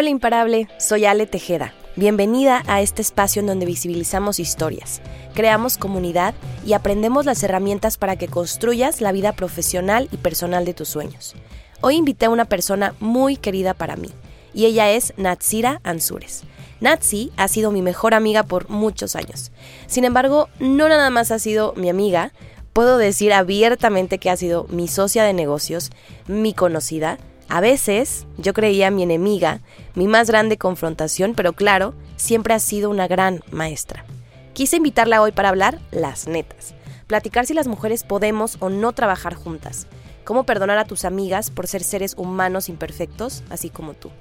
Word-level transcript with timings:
Hola 0.00 0.08
imparable, 0.08 0.66
soy 0.78 1.04
Ale 1.04 1.26
Tejeda. 1.26 1.74
Bienvenida 1.94 2.62
a 2.66 2.80
este 2.80 3.02
espacio 3.02 3.40
en 3.40 3.46
donde 3.46 3.66
visibilizamos 3.66 4.38
historias, 4.38 5.02
creamos 5.34 5.76
comunidad 5.76 6.32
y 6.64 6.72
aprendemos 6.72 7.26
las 7.26 7.42
herramientas 7.42 7.98
para 7.98 8.16
que 8.16 8.26
construyas 8.26 9.02
la 9.02 9.12
vida 9.12 9.32
profesional 9.32 10.08
y 10.10 10.16
personal 10.16 10.64
de 10.64 10.72
tus 10.72 10.88
sueños. 10.88 11.34
Hoy 11.82 11.96
invité 11.96 12.24
a 12.24 12.30
una 12.30 12.46
persona 12.46 12.94
muy 12.98 13.36
querida 13.36 13.74
para 13.74 13.96
mí, 13.96 14.08
y 14.54 14.64
ella 14.64 14.90
es 14.90 15.12
Natsira 15.18 15.82
Ansures. 15.84 16.44
Natsi 16.80 17.30
ha 17.36 17.46
sido 17.48 17.70
mi 17.70 17.82
mejor 17.82 18.14
amiga 18.14 18.44
por 18.44 18.70
muchos 18.70 19.16
años. 19.16 19.52
Sin 19.86 20.06
embargo, 20.06 20.48
no 20.60 20.88
nada 20.88 21.10
más 21.10 21.30
ha 21.30 21.38
sido 21.38 21.74
mi 21.76 21.90
amiga, 21.90 22.32
puedo 22.72 22.96
decir 22.96 23.34
abiertamente 23.34 24.16
que 24.16 24.30
ha 24.30 24.36
sido 24.38 24.64
mi 24.70 24.88
socia 24.88 25.24
de 25.24 25.34
negocios, 25.34 25.90
mi 26.26 26.54
conocida. 26.54 27.18
A 27.50 27.60
veces 27.60 28.28
yo 28.38 28.54
creía 28.54 28.92
mi 28.92 29.02
enemiga, 29.02 29.58
mi 29.96 30.06
más 30.06 30.28
grande 30.30 30.56
confrontación, 30.56 31.34
pero 31.34 31.52
claro, 31.52 31.94
siempre 32.14 32.54
ha 32.54 32.60
sido 32.60 32.88
una 32.90 33.08
gran 33.08 33.42
maestra. 33.50 34.04
Quise 34.52 34.76
invitarla 34.76 35.20
hoy 35.20 35.32
para 35.32 35.48
hablar 35.48 35.80
las 35.90 36.28
netas, 36.28 36.74
platicar 37.08 37.46
si 37.46 37.54
las 37.54 37.66
mujeres 37.66 38.04
podemos 38.04 38.56
o 38.60 38.68
no 38.68 38.92
trabajar 38.92 39.34
juntas, 39.34 39.88
cómo 40.22 40.44
perdonar 40.44 40.78
a 40.78 40.84
tus 40.84 41.04
amigas 41.04 41.50
por 41.50 41.66
ser 41.66 41.82
seres 41.82 42.14
humanos 42.16 42.68
imperfectos, 42.68 43.42
así 43.50 43.68
como 43.68 43.94
tú, 43.94 44.12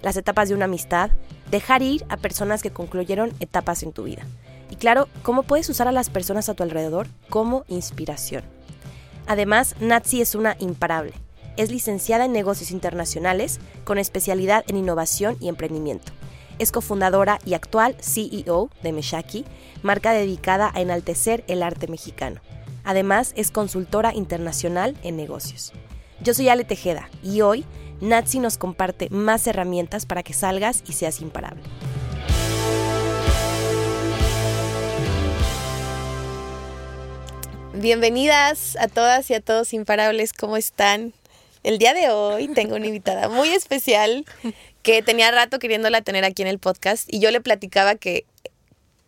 las 0.00 0.16
etapas 0.16 0.48
de 0.48 0.54
una 0.54 0.64
amistad, 0.64 1.10
dejar 1.50 1.82
ir 1.82 2.06
a 2.08 2.16
personas 2.16 2.62
que 2.62 2.70
concluyeron 2.70 3.34
etapas 3.38 3.82
en 3.82 3.92
tu 3.92 4.04
vida. 4.04 4.22
Y 4.70 4.76
claro, 4.76 5.08
cómo 5.22 5.42
puedes 5.42 5.68
usar 5.68 5.88
a 5.88 5.92
las 5.92 6.08
personas 6.08 6.48
a 6.48 6.54
tu 6.54 6.62
alrededor 6.62 7.06
como 7.28 7.66
inspiración. 7.68 8.44
Además, 9.26 9.74
Natsi 9.78 10.22
es 10.22 10.34
una 10.34 10.56
imparable. 10.58 11.12
Es 11.58 11.72
licenciada 11.72 12.24
en 12.24 12.32
negocios 12.32 12.70
internacionales 12.70 13.58
con 13.82 13.98
especialidad 13.98 14.64
en 14.68 14.76
innovación 14.76 15.36
y 15.40 15.48
emprendimiento. 15.48 16.12
Es 16.60 16.70
cofundadora 16.70 17.40
y 17.44 17.54
actual 17.54 17.96
CEO 18.00 18.70
de 18.84 18.92
Meshaki, 18.92 19.44
marca 19.82 20.12
dedicada 20.12 20.70
a 20.72 20.80
enaltecer 20.80 21.42
el 21.48 21.64
arte 21.64 21.88
mexicano. 21.88 22.40
Además, 22.84 23.32
es 23.34 23.50
consultora 23.50 24.14
internacional 24.14 24.96
en 25.02 25.16
negocios. 25.16 25.72
Yo 26.20 26.32
soy 26.32 26.48
Ale 26.48 26.62
Tejeda 26.62 27.10
y 27.24 27.40
hoy 27.40 27.64
Natsi 28.00 28.38
nos 28.38 28.56
comparte 28.56 29.10
más 29.10 29.44
herramientas 29.48 30.06
para 30.06 30.22
que 30.22 30.34
salgas 30.34 30.84
y 30.88 30.92
seas 30.92 31.20
imparable. 31.20 31.64
Bienvenidas 37.74 38.76
a 38.80 38.86
todas 38.86 39.28
y 39.30 39.34
a 39.34 39.40
todos 39.40 39.72
imparables, 39.72 40.32
¿cómo 40.32 40.56
están? 40.56 41.14
El 41.68 41.76
día 41.76 41.92
de 41.92 42.08
hoy 42.08 42.48
tengo 42.48 42.76
una 42.76 42.86
invitada 42.86 43.28
muy 43.28 43.50
especial 43.50 44.24
que 44.82 45.02
tenía 45.02 45.30
rato 45.30 45.58
queriéndola 45.58 46.00
tener 46.00 46.24
aquí 46.24 46.40
en 46.40 46.48
el 46.48 46.58
podcast 46.58 47.06
y 47.12 47.18
yo 47.18 47.30
le 47.30 47.42
platicaba 47.42 47.94
que 47.94 48.24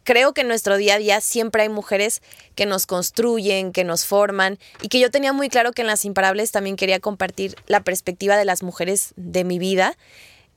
creo 0.05 0.35
que 0.35 0.43
en 0.43 0.49
nuestro 0.49 0.77
día 0.77 0.97
a 0.97 0.99
día 0.99 1.23
siempre 1.23 1.63
hay 1.63 1.71
mujeres 1.71 2.21
que 2.57 2.67
nos 2.67 2.85
construyen, 2.85 3.73
que 3.73 3.83
nos 3.85 4.05
forman 4.05 4.59
y 4.83 4.89
que 4.89 5.01
yo 5.01 5.11
tenía 5.11 5.33
muy 5.33 5.49
claro 5.49 5.73
que 5.73 5.81
en 5.81 5.89
las 5.89 6.05
imparables 6.05 6.51
también 6.51 6.77
quería 6.77 7.01
compartir 7.01 7.57
la 7.67 7.81
perspectiva 7.83 8.37
de 8.37 8.45
las 8.45 8.63
mujeres 8.63 9.15
de 9.17 9.45
mi 9.45 9.59
vida 9.59 9.97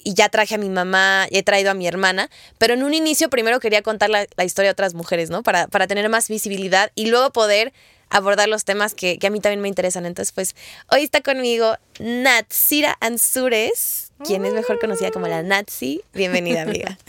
y 0.03 0.13
ya 0.13 0.27
traje 0.27 0.55
a 0.55 0.57
mi 0.57 0.69
mamá, 0.69 1.27
he 1.31 1.41
traído 1.41 1.71
a 1.71 1.73
mi 1.73 1.87
hermana, 1.87 2.29
pero 2.57 2.73
en 2.73 2.83
un 2.83 2.93
inicio 2.93 3.29
primero 3.29 3.61
quería 3.61 3.81
contar 3.81 4.09
la, 4.09 4.27
historia 4.43 4.67
de 4.67 4.73
otras 4.73 4.93
mujeres, 4.93 5.29
¿no? 5.29 5.41
Para, 5.41 5.69
para 5.69 5.87
tener 5.87 6.09
más 6.09 6.27
visibilidad 6.27 6.91
y 6.95 7.05
luego 7.05 7.31
poder 7.31 7.71
abordar 8.13 8.47
los 8.47 8.63
temas 8.63 8.93
que, 8.93 9.17
a 9.25 9.29
mí 9.29 9.39
también 9.39 9.61
me 9.61 9.67
interesan. 9.67 10.05
Entonces, 10.05 10.31
pues, 10.31 10.55
hoy 10.89 11.03
está 11.03 11.21
conmigo 11.21 11.75
Natsira 11.99 12.95
Ansures, 13.01 14.12
quien 14.23 14.45
es 14.45 14.53
mejor 14.53 14.79
conocida 14.79 15.11
como 15.11 15.27
la 15.27 15.43
Natsi. 15.43 16.01
Bienvenida, 16.13 16.63
amiga. 16.63 16.97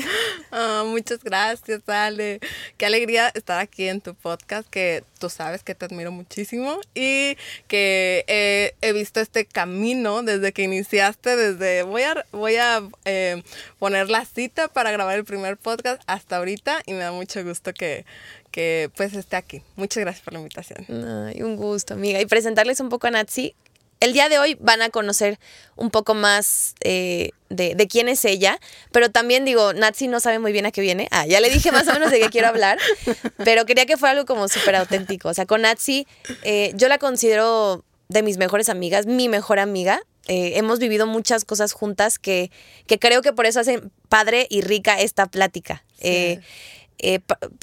Ah, 0.57 0.85
muchas 0.87 1.25
gracias, 1.25 1.81
Ale. 1.89 2.39
Qué 2.77 2.87
alegría 2.87 3.29
estar 3.35 3.59
aquí 3.59 3.89
en 3.89 4.01
tu 4.01 4.15
podcast, 4.15 4.69
que 4.71 5.03
tú 5.19 5.29
sabes 5.29 5.65
que 5.65 5.75
te 5.75 5.87
admiro 5.87 6.13
muchísimo 6.13 6.79
y 6.95 7.37
que 7.67 8.25
he 8.81 8.93
visto 8.93 9.19
este 9.19 9.47
camino 9.47 10.23
desde 10.23 10.53
que 10.53 10.63
iniciaste, 10.63 11.35
desde 11.35 11.83
voy 11.83 12.03
a, 12.03 12.25
voy 12.31 12.55
a 12.55 12.89
eh, 13.05 13.43
poner 13.81 14.11
la 14.11 14.25
cita 14.27 14.69
para 14.69 14.93
grabar 14.93 15.19
el 15.19 15.25
primer 15.25 15.57
podcast 15.57 16.01
hasta 16.07 16.37
ahorita 16.37 16.83
y 16.87 16.93
me 16.93 17.01
da 17.01 17.11
mucho 17.11 17.43
gusto 17.43 17.73
que, 17.75 18.05
que 18.53 18.93
pues 18.97 19.15
esté 19.15 19.35
aquí. 19.35 19.63
Muchas 19.75 20.03
gracias 20.03 20.25
por 20.25 20.35
la 20.35 20.39
invitación. 20.39 20.87
Ay, 20.89 21.43
un 21.43 21.57
gusto, 21.57 21.95
amiga. 21.95 22.21
Y 22.21 22.27
presentarles 22.27 22.79
un 22.79 22.91
poco 22.91 23.09
a 23.09 23.11
Natsi. 23.11 23.57
El 24.05 24.13
día 24.13 24.29
de 24.29 24.39
hoy 24.39 24.59
van 24.61 24.83
a 24.83 24.91
conocer 24.91 25.39
un 25.77 25.91
poco 25.91 26.13
más 26.13 26.75
eh, 26.83 27.31
de, 27.49 27.75
quién 27.89 28.11
es 28.11 28.27
ella, 28.27 28.61
pero 28.93 29.11
también 29.11 29.47
digo, 29.47 29.73
Natsi 29.73 30.09
no 30.09 30.21
sabe 30.21 30.39
muy 30.39 30.53
bien 30.53 30.67
a 30.67 30.73
qué 30.73 30.83
viene. 30.83 31.09
Ah, 31.11 31.27
ya 31.27 31.41
le 31.41 31.49
dije 31.49 31.73
más 31.73 31.89
o 31.89 31.95
menos 31.95 32.11
de 32.11 32.21
qué 32.21 32.29
quiero 32.29 32.49
hablar, 32.49 32.79
pero 33.47 33.65
quería 33.65 33.87
que 33.87 33.97
fuera 33.97 34.13
algo 34.13 34.27
como 34.27 34.47
súper 34.49 34.77
auténtico. 34.77 35.31
O 35.31 35.35
sea, 35.35 35.47
con 35.47 35.63
Natsi 35.63 36.07
eh, 36.43 36.73
yo 36.75 36.89
la 36.89 36.99
considero 36.99 37.83
de 38.11 38.23
mis 38.23 38.37
mejores 38.37 38.69
amigas, 38.69 39.07
mi 39.07 39.31
mejor 39.31 39.59
amiga. 39.59 40.03
Eh, 40.27 40.59
hemos 40.59 40.81
vivido 40.81 41.07
muchas 41.07 41.47
cosas 41.47 41.73
juntas 41.73 42.19
que, 42.19 42.51
que 42.87 42.99
creo 42.99 43.23
que 43.23 43.33
por 43.33 43.47
eso 43.47 43.61
hacen 43.61 43.91
padre 44.11 44.47
y 44.51 44.61
rica 44.61 45.01
esta 45.01 45.25
plática. 45.25 45.83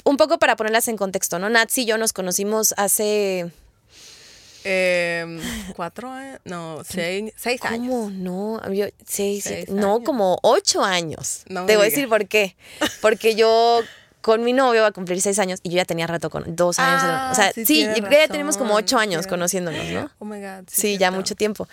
Un 0.04 0.16
poco 0.16 0.40
para 0.40 0.56
ponerlas 0.56 0.88
en 0.88 0.96
contexto, 0.96 1.38
¿no? 1.38 1.48
Nats 1.50 1.78
y 1.78 1.84
yo 1.84 1.98
nos 1.98 2.12
conocimos 2.12 2.74
hace... 2.76 3.52
Em, 4.64 5.40
cuatro 5.76 6.10
años, 6.10 6.40
no, 6.44 6.82
seis, 6.84 7.32
seis 7.36 7.62
años. 7.64 7.88
¿Cómo? 7.88 8.10
No, 8.10 8.72
yo, 8.72 8.86
seis, 9.06 9.48
no, 9.68 10.02
como 10.02 10.38
ocho 10.42 10.82
años. 10.82 11.44
Te 11.46 11.76
voy 11.76 11.86
a 11.86 11.90
decir 11.90 12.08
por 12.08 12.26
qué. 12.26 12.56
Porque 13.00 13.34
yo 13.34 13.80
con 14.20 14.44
mi 14.44 14.52
novio 14.52 14.82
va 14.82 14.88
a 14.88 14.92
cumplir 14.92 15.20
seis 15.20 15.38
años 15.38 15.60
y 15.62 15.70
yo 15.70 15.76
ya 15.76 15.84
tenía 15.84 16.06
rato 16.06 16.30
con 16.30 16.56
dos 16.56 16.78
años. 16.78 17.02
Ah, 17.04 17.30
o 17.32 17.34
sea, 17.34 17.52
sí, 17.52 17.84
ya 17.84 18.28
tenemos 18.28 18.56
como 18.56 18.74
ocho 18.74 18.98
años 18.98 19.26
conociéndonos, 19.26 19.84
¿no? 19.90 20.10
Oh 20.18 20.24
my 20.24 20.40
God. 20.40 20.64
Sí, 20.68 20.96
ya 20.98 21.10
mucho 21.10 21.34
tiempo. 21.34 21.68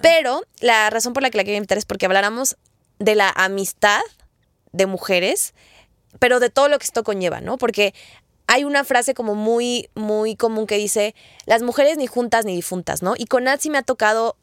Pero 0.00 0.42
la 0.60 0.90
razón 0.90 1.12
por 1.12 1.22
la 1.22 1.30
que 1.30 1.36
la 1.36 1.44
quería 1.44 1.58
invitar 1.58 1.78
es 1.78 1.84
porque 1.84 2.06
habláramos 2.06 2.56
de 2.98 3.14
la 3.14 3.30
amistad 3.30 4.00
de 4.72 4.86
mujeres 4.86 5.54
pero 6.18 6.40
de 6.40 6.50
todo 6.50 6.68
lo 6.68 6.78
que 6.78 6.84
esto 6.84 7.04
conlleva, 7.04 7.40
¿no? 7.40 7.58
Porque 7.58 7.94
hay 8.46 8.64
una 8.64 8.84
frase 8.84 9.14
como 9.14 9.34
muy, 9.34 9.88
muy 9.94 10.36
común 10.36 10.66
que 10.66 10.76
dice, 10.76 11.14
las 11.46 11.62
mujeres 11.62 11.96
ni 11.96 12.06
juntas 12.06 12.44
ni 12.44 12.54
difuntas, 12.54 13.02
¿no? 13.02 13.14
Y 13.16 13.26
con 13.26 13.44
Natsi 13.44 13.70
me 13.70 13.78
ha 13.78 13.82
tocado 13.82 14.36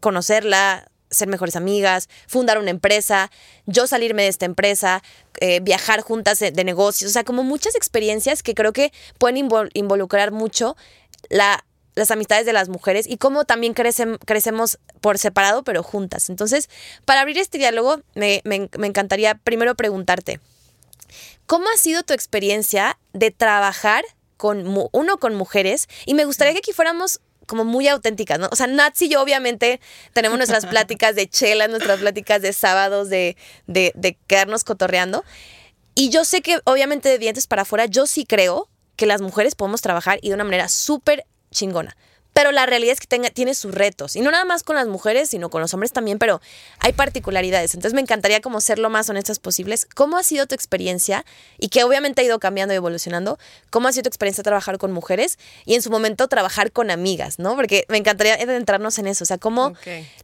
conocerla, 0.00 0.88
ser 1.10 1.28
mejores 1.28 1.56
amigas, 1.56 2.08
fundar 2.28 2.58
una 2.58 2.70
empresa, 2.70 3.30
yo 3.66 3.86
salirme 3.86 4.22
de 4.22 4.28
esta 4.28 4.46
empresa, 4.46 5.02
eh, 5.40 5.60
viajar 5.60 6.00
juntas 6.02 6.38
de, 6.38 6.52
negocios, 6.64 7.10
o 7.10 7.12
sea, 7.12 7.24
como 7.24 7.42
muchas 7.42 7.74
experiencias 7.74 8.42
que 8.42 8.54
creo 8.54 8.72
que 8.72 8.92
pueden 9.18 9.48
involucrar 9.74 10.30
mucho 10.30 10.76
la, 11.28 11.64
las 11.96 12.12
amistades 12.12 12.46
de 12.46 12.52
las 12.52 12.68
mujeres 12.68 13.06
y 13.08 13.16
cómo 13.16 13.44
también 13.44 13.74
crecemos 13.74 14.78
por 15.00 15.18
separado, 15.18 15.64
pero 15.64 15.82
juntas. 15.82 16.30
Entonces, 16.30 16.70
para 17.04 17.22
abrir 17.22 17.38
este 17.38 17.58
diálogo, 17.58 18.00
me, 18.14 18.40
me 18.44 18.86
encantaría 18.86 19.34
primero 19.34 19.74
preguntarte, 19.74 20.38
¿Cómo 21.46 21.66
ha 21.72 21.76
sido 21.76 22.02
tu 22.02 22.12
experiencia 22.12 22.98
de 23.12 23.30
trabajar 23.30 24.04
con 24.36 24.64
uno 24.92 25.18
con 25.18 25.34
mujeres? 25.34 25.88
Y 26.06 26.14
me 26.14 26.24
gustaría 26.24 26.52
que 26.52 26.58
aquí 26.58 26.72
fuéramos 26.72 27.20
como 27.46 27.64
muy 27.64 27.88
auténticas, 27.88 28.38
¿no? 28.38 28.48
O 28.52 28.56
sea, 28.56 28.68
Nats 28.68 29.02
y 29.02 29.08
yo 29.08 29.20
obviamente 29.20 29.80
tenemos 30.12 30.38
nuestras 30.38 30.66
pláticas 30.70 31.16
de 31.16 31.28
chela, 31.28 31.66
nuestras 31.68 31.98
pláticas 31.98 32.42
de 32.42 32.52
sábados, 32.52 33.10
de, 33.10 33.36
de, 33.66 33.92
de 33.96 34.16
quedarnos 34.26 34.62
cotorreando. 34.62 35.24
Y 35.94 36.10
yo 36.10 36.24
sé 36.24 36.42
que 36.42 36.60
obviamente 36.64 37.08
de 37.08 37.18
dientes 37.18 37.46
para 37.46 37.62
afuera, 37.62 37.86
yo 37.86 38.06
sí 38.06 38.24
creo 38.24 38.68
que 38.96 39.06
las 39.06 39.20
mujeres 39.20 39.54
podemos 39.54 39.82
trabajar 39.82 40.18
y 40.22 40.28
de 40.28 40.34
una 40.34 40.44
manera 40.44 40.68
súper 40.68 41.26
chingona. 41.50 41.96
Pero 42.40 42.52
la 42.52 42.64
realidad 42.64 42.94
es 42.94 43.00
que 43.00 43.06
tenga, 43.06 43.28
tiene 43.28 43.54
sus 43.54 43.74
retos. 43.74 44.16
Y 44.16 44.22
no 44.22 44.30
nada 44.30 44.46
más 44.46 44.62
con 44.62 44.74
las 44.74 44.88
mujeres, 44.88 45.28
sino 45.28 45.50
con 45.50 45.60
los 45.60 45.74
hombres 45.74 45.92
también, 45.92 46.18
pero 46.18 46.40
hay 46.78 46.94
particularidades. 46.94 47.74
Entonces 47.74 47.92
me 47.92 48.00
encantaría 48.00 48.40
como 48.40 48.62
ser 48.62 48.78
lo 48.78 48.88
más 48.88 49.10
honestas 49.10 49.38
posibles. 49.38 49.86
¿Cómo 49.94 50.16
ha 50.16 50.22
sido 50.22 50.46
tu 50.46 50.54
experiencia? 50.54 51.26
Y 51.58 51.68
que 51.68 51.84
obviamente 51.84 52.22
ha 52.22 52.24
ido 52.24 52.38
cambiando 52.38 52.72
y 52.72 52.78
evolucionando. 52.78 53.38
¿Cómo 53.68 53.88
ha 53.88 53.92
sido 53.92 54.04
tu 54.04 54.08
experiencia 54.08 54.42
trabajar 54.42 54.78
con 54.78 54.90
mujeres? 54.90 55.38
Y 55.66 55.74
en 55.74 55.82
su 55.82 55.90
momento 55.90 56.28
trabajar 56.28 56.72
con 56.72 56.90
amigas, 56.90 57.38
¿no? 57.38 57.56
Porque 57.56 57.84
me 57.90 57.98
encantaría 57.98 58.36
adentrarnos 58.36 58.98
en 58.98 59.08
eso. 59.08 59.24
O 59.24 59.26
sea, 59.26 59.36
cómo 59.36 59.74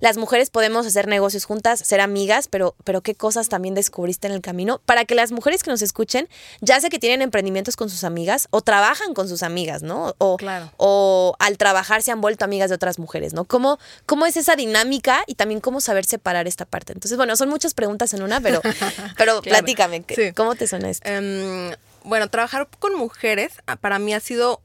las 0.01 0.17
mujeres 0.17 0.49
podemos 0.49 0.87
hacer 0.87 1.09
negocios 1.09 1.45
juntas, 1.45 1.81
ser 1.81 2.01
amigas, 2.01 2.49
pero, 2.49 2.75
pero 2.85 3.03
qué 3.03 3.15
cosas 3.15 3.51
también 3.51 3.75
descubriste 3.75 4.27
en 4.27 4.33
el 4.33 4.41
camino 4.41 4.81
para 4.87 5.05
que 5.05 5.15
las 5.15 5.33
mujeres 5.33 5.62
que 5.62 5.71
nos 5.71 5.83
escuchen, 5.83 6.31
ya 6.62 6.81
sea 6.81 6.89
que 6.89 6.99
tienen 6.99 7.21
emprendimientos 7.21 7.77
con 7.77 7.91
sus 7.91 8.05
amigas 8.05 8.49
o 8.53 8.62
trabajan 8.62 9.12
con 9.12 9.29
sus 9.29 9.43
amigas, 9.43 9.83
¿no? 9.83 10.15
O, 10.17 10.39
o 10.79 11.37
al 11.41 11.59
trabajar 11.59 12.06
se 12.06 12.12
han 12.12 12.20
vuelto 12.20 12.44
amigas 12.44 12.70
de 12.70 12.76
otras 12.76 12.99
mujeres, 12.99 13.35
¿no? 13.35 13.44
¿Cómo, 13.44 13.79
¿Cómo 14.06 14.25
es 14.26 14.37
esa 14.37 14.56
dinámica 14.56 15.23
y 15.26 15.35
también 15.35 15.61
cómo 15.61 15.81
saber 15.81 16.05
separar 16.05 16.47
esta 16.47 16.64
parte? 16.64 16.93
Entonces, 16.93 17.19
bueno, 17.19 17.37
son 17.37 17.50
muchas 17.50 17.75
preguntas 17.75 18.14
en 18.14 18.23
una, 18.23 18.41
pero, 18.41 18.62
pero 19.19 19.43
platícame, 19.43 20.05
¿cómo 20.35 20.55
te 20.55 20.67
suena 20.67 20.88
esto? 20.88 21.08
Em, 21.08 21.75
bueno, 22.05 22.29
trabajar 22.31 22.69
con 22.79 22.94
mujeres 22.94 23.55
ah, 23.67 23.76
para 23.76 23.99
mí 23.99 24.14
ha 24.14 24.20
sido 24.20 24.61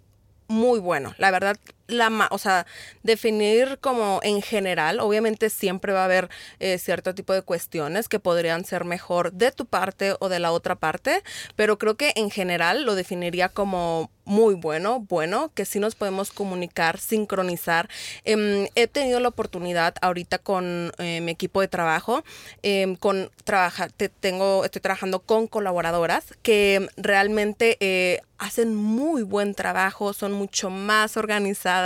muy 0.47 0.79
bueno. 0.79 1.15
La 1.17 1.31
verdad, 1.31 1.57
la, 1.91 2.27
o 2.31 2.37
sea, 2.37 2.65
definir 3.03 3.77
como 3.79 4.19
en 4.23 4.41
general, 4.41 4.99
obviamente 4.99 5.49
siempre 5.49 5.93
va 5.93 6.01
a 6.01 6.05
haber 6.05 6.29
eh, 6.59 6.77
cierto 6.77 7.15
tipo 7.15 7.33
de 7.33 7.41
cuestiones 7.41 8.09
que 8.09 8.19
podrían 8.19 8.65
ser 8.65 8.85
mejor 8.85 9.33
de 9.33 9.51
tu 9.51 9.65
parte 9.65 10.15
o 10.19 10.29
de 10.29 10.39
la 10.39 10.51
otra 10.51 10.75
parte, 10.75 11.23
pero 11.55 11.77
creo 11.77 11.95
que 11.95 12.13
en 12.15 12.29
general 12.29 12.83
lo 12.83 12.95
definiría 12.95 13.49
como 13.49 14.09
muy 14.25 14.53
bueno, 14.53 14.99
bueno, 15.09 15.51
que 15.53 15.65
sí 15.65 15.79
nos 15.79 15.95
podemos 15.95 16.31
comunicar, 16.31 16.99
sincronizar. 16.99 17.89
Em, 18.23 18.67
he 18.75 18.87
tenido 18.87 19.19
la 19.19 19.29
oportunidad 19.29 19.95
ahorita 20.01 20.37
con 20.37 20.91
eh, 20.99 21.21
mi 21.21 21.31
equipo 21.31 21.61
de 21.61 21.67
trabajo, 21.67 22.23
em, 22.63 22.95
con 22.95 23.29
trabaja, 23.43 23.89
te, 23.89 24.09
tengo, 24.09 24.63
estoy 24.63 24.81
trabajando 24.81 25.19
con 25.19 25.47
colaboradoras 25.47 26.25
que 26.43 26.87
realmente 26.97 27.77
eh, 27.79 28.21
hacen 28.37 28.75
muy 28.75 29.23
buen 29.23 29.53
trabajo, 29.53 30.13
son 30.13 30.33
mucho 30.33 30.69
más 30.69 31.17
organizadas. 31.17 31.80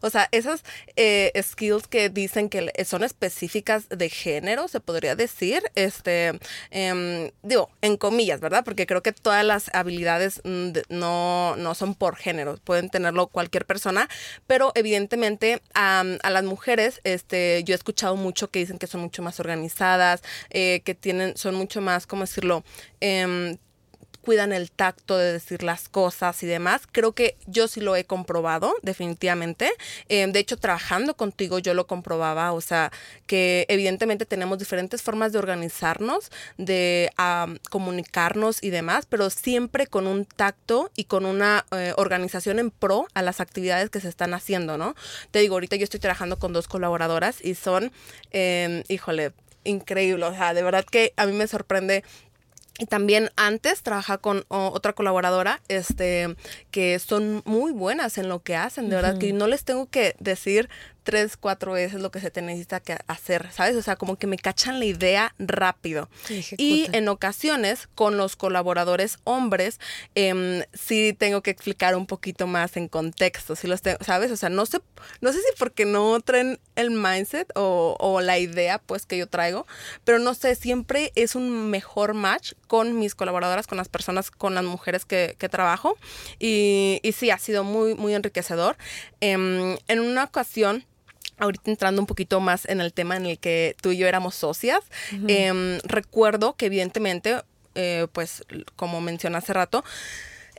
O 0.00 0.10
sea, 0.10 0.28
esas 0.32 0.64
eh, 0.96 1.32
skills 1.42 1.86
que 1.86 2.08
dicen 2.08 2.48
que 2.48 2.72
son 2.84 3.04
específicas 3.04 3.88
de 3.88 4.08
género, 4.08 4.68
se 4.68 4.80
podría 4.80 5.16
decir, 5.16 5.62
este, 5.74 6.38
em, 6.70 7.30
digo, 7.42 7.70
en 7.82 7.96
comillas, 7.96 8.40
¿verdad? 8.40 8.64
Porque 8.64 8.86
creo 8.86 9.02
que 9.02 9.12
todas 9.12 9.44
las 9.44 9.70
habilidades 9.74 10.40
mm, 10.44 10.70
no, 10.88 11.56
no 11.56 11.74
son 11.74 11.94
por 11.94 12.16
género, 12.16 12.56
pueden 12.64 12.90
tenerlo 12.90 13.28
cualquier 13.28 13.66
persona, 13.66 14.08
pero 14.46 14.72
evidentemente 14.74 15.62
a, 15.74 16.04
las 16.30 16.44
mujeres, 16.44 17.00
este, 17.04 17.62
yo 17.64 17.74
he 17.74 17.76
escuchado 17.76 18.16
mucho 18.16 18.50
que 18.50 18.60
dicen 18.60 18.78
que 18.78 18.86
son 18.86 19.00
mucho 19.00 19.22
más 19.22 19.40
organizadas, 19.40 20.22
eh, 20.50 20.82
que 20.84 20.94
tienen, 20.94 21.36
son 21.36 21.54
mucho 21.54 21.80
más, 21.80 22.06
¿cómo 22.06 22.22
decirlo? 22.22 22.64
Cuidan 24.22 24.52
el 24.52 24.70
tacto 24.70 25.16
de 25.16 25.32
decir 25.32 25.62
las 25.62 25.88
cosas 25.88 26.42
y 26.42 26.46
demás. 26.46 26.82
Creo 26.90 27.12
que 27.12 27.36
yo 27.46 27.68
sí 27.68 27.80
lo 27.80 27.96
he 27.96 28.04
comprobado, 28.04 28.74
definitivamente. 28.82 29.70
Eh, 30.08 30.26
de 30.26 30.38
hecho, 30.38 30.56
trabajando 30.56 31.14
contigo 31.16 31.58
yo 31.58 31.74
lo 31.74 31.86
comprobaba, 31.86 32.52
o 32.52 32.60
sea, 32.60 32.90
que 33.26 33.66
evidentemente 33.68 34.26
tenemos 34.26 34.58
diferentes 34.58 35.02
formas 35.02 35.32
de 35.32 35.38
organizarnos, 35.38 36.30
de 36.58 37.10
comunicarnos 37.70 38.62
y 38.62 38.70
demás, 38.70 39.06
pero 39.06 39.30
siempre 39.30 39.86
con 39.86 40.06
un 40.06 40.24
tacto 40.24 40.90
y 40.96 41.04
con 41.04 41.26
una 41.26 41.66
eh, 41.72 41.92
organización 41.96 42.58
en 42.58 42.70
pro 42.70 43.06
a 43.14 43.22
las 43.22 43.40
actividades 43.40 43.90
que 43.90 44.00
se 44.00 44.08
están 44.08 44.34
haciendo, 44.34 44.78
¿no? 44.78 44.94
Te 45.30 45.38
digo, 45.40 45.54
ahorita 45.54 45.76
yo 45.76 45.84
estoy 45.84 46.00
trabajando 46.00 46.38
con 46.38 46.52
dos 46.52 46.68
colaboradoras 46.68 47.44
y 47.44 47.54
son, 47.54 47.92
eh, 48.32 48.84
híjole, 48.88 49.32
increíble, 49.64 50.24
o 50.24 50.32
sea, 50.34 50.54
de 50.54 50.62
verdad 50.62 50.84
que 50.84 51.12
a 51.16 51.26
mí 51.26 51.32
me 51.32 51.46
sorprende 51.46 52.04
y 52.78 52.86
también 52.86 53.30
antes 53.36 53.82
trabaja 53.82 54.18
con 54.18 54.44
otra 54.48 54.92
colaboradora, 54.92 55.60
este, 55.68 56.34
que 56.70 56.98
son 56.98 57.42
muy 57.44 57.72
buenas 57.72 58.16
en 58.18 58.28
lo 58.28 58.42
que 58.42 58.56
hacen, 58.56 58.88
de 58.88 58.96
verdad 58.96 59.18
que 59.18 59.32
no 59.32 59.46
les 59.46 59.64
tengo 59.64 59.86
que 59.86 60.16
decir 60.18 60.68
tres, 61.02 61.36
cuatro 61.36 61.72
veces 61.72 62.00
lo 62.00 62.10
que 62.10 62.20
se 62.20 62.30
te 62.30 62.42
necesita 62.42 62.80
que 62.80 62.98
hacer, 63.06 63.50
¿sabes? 63.52 63.76
O 63.76 63.82
sea, 63.82 63.96
como 63.96 64.16
que 64.16 64.26
me 64.26 64.36
cachan 64.36 64.78
la 64.78 64.84
idea 64.84 65.34
rápido. 65.38 66.08
Y 66.56 66.86
en 66.92 67.08
ocasiones, 67.08 67.88
con 67.94 68.16
los 68.16 68.36
colaboradores 68.36 69.18
hombres, 69.24 69.80
eh, 70.14 70.66
sí 70.72 71.14
tengo 71.18 71.42
que 71.42 71.50
explicar 71.50 71.96
un 71.96 72.06
poquito 72.06 72.46
más 72.46 72.76
en 72.76 72.88
contexto, 72.88 73.56
si 73.56 73.66
los 73.66 73.80
¿sabes? 74.00 74.30
O 74.30 74.36
sea, 74.36 74.48
no 74.48 74.66
sé, 74.66 74.80
no 75.20 75.32
sé 75.32 75.38
si 75.38 75.48
porque 75.58 75.84
no 75.84 76.20
traen 76.20 76.58
el 76.76 76.90
mindset 76.90 77.50
o, 77.54 77.96
o 77.98 78.20
la 78.20 78.38
idea, 78.38 78.78
pues, 78.78 79.06
que 79.06 79.16
yo 79.16 79.26
traigo, 79.26 79.66
pero 80.04 80.18
no 80.18 80.34
sé, 80.34 80.54
siempre 80.54 81.12
es 81.14 81.34
un 81.34 81.70
mejor 81.70 82.14
match 82.14 82.52
con 82.66 82.98
mis 82.98 83.14
colaboradoras, 83.14 83.66
con 83.66 83.78
las 83.78 83.88
personas, 83.88 84.30
con 84.30 84.54
las 84.54 84.64
mujeres 84.64 85.04
que, 85.04 85.36
que 85.38 85.48
trabajo. 85.48 85.96
Y, 86.38 87.00
y, 87.02 87.12
sí, 87.12 87.30
ha 87.30 87.38
sido 87.38 87.64
muy, 87.64 87.94
muy 87.94 88.14
enriquecedor. 88.14 88.76
Eh, 89.20 89.76
en 89.88 90.00
una 90.00 90.24
ocasión, 90.24 90.84
ahorita 91.40 91.70
entrando 91.70 92.00
un 92.00 92.06
poquito 92.06 92.40
más 92.40 92.66
en 92.66 92.80
el 92.80 92.92
tema 92.92 93.16
en 93.16 93.26
el 93.26 93.38
que 93.38 93.74
tú 93.80 93.90
y 93.90 93.96
yo 93.98 94.06
éramos 94.06 94.34
socias, 94.34 94.80
em, 95.26 95.78
recuerdo 95.84 96.54
que 96.56 96.66
evidentemente, 96.66 97.42
eh, 97.74 98.06
pues 98.12 98.44
como 98.76 99.00
mencioné 99.00 99.38
hace 99.38 99.52
rato, 99.52 99.84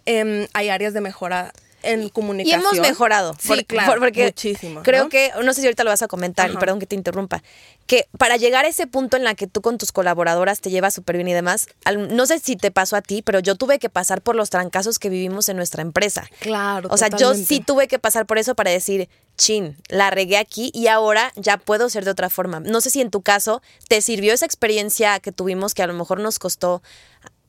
em, 0.06 0.48
hay 0.54 0.70
áreas 0.70 0.94
de 0.94 1.02
mejora 1.02 1.54
en 1.84 2.10
comunicación. 2.10 2.62
Y 2.62 2.64
hemos 2.64 2.80
mejorado. 2.80 3.36
Sí, 3.40 3.64
claro, 3.66 4.00
porque 4.00 4.26
muchísimo. 4.26 4.84
Creo 4.84 5.10
que, 5.10 5.32
no 5.44 5.54
sé 5.54 5.62
si 5.62 5.68
ahorita 5.68 5.84
lo 5.84 5.90
vas 5.90 6.02
a 6.02 6.08
comentar, 6.08 6.52
y 6.52 6.58
perdón 6.58 6.80
que 6.80 6.86
te 6.86 6.96
interrumpa, 6.96 7.44
que 7.88 8.08
para 8.18 8.38
llegar 8.38 8.66
a 8.66 8.68
ese 8.68 8.88
punto 8.88 9.18
en 9.18 9.24
la 9.24 9.36
que 9.36 9.48
tú 9.48 9.62
con 9.62 9.78
tus 9.78 9.92
colaboradoras 9.92 10.62
te 10.62 10.70
llevas 10.70 10.94
súper 10.94 11.18
bien 11.18 11.28
y 11.28 11.34
demás, 11.34 11.68
no 12.10 12.26
sé 12.26 12.40
si 12.40 12.56
te 12.56 12.72
pasó 12.72 12.96
a 12.96 13.02
ti, 13.02 13.22
pero 13.22 13.40
yo 13.40 13.56
tuve 13.56 13.80
que 13.80 13.90
pasar 13.90 14.22
por 14.22 14.36
los 14.36 14.50
trancazos 14.50 15.00
que 15.00 15.10
vivimos 15.10 15.50
en 15.50 15.58
nuestra 15.58 15.82
empresa. 15.82 16.30
Claro. 16.40 16.90
O 16.92 16.98
sea, 16.98 17.10
yo 17.10 17.34
sí 17.34 17.60
tuve 17.60 17.88
que 17.88 18.00
pasar 18.00 18.26
por 18.26 18.38
eso 18.38 18.56
para 18.56 18.72
decir, 18.72 19.10
chin, 19.38 19.78
la 19.88 20.10
regué 20.10 20.38
aquí 20.38 20.72
y 20.74 20.88
ahora 20.88 21.32
ya 21.36 21.58
puedo 21.58 21.90
ser 21.90 22.06
de 22.06 22.12
otra 22.12 22.30
forma. 22.30 22.60
No 22.60 22.82
sé 22.82 22.90
si 22.90 23.02
en 23.02 23.10
tu 23.10 23.22
caso 23.22 23.62
te 23.88 24.02
sirvió 24.02 24.34
esa 24.34 24.46
experiencia 24.46 25.20
que 25.20 25.32
tuvimos 25.32 25.74
que 25.74 25.84
a 25.84 25.88
lo 25.88 25.94
mejor 25.94 26.20
nos 26.20 26.40
costó 26.40 26.82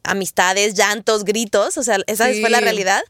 amistades, 0.04 0.75
llantos, 0.75 1.25
gritos, 1.25 1.78
o 1.78 1.82
sea, 1.82 1.99
esa 2.06 2.25
fue 2.40 2.50
la 2.50 2.60
realidad. 2.60 3.02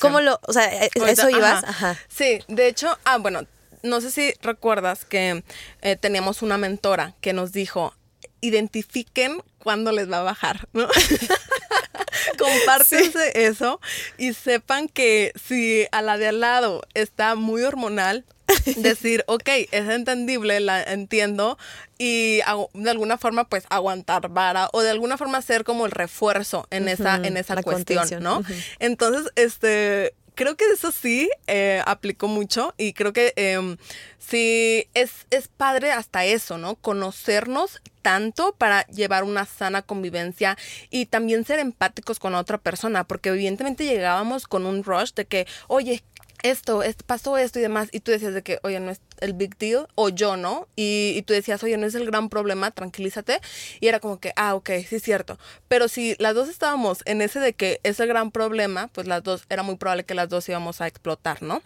¿Cómo, 0.00 0.20
lo, 0.20 0.38
o 0.46 0.52
sea, 0.52 0.84
e, 0.84 0.90
eso 1.08 1.30
ibas? 1.30 1.64
Ajá. 1.64 1.98
Sí, 2.08 2.40
de 2.48 2.68
hecho, 2.68 2.98
ah, 3.04 3.18
bueno, 3.18 3.46
no 3.82 4.00
sé 4.00 4.10
si 4.10 4.32
recuerdas 4.42 5.04
que 5.04 5.44
eh, 5.82 5.96
teníamos 5.96 6.42
una 6.42 6.58
mentora 6.58 7.14
que 7.20 7.32
nos 7.32 7.52
dijo, 7.52 7.94
identifiquen 8.40 9.42
cuándo 9.58 9.92
les 9.92 10.10
va 10.10 10.18
a 10.18 10.22
bajar, 10.22 10.68
¿no? 10.72 10.88
Compártense 12.38 13.46
eso 13.46 13.80
y 14.18 14.34
sepan 14.34 14.88
que 14.88 15.32
si 15.42 15.86
a 15.92 16.02
la 16.02 16.18
de 16.18 16.28
al 16.28 16.40
lado 16.40 16.82
está 16.94 17.34
muy 17.34 17.62
hormonal, 17.62 18.24
decir, 18.76 19.24
ok, 19.26 19.48
es 19.70 19.88
entendible, 19.88 20.60
la 20.60 20.82
entiendo, 20.82 21.58
y 21.98 22.40
de 22.74 22.90
alguna 22.90 23.18
forma, 23.18 23.44
pues, 23.44 23.64
aguantar 23.70 24.28
vara, 24.28 24.68
o 24.72 24.82
de 24.82 24.90
alguna 24.90 25.16
forma 25.16 25.40
ser 25.42 25.64
como 25.64 25.86
el 25.86 25.92
refuerzo 25.92 26.66
en 26.70 26.88
esa, 26.88 27.16
en 27.16 27.36
esa 27.36 27.62
cuestión, 27.62 28.08
¿no? 28.20 28.42
Entonces, 28.78 29.32
este, 29.36 30.14
creo 30.34 30.56
que 30.56 30.64
eso 30.72 30.90
sí 30.90 31.30
eh, 31.46 31.82
aplicó 31.86 32.28
mucho 32.28 32.74
y 32.76 32.92
creo 32.92 33.12
que 33.12 33.32
eh, 33.36 33.76
sí 34.18 34.88
es, 34.94 35.26
es 35.30 35.48
padre 35.48 35.92
hasta 35.92 36.24
eso, 36.24 36.58
¿no? 36.58 36.76
Conocernos 36.76 37.80
tanto 38.02 38.54
para 38.56 38.86
llevar 38.88 39.24
una 39.24 39.46
sana 39.46 39.80
convivencia 39.82 40.58
y 40.90 41.06
también 41.06 41.44
ser 41.44 41.58
empáticos 41.58 42.18
con 42.18 42.34
otra 42.34 42.58
persona, 42.58 43.04
porque 43.04 43.30
evidentemente 43.30 43.84
llegábamos 43.84 44.46
con 44.46 44.66
un 44.66 44.84
rush 44.84 45.14
de 45.14 45.24
que, 45.24 45.46
oye, 45.68 46.04
esto, 46.44 46.82
pasó 47.06 47.38
esto 47.38 47.58
y 47.58 47.62
demás, 47.62 47.88
y 47.90 48.00
tú 48.00 48.12
decías 48.12 48.34
de 48.34 48.42
que, 48.42 48.60
oye, 48.62 48.78
no 48.78 48.90
es 48.90 49.00
el 49.20 49.32
big 49.32 49.56
deal, 49.56 49.88
o 49.94 50.10
yo, 50.10 50.36
¿no? 50.36 50.68
Y, 50.76 51.22
tú 51.22 51.32
decías, 51.32 51.62
oye, 51.64 51.78
no 51.78 51.86
es 51.86 51.94
el 51.94 52.04
gran 52.04 52.28
problema, 52.28 52.70
tranquilízate, 52.70 53.40
y 53.80 53.88
era 53.88 53.98
como 53.98 54.20
que, 54.20 54.32
ah, 54.36 54.54
ok, 54.54 54.70
sí 54.86 54.96
es 54.96 55.02
cierto, 55.02 55.38
pero 55.68 55.88
si 55.88 56.14
las 56.18 56.34
dos 56.34 56.50
estábamos 56.50 56.98
en 57.06 57.22
ese 57.22 57.40
de 57.40 57.54
que 57.54 57.80
es 57.82 57.98
el 57.98 58.08
gran 58.08 58.30
problema, 58.30 58.88
pues 58.88 59.06
las 59.06 59.22
dos, 59.22 59.44
era 59.48 59.62
muy 59.62 59.76
probable 59.76 60.04
que 60.04 60.14
las 60.14 60.28
dos 60.28 60.46
íbamos 60.48 60.82
a 60.82 60.86
explotar, 60.86 61.42
¿no? 61.42 61.62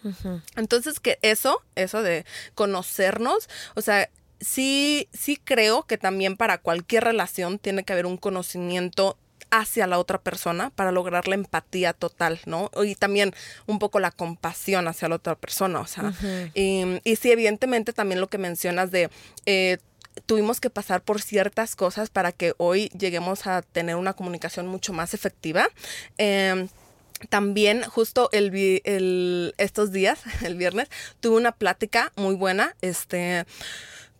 Entonces, 0.55 1.01
que 1.01 1.19
eso, 1.21 1.61
eso 1.75 2.01
de 2.01 2.25
conocernos, 2.55 3.49
o 3.75 3.81
sea, 3.81 4.09
sí, 4.39 5.09
sí 5.11 5.35
creo 5.35 5.83
que 5.83 5.97
también 5.97 6.37
para 6.37 6.57
cualquier 6.57 7.03
relación 7.03 7.59
tiene 7.59 7.83
que 7.83 7.91
haber 7.91 8.05
un 8.05 8.15
conocimiento 8.15 9.17
hacia 9.51 9.87
la 9.87 9.99
otra 9.99 10.19
persona 10.19 10.69
para 10.71 10.91
lograr 10.91 11.27
la 11.27 11.35
empatía 11.35 11.93
total, 11.93 12.39
¿no? 12.45 12.69
Y 12.83 12.95
también 12.95 13.33
un 13.65 13.79
poco 13.79 13.99
la 13.99 14.11
compasión 14.11 14.87
hacia 14.87 15.09
la 15.09 15.15
otra 15.15 15.35
persona, 15.35 15.79
o 15.79 15.87
sea. 15.87 16.13
y, 16.53 16.99
y, 17.03 17.15
sí, 17.15 17.31
evidentemente 17.31 17.93
también 17.93 18.21
lo 18.21 18.27
que 18.27 18.37
mencionas 18.37 18.91
de... 18.91 19.09
Eh, 19.45 19.77
tuvimos 20.25 20.59
que 20.59 20.69
pasar 20.69 21.01
por 21.01 21.21
ciertas 21.21 21.75
cosas 21.75 22.09
para 22.09 22.31
que 22.31 22.53
hoy 22.57 22.89
lleguemos 22.89 23.47
a 23.47 23.61
tener 23.61 23.95
una 23.95 24.13
comunicación 24.13 24.67
mucho 24.67 24.93
más 24.93 25.13
efectiva. 25.13 25.69
Em, 26.17 26.67
también 27.29 27.83
justo 27.83 28.29
el, 28.31 28.81
el, 28.85 29.53
estos 29.57 29.91
días, 29.91 30.19
el 30.43 30.55
viernes, 30.55 30.89
tuve 31.19 31.37
una 31.37 31.51
plática 31.51 32.11
muy 32.15 32.35
buena, 32.35 32.75
este, 32.81 33.45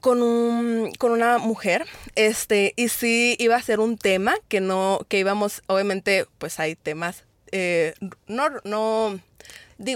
con, 0.02 0.22
un, 0.22 0.92
con 0.98 1.12
una 1.12 1.38
mujer, 1.38 1.86
este, 2.16 2.74
y 2.76 2.90
sí 2.90 3.36
iba 3.40 3.56
a 3.56 3.62
ser 3.62 3.80
un 3.80 3.98
tema 3.98 4.36
que 4.48 4.62
no, 4.62 5.06
que 5.08 5.20
íbamos, 5.20 5.62
obviamente, 5.68 6.26
pues 6.38 6.60
hay 6.60 6.76
temas, 6.76 7.26
eh, 7.52 7.94
no, 8.28 8.50
no, 8.64 9.20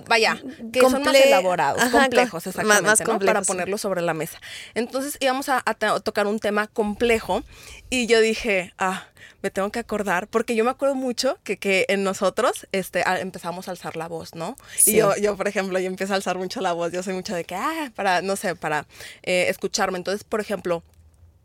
vaya, 0.07 0.41
que 0.71 0.81
son 0.81 1.03
más 1.03 1.15
elaborados, 1.15 1.83
complejos, 1.85 2.47
exactamente, 2.47 2.83
más, 2.83 3.01
complejos, 3.01 3.25
para 3.25 3.41
ponerlo 3.41 3.77
sobre 3.77 4.01
la 4.01 4.13
mesa. 4.13 4.39
Entonces 4.73 5.17
íbamos 5.19 5.49
a, 5.49 5.61
tocar 6.03 6.27
un 6.27 6.39
tema 6.39 6.67
complejo 6.67 7.43
y 7.89 8.07
yo 8.07 8.21
dije, 8.21 8.73
ah, 8.77 9.05
me 9.41 9.51
tengo 9.51 9.69
que 9.71 9.79
acordar, 9.79 10.27
porque 10.27 10.55
yo 10.55 10.63
me 10.63 10.71
acuerdo 10.71 10.95
mucho 10.95 11.37
que, 11.43 11.57
que 11.57 11.85
en 11.89 12.03
nosotros 12.03 12.65
este, 12.71 13.03
empezamos 13.19 13.67
a 13.67 13.71
alzar 13.71 13.97
la 13.97 14.07
voz, 14.07 14.35
¿no? 14.35 14.55
Y 14.85 14.95
yo, 14.95 15.15
yo, 15.17 15.35
por 15.35 15.47
ejemplo, 15.49 15.77
yo 15.79 15.87
empiezo 15.87 16.13
a 16.13 16.15
alzar 16.15 16.37
mucho 16.37 16.61
la 16.61 16.71
voz, 16.71 16.93
yo 16.93 17.03
soy 17.03 17.13
mucho 17.13 17.35
de 17.35 17.43
que, 17.43 17.55
ah, 17.55 17.91
para, 17.93 18.21
no 18.21 18.37
sé, 18.37 18.55
para 18.55 18.87
eh, 19.23 19.47
escucharme. 19.49 19.97
Entonces, 19.97 20.23
por 20.23 20.39
ejemplo, 20.39 20.81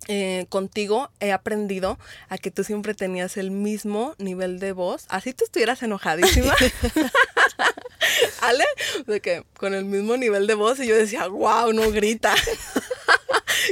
eh, 0.08 0.46
contigo 0.48 1.10
he 1.20 1.32
aprendido 1.32 1.98
a 2.28 2.38
que 2.38 2.50
tú 2.50 2.64
siempre 2.64 2.94
tenías 2.94 3.36
el 3.36 3.50
mismo 3.50 4.14
nivel 4.18 4.58
de 4.58 4.72
voz, 4.72 5.04
así 5.08 5.34
tú 5.34 5.44
estuvieras 5.44 5.82
enojadísima. 5.82 6.54
Ale, 8.40 8.64
de 9.06 9.20
que 9.20 9.44
con 9.58 9.74
el 9.74 9.84
mismo 9.84 10.16
nivel 10.16 10.46
de 10.46 10.54
voz 10.54 10.80
y 10.80 10.86
yo 10.86 10.96
decía, 10.96 11.26
wow, 11.28 11.72
no 11.74 11.90
grita. 11.90 12.34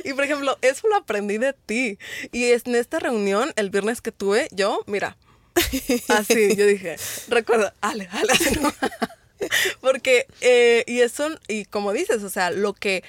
y 0.04 0.12
por 0.12 0.24
ejemplo, 0.24 0.58
eso 0.60 0.88
lo 0.88 0.96
aprendí 0.96 1.38
de 1.38 1.54
ti. 1.54 1.98
Y 2.32 2.52
en 2.52 2.74
esta 2.74 2.98
reunión, 2.98 3.52
el 3.56 3.70
viernes 3.70 4.02
que 4.02 4.12
tuve, 4.12 4.48
yo, 4.50 4.82
mira, 4.86 5.16
así, 6.08 6.54
yo 6.54 6.66
dije, 6.66 6.96
recuerda, 7.28 7.74
Ale, 7.80 8.08
Ale, 8.12 8.34
no. 8.60 8.74
Porque, 9.80 10.26
eh, 10.40 10.84
y 10.86 11.00
eso, 11.00 11.28
y 11.48 11.64
como 11.66 11.92
dices, 11.92 12.22
o 12.22 12.30
sea, 12.30 12.50
lo 12.50 12.72
que 12.74 13.04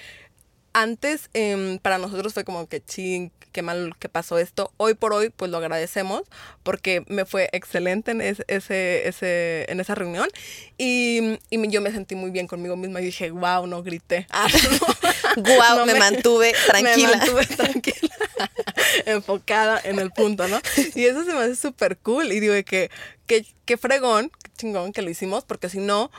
antes 0.77 1.31
em, 1.33 1.79
para 1.79 1.97
nosotros 1.97 2.35
fue 2.35 2.43
como 2.43 2.67
que 2.67 2.85
ching, 2.85 3.31
qué 3.51 3.63
mal 3.63 3.95
que 3.97 4.09
pasó 4.09 4.37
esto. 4.37 4.71
Hoy 4.77 4.93
por 4.93 5.11
hoy, 5.11 5.31
pues 5.31 5.49
lo 5.49 5.57
agradecemos 5.57 6.21
porque 6.61 7.03
me 7.07 7.25
fue 7.25 7.49
excelente 7.51 8.11
en, 8.11 8.21
ese, 8.21 8.45
ese, 8.47 9.65
en 9.71 9.79
esa 9.79 9.95
reunión 9.95 10.29
y, 10.77 11.39
y, 11.49 11.69
yo 11.69 11.81
me 11.81 11.91
sentí 11.91 12.13
muy 12.13 12.29
bien 12.29 12.45
conmigo 12.45 12.75
misma 12.75 13.01
y 13.01 13.05
dije, 13.05 13.31
wow, 13.31 13.65
no 13.65 13.81
grité. 13.81 14.27
Ah, 14.37 14.47
wow, 15.75 15.85
me, 15.85 15.95
mantuve 15.95 16.53
tranquila. 16.67 17.09
Me 17.09 17.17
mantuve 17.17 17.45
tranquila, 17.47 18.15
enfocada 19.05 19.81
en 19.83 19.99
el 19.99 20.11
punto, 20.11 20.47
¿no? 20.47 20.59
Y 20.95 21.05
eso 21.05 21.25
se 21.25 21.33
me 21.33 21.39
hace 21.39 21.55
súper 21.55 21.97
cool 21.97 22.31
y 22.31 22.39
digo 22.39 22.53
que, 22.65 22.89
que, 23.25 23.45
que 23.65 23.77
fregón, 23.77 24.31
qué 24.43 24.51
chingón 24.57 24.93
que 24.93 25.01
lo 25.01 25.09
hicimos 25.09 25.43
porque 25.43 25.69
si 25.69 25.79
no 25.79 26.11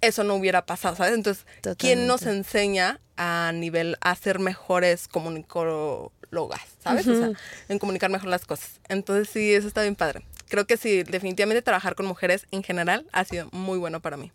eso 0.00 0.24
no 0.24 0.34
hubiera 0.34 0.64
pasado, 0.64 0.96
¿sabes? 0.96 1.12
Entonces, 1.14 1.46
¿quién 1.76 2.06
nos 2.06 2.22
enseña 2.22 3.00
a 3.18 3.50
nivel 3.52 3.96
a 4.00 4.14
ser 4.14 4.38
mejores 4.38 5.08
comunicólogas, 5.08 6.60
¿sabes? 6.82 7.06
O 7.08 7.18
sea, 7.18 7.32
en 7.68 7.78
comunicar 7.78 8.10
mejor 8.10 8.28
las 8.28 8.46
cosas. 8.46 8.80
Entonces, 8.88 9.28
sí, 9.28 9.52
eso 9.52 9.66
está 9.66 9.82
bien 9.82 9.96
padre. 9.96 10.24
Creo 10.48 10.66
que 10.66 10.76
sí, 10.76 11.02
definitivamente 11.02 11.60
trabajar 11.60 11.94
con 11.96 12.06
mujeres 12.06 12.46
en 12.52 12.62
general 12.62 13.06
ha 13.12 13.24
sido 13.24 13.48
muy 13.52 13.76
bueno 13.76 14.00
para 14.00 14.16
mí. 14.16 14.32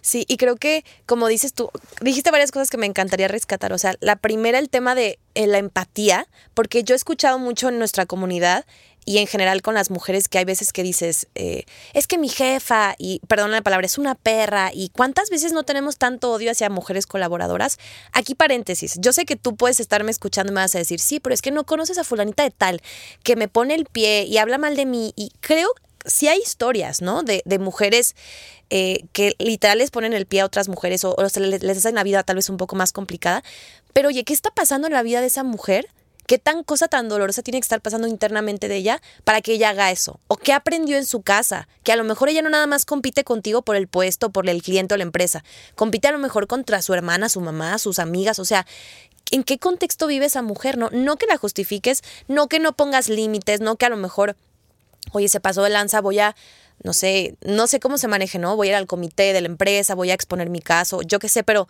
Sí, 0.00 0.24
y 0.28 0.36
creo 0.36 0.56
que, 0.56 0.84
como 1.06 1.26
dices 1.26 1.52
tú, 1.52 1.70
dijiste 2.00 2.30
varias 2.30 2.52
cosas 2.52 2.70
que 2.70 2.78
me 2.78 2.86
encantaría 2.86 3.28
rescatar. 3.28 3.72
O 3.72 3.78
sea, 3.78 3.94
la 4.00 4.16
primera, 4.16 4.58
el 4.58 4.70
tema 4.70 4.94
de 4.94 5.18
eh, 5.34 5.46
la 5.46 5.58
empatía, 5.58 6.26
porque 6.54 6.82
yo 6.84 6.94
he 6.94 6.96
escuchado 6.96 7.38
mucho 7.38 7.68
en 7.68 7.78
nuestra 7.78 8.06
comunidad 8.06 8.64
y 9.04 9.18
en 9.18 9.26
general 9.26 9.62
con 9.62 9.74
las 9.74 9.90
mujeres 9.90 10.28
que 10.28 10.38
hay 10.38 10.44
veces 10.44 10.72
que 10.72 10.82
dices, 10.82 11.26
eh, 11.34 11.64
es 11.94 12.06
que 12.06 12.18
mi 12.18 12.28
jefa, 12.28 12.94
y 12.98 13.20
perdón 13.26 13.50
la 13.50 13.62
palabra, 13.62 13.86
es 13.86 13.98
una 13.98 14.14
perra, 14.14 14.70
y 14.72 14.90
cuántas 14.90 15.30
veces 15.30 15.52
no 15.52 15.64
tenemos 15.64 15.96
tanto 15.96 16.32
odio 16.32 16.50
hacia 16.50 16.70
mujeres 16.70 17.06
colaboradoras. 17.06 17.78
Aquí 18.12 18.34
paréntesis, 18.34 18.96
yo 19.00 19.12
sé 19.12 19.24
que 19.24 19.36
tú 19.36 19.56
puedes 19.56 19.80
estarme 19.80 20.10
escuchando 20.10 20.52
y 20.52 20.54
me 20.54 20.60
vas 20.60 20.74
a 20.74 20.78
decir, 20.78 21.00
sí, 21.00 21.20
pero 21.20 21.34
es 21.34 21.42
que 21.42 21.50
no 21.50 21.64
conoces 21.64 21.98
a 21.98 22.04
fulanita 22.04 22.42
de 22.42 22.50
tal, 22.50 22.82
que 23.22 23.36
me 23.36 23.48
pone 23.48 23.74
el 23.74 23.86
pie 23.86 24.24
y 24.24 24.38
habla 24.38 24.58
mal 24.58 24.76
de 24.76 24.86
mí, 24.86 25.12
y 25.16 25.32
creo 25.40 25.70
sí 26.06 26.28
hay 26.28 26.38
historias, 26.38 27.02
¿no? 27.02 27.22
De, 27.22 27.42
de 27.44 27.58
mujeres 27.58 28.14
eh, 28.70 29.04
que 29.12 29.34
literal 29.38 29.78
les 29.78 29.90
ponen 29.90 30.12
el 30.12 30.26
pie 30.26 30.40
a 30.40 30.46
otras 30.46 30.68
mujeres 30.68 31.04
o, 31.04 31.14
o 31.14 31.22
les, 31.22 31.62
les 31.62 31.78
hacen 31.78 31.94
la 31.94 32.04
vida 32.04 32.22
tal 32.22 32.36
vez 32.36 32.48
un 32.48 32.56
poco 32.56 32.76
más 32.76 32.92
complicada. 32.92 33.42
Pero 33.92 34.08
oye, 34.08 34.24
¿qué 34.24 34.32
está 34.32 34.50
pasando 34.50 34.86
en 34.86 34.94
la 34.94 35.02
vida 35.02 35.20
de 35.20 35.26
esa 35.26 35.42
mujer? 35.42 35.88
¿Qué 36.30 36.38
tan 36.38 36.62
cosa 36.62 36.86
tan 36.86 37.08
dolorosa 37.08 37.42
tiene 37.42 37.58
que 37.58 37.64
estar 37.64 37.80
pasando 37.80 38.06
internamente 38.06 38.68
de 38.68 38.76
ella 38.76 39.02
para 39.24 39.40
que 39.40 39.54
ella 39.54 39.70
haga 39.70 39.90
eso? 39.90 40.20
¿O 40.28 40.36
qué 40.36 40.52
aprendió 40.52 40.96
en 40.96 41.04
su 41.04 41.22
casa? 41.22 41.66
Que 41.82 41.90
a 41.90 41.96
lo 41.96 42.04
mejor 42.04 42.28
ella 42.28 42.40
no 42.40 42.48
nada 42.48 42.68
más 42.68 42.84
compite 42.84 43.24
contigo 43.24 43.62
por 43.62 43.74
el 43.74 43.88
puesto, 43.88 44.30
por 44.30 44.48
el 44.48 44.62
cliente 44.62 44.94
o 44.94 44.96
la 44.96 45.02
empresa. 45.02 45.42
Compite 45.74 46.06
a 46.06 46.12
lo 46.12 46.18
mejor 46.18 46.46
contra 46.46 46.82
su 46.82 46.94
hermana, 46.94 47.28
su 47.28 47.40
mamá, 47.40 47.76
sus 47.78 47.98
amigas. 47.98 48.38
O 48.38 48.44
sea, 48.44 48.64
¿en 49.32 49.42
qué 49.42 49.58
contexto 49.58 50.06
vive 50.06 50.26
esa 50.26 50.40
mujer? 50.40 50.78
No, 50.78 50.88
no 50.92 51.16
que 51.16 51.26
la 51.26 51.36
justifiques, 51.36 52.02
no 52.28 52.46
que 52.46 52.60
no 52.60 52.76
pongas 52.76 53.08
límites, 53.08 53.60
no 53.60 53.74
que 53.74 53.86
a 53.86 53.88
lo 53.88 53.96
mejor, 53.96 54.36
oye, 55.10 55.28
se 55.28 55.40
pasó 55.40 55.64
de 55.64 55.70
lanza, 55.70 56.00
voy 56.00 56.20
a 56.20 56.36
no 56.84 56.92
sé, 56.92 57.38
no 57.44 57.66
sé 57.66 57.80
cómo 57.80 57.98
se 57.98 58.06
maneje, 58.06 58.38
¿no? 58.38 58.54
Voy 58.54 58.68
a 58.68 58.70
ir 58.70 58.76
al 58.76 58.86
comité 58.86 59.32
de 59.32 59.40
la 59.40 59.48
empresa, 59.48 59.96
voy 59.96 60.12
a 60.12 60.14
exponer 60.14 60.48
mi 60.48 60.60
caso, 60.60 61.02
yo 61.02 61.18
qué 61.18 61.28
sé, 61.28 61.42
pero 61.42 61.66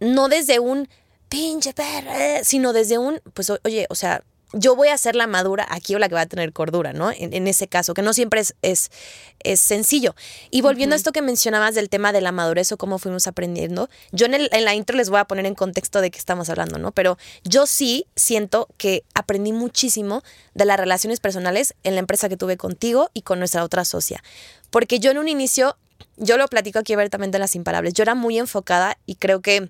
no 0.00 0.28
desde 0.28 0.58
un 0.58 0.88
pinche 1.34 1.74
perra, 1.74 2.38
eh, 2.38 2.44
sino 2.44 2.72
desde 2.72 2.96
un, 2.98 3.20
pues 3.34 3.50
oye, 3.50 3.86
o 3.90 3.94
sea, 3.96 4.22
yo 4.52 4.76
voy 4.76 4.86
a 4.86 4.96
ser 4.96 5.16
la 5.16 5.26
madura 5.26 5.66
aquí 5.68 5.96
o 5.96 5.98
la 5.98 6.08
que 6.08 6.14
va 6.14 6.20
a 6.20 6.26
tener 6.26 6.52
cordura, 6.52 6.92
¿no? 6.92 7.10
En, 7.10 7.48
ese 7.48 7.66
caso, 7.66 7.92
que 7.92 8.02
no 8.02 8.12
siempre 8.12 8.38
es, 8.40 8.54
es, 8.62 8.92
es 9.40 9.58
sencillo. 9.58 10.14
Y 10.52 10.62
volviendo 10.62 10.94
a 10.94 10.96
esto 10.96 11.10
que 11.10 11.22
mencionabas 11.22 11.74
del 11.74 11.88
tema 11.88 12.12
de 12.12 12.20
la 12.20 12.30
madurez 12.30 12.70
o 12.70 12.76
cómo 12.76 13.00
fuimos 13.00 13.26
aprendiendo, 13.26 13.88
yo 14.12 14.26
en, 14.26 14.34
el, 14.34 14.48
en 14.52 14.64
la 14.64 14.74
intro 14.76 14.96
les 14.96 15.10
voy 15.10 15.18
a 15.18 15.24
poner 15.24 15.44
en 15.46 15.56
contexto 15.56 16.00
de 16.00 16.12
qué 16.12 16.18
estamos 16.18 16.50
hablando, 16.50 16.78
¿no? 16.78 16.92
Pero 16.92 17.18
yo 17.42 17.66
sí 17.66 18.06
siento 18.14 18.68
que 18.76 19.02
aprendí 19.14 19.52
muchísimo 19.52 20.22
de 20.54 20.66
las 20.66 20.78
relaciones 20.78 21.18
personales 21.18 21.74
en 21.82 21.94
la 21.94 22.00
empresa 22.00 22.28
que 22.28 22.36
tuve 22.36 22.56
contigo 22.56 23.10
y 23.12 23.22
con 23.22 23.40
nuestra 23.40 23.64
otra 23.64 23.84
socia. 23.84 24.22
Porque 24.70 25.00
yo 25.00 25.10
en 25.10 25.18
un 25.18 25.26
inicio, 25.26 25.76
yo 26.16 26.36
lo 26.36 26.46
platico 26.46 26.78
aquí 26.78 26.92
abiertamente 26.92 27.38
en 27.38 27.40
las 27.40 27.56
imparables, 27.56 27.92
yo 27.94 28.02
era 28.02 28.14
muy 28.14 28.38
enfocada 28.38 28.98
y 29.04 29.16
creo 29.16 29.40
que 29.40 29.68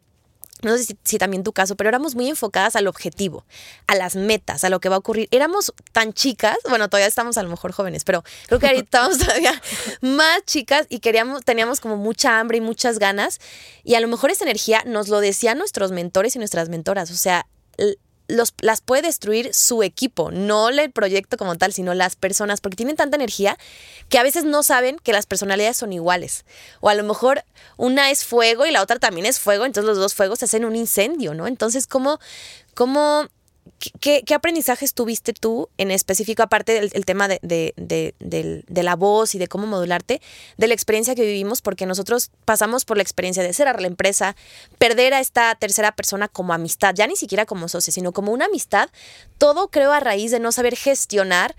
no 0.63 0.77
sé 0.77 0.97
si, 1.03 1.19
también 1.19 1.43
tu 1.43 1.53
caso, 1.53 1.77
pero 1.77 1.89
éramos 1.89 2.15
muy 2.15 2.29
enfocadas 2.29 2.77
al 2.77 2.87
objetivo, 2.87 3.45
a 3.87 3.95
las 3.95 4.17
metas, 4.17 4.65
a 4.65 4.71
lo 4.71 4.81
que 4.81 4.89
va 4.89 4.97
a 4.97 4.99
ocurrir. 4.99 5.29
Éramos 5.31 5.75
tan 5.93 6.13
chicas, 6.13 6.57
bueno, 6.69 6.89
todavía 6.89 7.07
estamos 7.07 7.37
a 7.37 7.43
lo 7.43 7.51
mejor 7.51 7.73
jóvenes, 7.73 8.05
pero 8.05 8.25
creo 8.47 8.61
que 8.61 8.67
ahorita 8.67 8.85
estamos 8.85 9.19
todavía 9.19 9.61
más 10.01 10.45
chicas 10.47 10.87
y 10.89 11.01
queríamos, 11.01 11.45
teníamos 11.45 11.81
como 11.81 11.97
mucha 11.97 12.41
hambre 12.41 12.59
y 12.59 12.61
muchas 12.61 12.99
ganas. 12.99 13.41
Y 13.83 13.95
a 13.95 14.01
lo 14.01 14.09
mejor 14.09 14.31
esa 14.31 14.45
energía 14.45 14.83
nos 14.87 15.09
lo 15.09 15.21
decían 15.21 15.59
nuestros 15.59 15.93
mentores 15.93 16.37
y 16.37 16.39
nuestras 16.39 16.69
mentoras. 16.69 17.11
O 17.11 17.17
sea, 17.17 17.47
los, 18.29 18.55
las 18.61 18.81
puede 18.81 19.03
destruir 19.03 19.53
su 19.53 19.83
equipo, 19.83 20.31
no 20.31 20.69
el 20.69 20.91
proyecto 20.91 21.37
como 21.37 21.57
tal, 21.57 21.73
sino 21.73 21.95
las 21.95 22.17
personas, 22.17 22.61
porque 22.61 22.77
tienen 22.77 22.97
tanta 22.97 23.17
energía 23.17 23.59
que 24.09 24.19
a 24.19 24.23
veces 24.23 24.45
no 24.45 24.63
saben 24.63 24.99
que 24.99 25.13
las 25.13 25.27
personalidades 25.27 25.77
son 25.77 25.93
iguales. 25.93 26.45
O 26.81 26.89
a 26.89 26.95
lo 26.95 27.05
mejor 27.05 27.45
una 27.77 28.11
es 28.11 28.25
fuego 28.25 28.67
y 28.67 28.71
la 28.71 28.83
otra 28.83 28.99
también 28.99 29.27
es 29.27 29.39
fuego, 29.39 29.65
entonces 29.65 29.89
los 29.89 29.99
dos 29.99 30.15
fuegos 30.15 30.43
hacen 30.43 30.65
un 30.65 30.77
incendio, 30.77 31.35
¿no? 31.35 31.47
Entonces, 31.47 31.87
¿cómo, 31.87 32.19
cómo 32.75 33.29
¿Qué, 34.01 34.23
¿Qué, 34.25 34.35
aprendizajes 34.35 34.95
tuviste 34.95 35.33
tú 35.33 35.69
en 35.79 35.91
específico, 35.91 36.43
aparte 36.43 36.89
del 36.89 37.05
tema 37.05 37.29
de, 37.29 37.39
de, 37.43 38.83
la 38.83 38.97
voz 38.97 39.35
y 39.35 39.39
de 39.39 39.49
cómo 39.49 39.67
modularte, 39.67 40.21
de 40.57 40.69
la 40.69 40.75
experiencia 40.75 41.15
que 41.15 41.25
vivimos? 41.25 41.63
Porque 41.63 41.87
nosotros 41.87 42.31
pasamos 42.45 42.85
por 42.85 42.97
la 42.97 43.03
experiencia 43.03 43.43
de 43.43 43.53
cerrar 43.53 43.81
la 43.81 43.87
empresa, 43.87 44.37
perder 44.79 45.15
a 45.15 45.21
esta 45.21 45.55
tercera 45.55 45.93
persona 45.93 46.29
como 46.29 46.53
amistad, 46.53 46.95
ya 46.95 47.07
ni 47.07 47.17
siquiera 47.17 47.47
como 47.47 47.69
socio, 47.69 47.93
sino 47.93 48.13
como 48.13 48.33
una 48.33 48.47
amistad, 48.47 48.89
todo 49.39 49.69
creo 49.69 49.93
a 49.93 50.01
raíz 50.01 50.31
de 50.31 50.41
no 50.41 50.53
saber 50.53 50.77
gestionar 50.77 51.55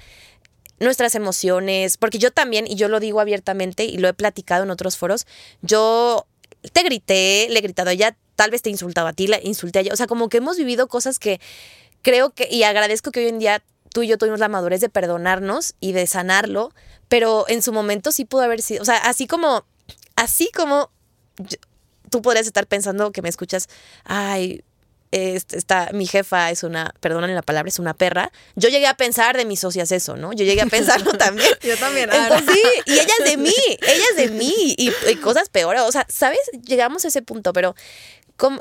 nuestras 0.80 1.16
emociones, 1.16 1.98
porque 1.98 2.18
yo 2.18 2.32
también, 2.32 2.68
y 2.68 2.76
yo 2.76 2.88
lo 2.88 3.00
digo 3.00 3.20
abiertamente 3.20 3.86
y 3.86 3.98
lo 3.98 4.08
he 4.08 4.14
platicado 4.14 4.64
en 4.64 4.72
otros 4.72 4.98
foros, 4.98 5.26
yo 5.62 6.28
te 6.74 6.84
grité, 6.84 7.48
le 7.50 7.60
he 7.60 7.62
gritado 7.62 7.90
a 7.90 7.94
ella, 7.94 8.18
tal 8.36 8.52
vez 8.52 8.62
te 8.62 8.70
insultaba 8.70 9.10
a 9.10 9.14
ti, 9.14 9.28
la 9.28 9.40
insulté 9.42 9.80
a 9.80 9.82
ella, 9.84 9.94
o 9.94 9.96
sea, 9.96 10.08
como 10.08 10.30
que 10.30 10.38
hemos 10.38 10.58
vivido 10.58 10.88
cosas 10.88 11.20
que 11.20 11.40
creo 12.06 12.30
que, 12.30 12.48
y 12.52 12.62
agradezco 12.62 13.12
que 13.12 13.22
hoy 13.22 13.30
en 13.30 13.40
día 13.40 13.64
tú 13.92 14.04
y 14.04 14.08
yo 14.08 14.20
tuvimos 14.20 14.40
la 14.40 14.48
madurez 14.48 14.80
de 14.80 14.90
perdonarnos 14.90 15.74
y 15.80 15.92
de 15.92 16.06
sanarlo, 16.06 16.72
pero 17.08 17.46
en 17.48 17.64
su 17.64 17.74
momento 17.74 18.12
sí 18.12 18.26
pudo 18.26 18.44
haber 18.44 18.62
sido, 18.62 18.84
o 18.84 18.86
sea, 18.86 18.98
así 18.98 19.26
como, 19.26 19.66
así 20.16 20.52
como 20.56 20.92
tú 22.12 22.22
podrías 22.22 22.46
estar 22.46 22.68
pensando 22.68 23.12
que 23.12 23.24
me 23.24 23.30
escuchas, 23.30 23.70
ay, 24.04 24.64
esta, 25.10 25.90
mi 25.94 26.06
jefa 26.06 26.52
es 26.52 26.62
una, 26.62 26.94
perdonen 27.00 27.34
la 27.34 27.42
palabra, 27.42 27.70
es 27.70 27.80
una 27.80 27.94
perra. 27.94 28.32
Yo 28.56 28.70
llegué 28.70 28.86
a 28.86 28.98
pensar 28.98 29.38
de 29.38 29.46
mis 29.46 29.62
socias 29.62 29.92
eso, 29.92 30.18
¿no? 30.18 30.34
Yo 30.34 30.46
llegué 30.46 30.62
a 30.62 30.66
pensarlo 30.66 31.14
también. 31.18 31.54
Yo 31.64 31.78
también. 31.78 32.10
Entonces, 32.12 32.54
sí, 32.54 32.62
y 32.86 32.94
ella 32.94 33.14
es 33.20 33.32
de 33.32 33.38
mí, 33.38 33.54
ella 33.82 34.04
es 34.12 34.18
de 34.18 34.28
mí, 34.30 34.54
y, 34.78 34.92
y, 35.08 35.16
cosas 35.16 35.48
peores. 35.50 35.82
O 35.84 35.92
sea, 35.92 36.06
¿sabes? 36.10 36.42
Llegamos 36.66 37.06
a 37.06 37.08
ese 37.08 37.22
punto, 37.22 37.54
pero 37.54 37.76
¿cómo, 38.36 38.60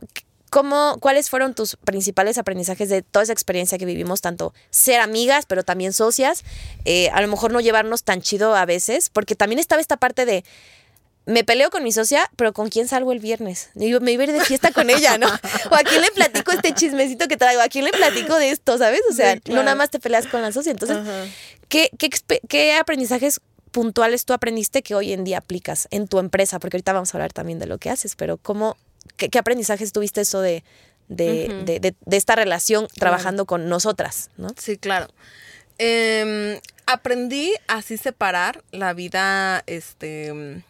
¿Cómo, 0.55 0.99
¿Cuáles 1.01 1.31
fueron 1.31 1.53
tus 1.53 1.75
principales 1.75 2.39
aprendizajes 2.39 2.89
de 2.89 3.03
toda 3.03 3.25
esa 3.25 3.33
experiencia 3.33 3.77
que 3.77 3.87
vivimos, 3.87 4.21
tanto 4.21 4.55
ser 4.71 5.01
amigas, 5.01 5.47
pero 5.47 5.65
también 5.65 5.93
socias? 5.93 6.45
Eh, 6.85 7.11
a 7.11 7.21
lo 7.23 7.27
mejor 7.27 7.53
no 7.53 7.59
llevarnos 7.59 8.05
tan 8.05 8.23
chido 8.23 8.55
a 8.55 8.65
veces, 8.65 9.11
porque 9.11 9.35
también 9.35 9.59
estaba 9.59 9.81
esta 9.81 9.97
parte 9.97 10.25
de, 10.27 10.45
me 11.27 11.43
peleo 11.43 11.71
con 11.71 11.83
mi 11.83 11.91
socia, 11.91 12.31
pero 12.37 12.53
¿con 12.53 12.69
quién 12.69 12.87
salgo 12.87 13.11
el 13.11 13.19
viernes? 13.19 13.71
Me 13.75 13.87
iba 13.87 13.99
a 13.99 14.27
ir 14.27 14.33
de 14.33 14.45
fiesta 14.45 14.71
con 14.71 14.91
ella, 14.91 15.19
¿no? 15.19 15.27
O 15.73 15.75
a 15.75 15.81
quién 15.81 16.01
le 16.01 16.13
platico 16.13 16.53
este 16.53 16.73
chismecito 16.73 17.27
que 17.27 17.37
traigo, 17.37 17.61
a 17.61 17.67
quién 17.67 17.85
le 17.85 17.91
platico 17.91 18.37
de 18.37 18.51
esto, 18.51 18.79
¿sabes? 18.79 19.01
O 19.11 19.13
sea, 19.13 19.37
no 19.47 19.65
nada 19.65 19.75
más 19.75 19.91
te 19.91 19.99
peleas 19.99 20.29
con 20.29 20.41
la 20.41 20.53
socia. 20.53 20.71
Entonces, 20.71 20.99
¿qué, 21.69 21.91
qué, 21.99 22.11
qué 22.49 22.77
aprendizajes 22.77 23.41
puntuales 23.73 24.25
tú 24.25 24.33
aprendiste 24.33 24.85
que 24.85 24.95
hoy 24.95 25.15
en 25.15 25.25
día 25.25 25.39
aplicas 25.39 25.89
en 25.91 26.07
tu 26.07 26.21
empresa? 26.21 26.61
Porque 26.61 26.77
ahorita 26.77 26.93
vamos 26.93 27.13
a 27.13 27.19
hablar 27.19 27.33
también 27.33 27.59
de 27.59 27.67
lo 27.67 27.79
que 27.79 27.91
haces, 27.91 28.15
pero 28.15 28.37
¿cómo 28.37 28.77
¿Qué, 29.17 29.39
aprendizajes 29.39 29.93
tuviste 29.93 30.23
eso 30.23 30.41
de, 30.41 30.65
de, 31.09 31.95
esta 32.11 32.35
relación 32.37 32.89
trabajando 32.99 33.47
con 33.47 33.69
nosotras? 33.69 34.31
¿no? 34.37 34.49
Sí, 34.59 34.77
claro. 34.77 35.09
Em, 35.79 36.61
aprendí 36.87 37.53
así 37.67 37.97
separar 37.97 38.63
la 38.71 38.93
vida, 38.93 39.63
este, 39.67 40.63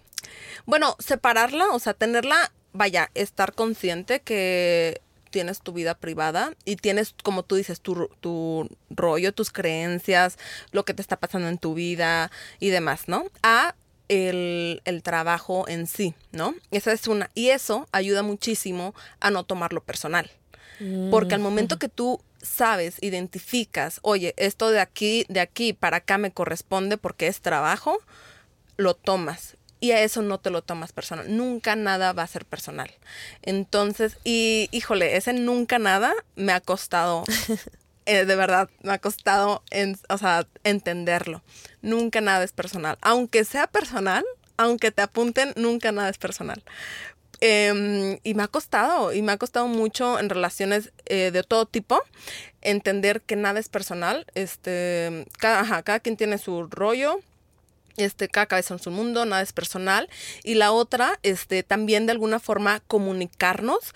bueno, 0.67 0.97
separarla, 0.99 1.69
o 1.71 1.79
sea, 1.79 1.95
tenerla, 1.95 2.53
vaya, 2.73 3.11
estar 3.14 3.55
consciente 3.55 4.21
que 4.21 5.00
tienes 5.31 5.61
tu 5.61 5.73
vida 5.73 5.95
privada 5.95 6.55
y 6.64 6.76
tienes, 6.76 7.14
como 7.25 7.43
tú 7.43 7.57
dices, 7.57 7.81
tu, 7.81 8.09
tu 8.21 8.69
rollo, 8.88 9.33
tus 9.33 9.50
creencias, 9.50 10.38
lo 10.71 10.85
que 10.85 10.95
te 10.95 11.03
está 11.03 11.17
pasando 11.17 11.49
en 11.49 11.59
tu 11.59 11.75
vida 11.75 12.31
y 12.61 12.71
demás, 12.71 13.09
¿no? 13.09 13.25
A 13.43 13.75
el, 14.08 14.82
el, 14.84 15.02
trabajo 15.02 15.66
en 15.68 15.87
sí, 15.87 16.14
¿no? 16.32 16.54
Esa 16.70 16.92
es 16.92 17.08
una. 17.08 17.30
Y 17.34 17.50
eso 17.50 17.88
ayuda 17.92 18.23
muchísimo 18.23 18.94
a 19.20 19.30
no 19.30 19.44
tomarlo 19.44 19.82
personal. 19.82 20.30
Porque 21.11 21.34
al 21.34 21.40
momento 21.40 21.78
que 21.78 21.88
tú 21.88 22.20
sabes, 22.42 22.96
identificas, 23.00 24.00
oye, 24.02 24.34
esto 24.37 24.70
de 24.70 24.80
aquí, 24.80 25.25
de 25.28 25.40
aquí 25.40 25.73
para 25.73 25.99
acá 25.99 26.18
me 26.18 26.32
corresponde 26.32 26.96
porque 26.96 27.26
es 27.26 27.40
trabajo, 27.40 27.99
lo 28.76 28.94
tomas. 28.94 29.56
Y 29.80 29.92
a 29.92 30.02
eso 30.02 30.23
no 30.23 30.38
te 30.38 30.50
lo 30.50 30.62
tomas 30.62 30.92
personal. 30.92 31.37
Nunca 31.37 31.76
nada 31.76 32.12
va 32.12 32.23
a 32.23 32.26
ser 32.26 32.46
personal. 32.46 32.90
Entonces, 33.42 34.16
y 34.25 34.68
híjole, 34.73 35.16
ese 35.16 35.32
nunca 35.32 35.78
nada 35.78 36.12
me 36.37 36.52
ha 36.52 36.61
costado 36.61 37.25
Eh, 38.06 38.25
de 38.25 38.37
verdad, 38.37 38.68
me 38.82 38.92
ha 38.92 38.99
costado 38.99 39.62
en, 39.70 39.99
o 40.08 40.18
sea, 40.18 40.46
entenderlo. 40.62 41.42
Nunca 41.82 42.20
nada 42.20 42.44
es 42.44 42.52
personal. 42.52 42.99
Aunque 43.00 43.44
sea 43.44 43.66
personal, 43.66 44.25
aunque 44.56 44.90
te 44.90 45.02
apunten, 45.02 45.52
nunca 45.56 45.90
nada 45.92 46.11
es 46.11 46.18
personal. 46.18 46.62
Em, 47.40 48.18
y 48.23 48.34
me 48.34 48.42
ha 48.42 48.49
costado, 48.49 49.12
y 49.12 49.23
me 49.23 49.32
ha 49.32 49.37
costado 49.37 49.66
mucho 49.66 50.18
en 50.18 50.28
relaciones 50.28 50.92
eh, 51.06 51.30
de 51.30 51.42
todo 51.42 51.66
tipo, 51.66 52.00
entender 52.62 53.23
que 53.23 53.37
nada 53.37 53.58
es 53.61 53.68
personal. 53.68 54.26
Este, 54.34 55.26
cada, 55.38 55.82
cada 55.82 56.00
quien 56.00 56.16
tiene 56.16 56.38
su 56.38 56.66
rollo, 56.68 57.20
este, 57.96 58.28
cada 58.28 58.46
cabeza 58.46 58.75
en 58.75 58.80
su 58.80 58.90
mundo, 58.90 59.25
nada 59.25 59.42
es 59.42 59.52
personal. 59.52 60.08
Y 60.42 60.54
la 60.54 60.73
otra, 60.73 61.18
este, 61.23 61.62
también 61.62 62.06
de 62.06 62.12
alguna 62.12 62.38
forma 62.40 62.80
comunicarnos 62.80 63.94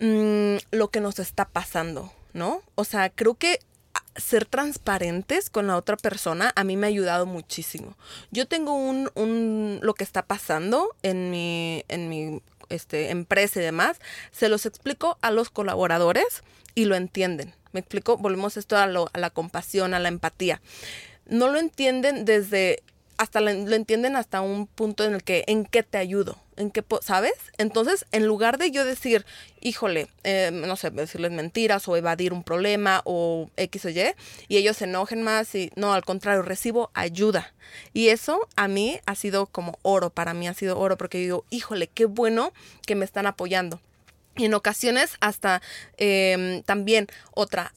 mm, 0.00 0.56
lo 0.70 0.88
que 0.88 1.00
nos 1.00 1.18
está 1.18 1.46
pasando. 1.46 2.12
¿No? 2.38 2.62
O 2.74 2.84
sea, 2.84 3.10
creo 3.10 3.34
que 3.34 3.60
ser 4.16 4.46
transparentes 4.46 5.50
con 5.50 5.66
la 5.66 5.76
otra 5.76 5.96
persona 5.96 6.52
a 6.56 6.64
mí 6.64 6.76
me 6.76 6.86
ha 6.86 6.88
ayudado 6.88 7.26
muchísimo. 7.26 7.96
Yo 8.30 8.46
tengo 8.46 8.74
un, 8.74 9.10
un 9.14 9.78
lo 9.82 9.94
que 9.94 10.04
está 10.04 10.22
pasando 10.22 10.96
en 11.02 11.30
mi, 11.30 11.84
en 11.88 12.08
mi 12.08 12.42
este, 12.68 13.10
empresa 13.10 13.60
y 13.60 13.64
demás, 13.64 13.98
se 14.30 14.48
los 14.48 14.66
explico 14.66 15.18
a 15.20 15.30
los 15.30 15.50
colaboradores 15.50 16.42
y 16.74 16.84
lo 16.84 16.96
entienden. 16.96 17.54
Me 17.72 17.80
explico, 17.80 18.16
volvemos 18.16 18.56
esto 18.56 18.76
a, 18.76 18.86
lo, 18.86 19.10
a 19.12 19.18
la 19.18 19.30
compasión, 19.30 19.94
a 19.94 19.98
la 19.98 20.08
empatía. 20.08 20.60
No 21.26 21.48
lo 21.48 21.58
entienden 21.58 22.24
desde 22.24 22.82
hasta 23.18 23.40
lo, 23.40 23.50
entienden 23.50 24.16
hasta 24.16 24.40
un 24.40 24.66
punto 24.66 25.04
en 25.04 25.14
el 25.14 25.22
que, 25.22 25.44
¿en 25.48 25.64
qué 25.66 25.82
te 25.82 25.98
ayudo? 25.98 26.38
¿En 26.58 26.70
qué, 26.70 26.84
sabes? 27.02 27.34
Entonces, 27.56 28.04
en 28.10 28.26
lugar 28.26 28.58
de 28.58 28.72
yo 28.72 28.84
decir, 28.84 29.24
híjole, 29.60 30.08
eh, 30.24 30.50
no 30.52 30.74
sé, 30.76 30.90
decirles 30.90 31.30
mentiras 31.30 31.86
o 31.86 31.96
evadir 31.96 32.32
un 32.32 32.42
problema 32.42 33.00
o 33.04 33.48
X 33.56 33.84
o 33.84 33.88
Y, 33.90 34.14
y 34.48 34.56
ellos 34.56 34.76
se 34.76 34.84
enojen 34.84 35.22
más 35.22 35.54
y 35.54 35.70
no, 35.76 35.92
al 35.94 36.04
contrario, 36.04 36.42
recibo 36.42 36.90
ayuda. 36.94 37.54
Y 37.92 38.08
eso 38.08 38.48
a 38.56 38.66
mí 38.66 38.98
ha 39.06 39.14
sido 39.14 39.46
como 39.46 39.78
oro, 39.82 40.10
para 40.10 40.34
mí 40.34 40.48
ha 40.48 40.54
sido 40.54 40.78
oro, 40.78 40.98
porque 40.98 41.18
yo 41.18 41.22
digo, 41.22 41.44
híjole, 41.50 41.86
qué 41.86 42.06
bueno 42.06 42.52
que 42.86 42.96
me 42.96 43.04
están 43.04 43.26
apoyando. 43.26 43.80
Y 44.36 44.44
en 44.46 44.54
ocasiones 44.54 45.16
hasta 45.20 45.62
em, 45.96 46.62
también 46.62 47.06
otra, 47.34 47.72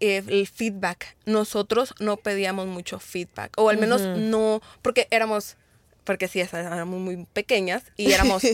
eh, 0.00 0.22
el 0.26 0.46
feedback. 0.46 1.16
Nosotros 1.26 1.94
no 1.98 2.16
pedíamos 2.16 2.66
mucho 2.66 2.98
feedback, 2.98 3.52
o 3.56 3.68
al 3.68 3.78
menos 3.78 4.02
no, 4.02 4.62
porque 4.80 5.08
éramos, 5.10 5.56
porque 6.04 6.28
sí, 6.28 6.40
éramos 6.40 7.00
muy 7.00 7.26
pequeñas 7.32 7.82
y 7.96 8.12
éramos... 8.12 8.42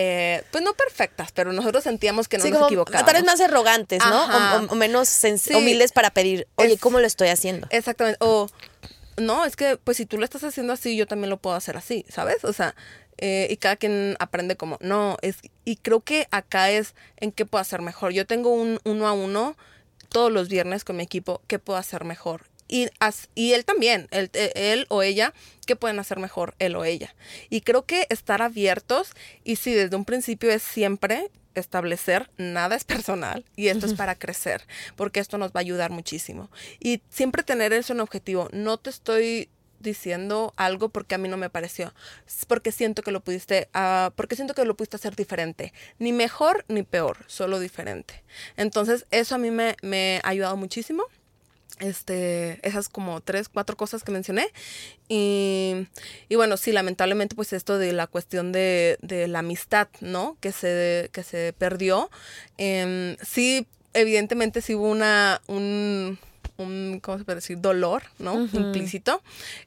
Eh, 0.00 0.44
pues 0.52 0.62
no 0.62 0.74
perfectas, 0.74 1.32
pero 1.32 1.52
nosotros 1.52 1.82
sentíamos 1.82 2.28
que 2.28 2.38
no 2.38 2.44
nos 2.44 2.66
equivocábamos. 2.66 3.04
Tal 3.04 3.20
vez 3.20 3.24
más 3.24 3.40
arrogantes, 3.40 4.00
¿no? 4.04 4.68
O, 4.70 4.76
menos 4.76 5.10
humildes 5.52 5.90
para 5.90 6.10
pedir, 6.10 6.46
oye, 6.54 6.78
¿cómo 6.78 7.00
lo 7.00 7.06
estoy 7.06 7.28
haciendo? 7.28 7.66
Exactamente. 7.70 8.18
O, 8.20 8.48
no, 9.16 9.44
es 9.44 9.56
que, 9.56 9.76
pues 9.76 9.96
si 9.96 10.06
tú 10.06 10.18
lo 10.18 10.24
estás 10.24 10.44
haciendo 10.44 10.72
así, 10.72 10.96
yo 10.96 11.08
también 11.08 11.30
lo 11.30 11.38
puedo 11.38 11.56
hacer 11.56 11.76
así, 11.76 12.04
¿sabes? 12.08 12.44
O 12.44 12.52
sea, 12.52 12.76
eh, 13.16 13.48
y 13.50 13.56
cada 13.56 13.74
quien 13.74 14.16
aprende 14.20 14.56
como, 14.56 14.78
no, 14.80 15.16
es, 15.22 15.38
y 15.64 15.76
creo 15.76 16.00
que 16.00 16.28
acá 16.30 16.70
es 16.70 16.94
en 17.16 17.32
qué 17.32 17.44
puedo 17.44 17.60
hacer 17.60 17.82
mejor. 17.82 18.12
Yo 18.12 18.26
tengo 18.26 18.50
un 18.50 18.78
uno 18.84 19.08
a 19.08 19.12
uno 19.12 19.56
todos 20.08 20.30
los 20.30 20.48
viernes 20.48 20.84
con 20.84 20.96
mi 20.96 21.02
equipo 21.02 21.42
qué 21.48 21.58
puedo 21.58 21.78
hacer 21.78 22.04
mejor. 22.04 22.42
Y, 22.68 22.88
y 23.34 23.52
él 23.54 23.64
también, 23.64 24.08
él, 24.10 24.30
e, 24.34 24.52
él, 24.54 24.86
o 24.88 25.02
ella, 25.02 25.32
qué 25.66 25.76
pueden 25.76 25.98
hacer 25.98 26.18
mejor 26.18 26.54
él 26.58 26.76
o 26.76 26.84
ella. 26.84 27.14
Y 27.50 27.62
creo 27.62 27.84
que 27.86 28.06
estar 28.10 28.42
abiertos 28.42 29.12
y 29.44 29.56
si 29.56 29.72
desde 29.72 29.96
un 29.96 30.04
principio 30.04 30.50
es 30.50 30.62
siempre 30.62 31.30
establecer 31.54 32.30
nada 32.36 32.76
es 32.76 32.84
personal 32.84 33.44
y 33.56 33.68
esto 33.68 33.86
es 33.86 33.94
para 33.94 34.14
crecer, 34.14 34.62
porque 34.96 35.20
esto 35.20 35.38
nos 35.38 35.50
va 35.50 35.54
a 35.56 35.60
ayudar 35.60 35.90
muchísimo. 35.90 36.50
Y 36.80 37.02
siempre 37.10 37.42
tener 37.42 37.72
eso 37.72 37.92
en 37.92 38.00
objetivo. 38.00 38.48
No 38.52 38.76
te 38.76 38.90
estoy 38.90 39.48
diciendo 39.80 40.52
algo 40.56 40.88
porque 40.88 41.14
a 41.14 41.18
mí 41.18 41.28
no 41.28 41.36
me 41.36 41.50
pareció, 41.50 41.92
porque 42.48 42.72
siento 42.72 43.02
que 43.02 43.12
lo 43.12 43.20
pudiste, 43.20 43.68
uh, 43.74 44.10
porque 44.12 44.36
siento 44.36 44.54
que 44.54 44.64
lo 44.64 44.76
pudiste 44.76 44.96
hacer 44.96 45.14
diferente, 45.14 45.72
ni 45.98 46.12
mejor 46.12 46.64
ni 46.68 46.82
peor, 46.82 47.18
solo 47.26 47.60
diferente. 47.60 48.24
Entonces 48.56 49.06
eso 49.10 49.34
a 49.34 49.38
mí 49.38 49.50
me, 49.50 49.76
me 49.82 50.20
ha 50.24 50.30
ayudado 50.30 50.56
muchísimo. 50.56 51.04
Este, 51.80 52.58
esas 52.66 52.88
como 52.88 53.20
tres, 53.20 53.48
cuatro 53.48 53.76
cosas 53.76 54.02
que 54.04 54.12
mencioné. 54.12 54.48
Y, 55.08 55.86
y 56.28 56.36
bueno, 56.36 56.56
sí, 56.56 56.72
lamentablemente, 56.72 57.34
pues 57.34 57.52
esto 57.52 57.78
de 57.78 57.92
la 57.92 58.06
cuestión 58.06 58.52
de, 58.52 58.98
de 59.00 59.28
la 59.28 59.40
amistad, 59.40 59.88
¿no? 60.00 60.36
Que 60.40 60.52
se, 60.52 61.10
que 61.12 61.22
se 61.22 61.54
perdió. 61.56 62.10
Eh, 62.58 63.16
sí, 63.22 63.66
evidentemente 63.94 64.60
sí 64.60 64.74
hubo 64.74 64.90
una, 64.90 65.40
un, 65.46 66.18
un, 66.58 67.00
¿cómo 67.00 67.18
se 67.18 67.24
puede 67.24 67.36
decir? 67.36 67.60
Dolor, 67.60 68.02
¿no? 68.18 68.48
Implícito. 68.52 69.22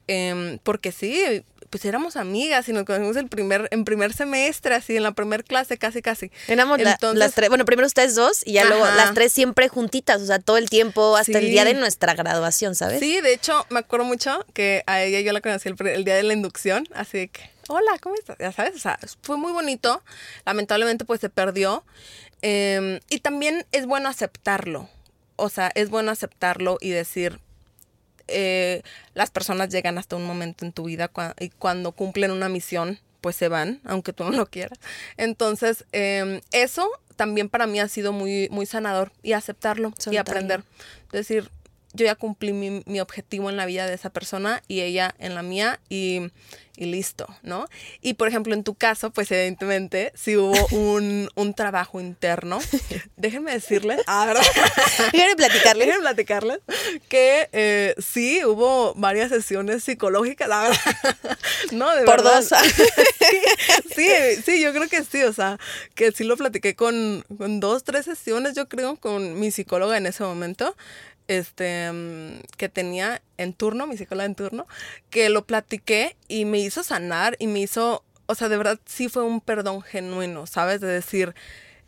Em, 0.08 0.60
porque 0.60 0.92
sí, 0.92 1.44
pues 1.70 1.86
éramos 1.86 2.18
amigas 2.18 2.68
y 2.68 2.74
nos 2.74 2.84
conocimos 2.84 3.16
el 3.16 3.30
primer, 3.30 3.70
en 3.72 3.86
primer 3.86 4.14
semestre, 4.14 4.76
así, 4.76 4.98
en 4.98 5.04
la 5.04 5.14
primera 5.14 5.42
clase, 5.42 5.78
casi, 5.78 6.02
casi. 6.02 6.32
Éramos 6.48 6.80
las 6.82 7.34
tres, 7.34 7.50
bueno, 7.50 7.64
primero 7.64 7.88
ustedes 7.88 8.16
dos 8.16 8.42
y 8.46 8.54
ya 8.54 8.66
luego 8.66 8.86
las 8.86 9.14
tres 9.14 9.32
siempre 9.32 9.70
juntitas, 9.70 10.22
o 10.22 10.26
sea, 10.26 10.40
todo 10.40 10.58
el 10.58 10.70
tiempo, 10.70 11.16
hasta 11.16 11.40
el 11.40 11.50
día 11.50 11.64
de 11.64 11.74
nuestra 11.74 12.14
graduación, 12.14 12.76
¿sabes? 12.76 13.00
Sí, 13.00 13.22
de 13.22 13.34
hecho, 13.34 13.66
me 13.70 13.80
acuerdo 13.80 14.06
mucho 14.06 14.46
que 14.54 14.84
a 14.86 15.02
ella 15.02 15.22
yo 15.22 15.32
la 15.32 15.40
conocí 15.40 15.70
el, 15.70 16.04
día 16.04 16.16
de 16.16 16.24
la 16.24 16.34
inducción, 16.34 16.88
así 16.94 17.30
que, 17.30 17.50
hola, 17.70 17.98
¿cómo 18.02 18.16
estás? 18.16 18.38
Ya 18.38 18.52
sabes, 18.52 18.76
o 18.76 18.80
sea, 18.80 19.00
fue 19.22 19.38
muy 19.38 19.54
bonito. 19.54 20.04
Lamentablemente, 20.46 21.06
pues 21.06 21.22
se 21.22 21.30
perdió. 21.30 21.86
Em, 22.42 23.00
y 23.08 23.20
también 23.20 23.66
es 23.72 23.86
bueno 23.86 24.10
aceptarlo 24.10 24.90
o 25.42 25.50
sea, 25.50 25.72
es 25.76 25.90
bueno 25.90 26.12
aceptarlo 26.12 26.78
y 26.80 26.92
decir, 26.92 27.40
eh, 28.28 28.84
las 29.14 29.32
personas 29.32 29.70
llegan 29.70 29.98
hasta 29.98 30.16
un 30.16 30.26
momento 30.26 30.66
en 30.66 30.72
tu 30.72 30.86
vida 30.86 31.12
y 31.40 31.50
cuando 31.50 31.92
cumplen 31.94 32.32
una 32.32 32.48
misión, 32.48 33.00
pues 33.22 33.36
se 33.36 33.48
van, 33.48 33.82
aunque 33.84 34.14
tú 34.14 34.24
no 34.24 34.32
lo 34.32 34.46
quieras. 34.46 34.80
Entonces, 35.18 35.86
em, 35.92 36.42
eso 36.52 36.90
también 37.16 37.50
para 37.50 37.68
mí 37.68 37.80
ha 37.80 37.88
sido 37.88 38.14
muy, 38.14 38.50
muy 38.50 38.66
sanador 38.66 39.12
y 39.24 39.34
aceptarlo 39.34 39.94
y 40.10 40.18
aprender. 40.18 40.64
Decir, 41.12 41.50
yo 41.94 42.06
ya 42.06 42.16
cumplí 42.16 42.54
mi, 42.54 42.84
mi, 42.86 43.00
objetivo 43.00 43.50
en 43.50 43.58
la 43.58 43.66
vida 43.66 43.88
de 43.88 43.94
esa 43.94 44.10
persona 44.10 44.62
y 44.68 44.82
ella 44.82 45.14
en 45.20 45.36
la 45.36 45.44
mía 45.44 45.80
y 45.90 46.32
y 46.82 46.86
listo, 46.86 47.28
¿no? 47.44 47.68
Y 48.02 48.16
por 48.16 48.28
ejemplo, 48.28 48.54
en 48.54 48.64
tu 48.64 48.74
caso, 48.74 49.12
pues 49.12 49.32
evidentemente 49.32 50.12
sí 50.16 50.36
hubo 50.38 50.56
un, 50.72 51.30
un 51.36 51.54
trabajo 51.54 52.00
interno. 52.00 52.60
Déjenme 53.18 53.52
decirles, 53.52 54.02
ah, 54.08 54.26
¿verdad? 54.26 54.44
Déjenme 55.12 55.36
platicarles. 55.36 55.88
Déjenme 55.88 56.02
platicarles 56.02 56.60
que 57.08 57.50
eh, 57.52 57.96
sí 58.00 58.44
hubo 58.46 58.94
varias 58.96 59.30
sesiones 59.30 59.84
psicológicas, 59.84 60.50
la 60.50 60.62
verdad. 60.64 60.78
No, 61.72 61.96
de 61.96 62.04
por 62.04 62.24
dos. 62.24 62.50
sí, 63.96 64.10
sí, 64.44 64.62
yo 64.62 64.74
creo 64.74 64.90
que 64.90 65.04
sí, 65.04 65.22
o 65.24 65.32
sea, 65.32 65.58
que 65.94 66.12
sí 66.12 66.24
lo 66.24 66.36
platiqué 66.36 66.76
con, 66.76 67.24
con 67.38 67.60
dos, 67.60 67.84
tres 67.84 68.06
sesiones, 68.06 68.56
yo 68.56 68.68
creo, 68.68 68.98
con 68.98 69.40
mi 69.40 69.52
psicóloga 69.52 69.96
en 69.98 70.08
ese 70.08 70.24
momento 70.24 70.76
este, 71.32 71.90
mm, 71.92 72.42
que 72.58 72.68
tenía 72.68 73.22
en 73.38 73.54
turno, 73.54 73.88
mi 73.88 73.96
psicóloga 73.96 74.26
en 74.26 74.36
turno, 74.36 74.68
que 75.10 75.30
lo 75.30 75.46
platiqué 75.46 76.18
y 76.28 76.44
me 76.44 76.60
hizo 76.60 76.84
sanar 76.84 77.38
y 77.40 77.48
me 77.48 77.60
hizo, 77.60 78.04
o 78.26 78.36
sea, 78.36 78.50
de 78.50 78.58
verdad 78.58 78.80
sí 78.86 79.08
fue 79.08 79.24
un 79.24 79.40
perdón 79.40 79.82
genuino, 79.82 80.46
¿sabes? 80.46 80.82
De 80.82 80.88
decir, 80.88 81.34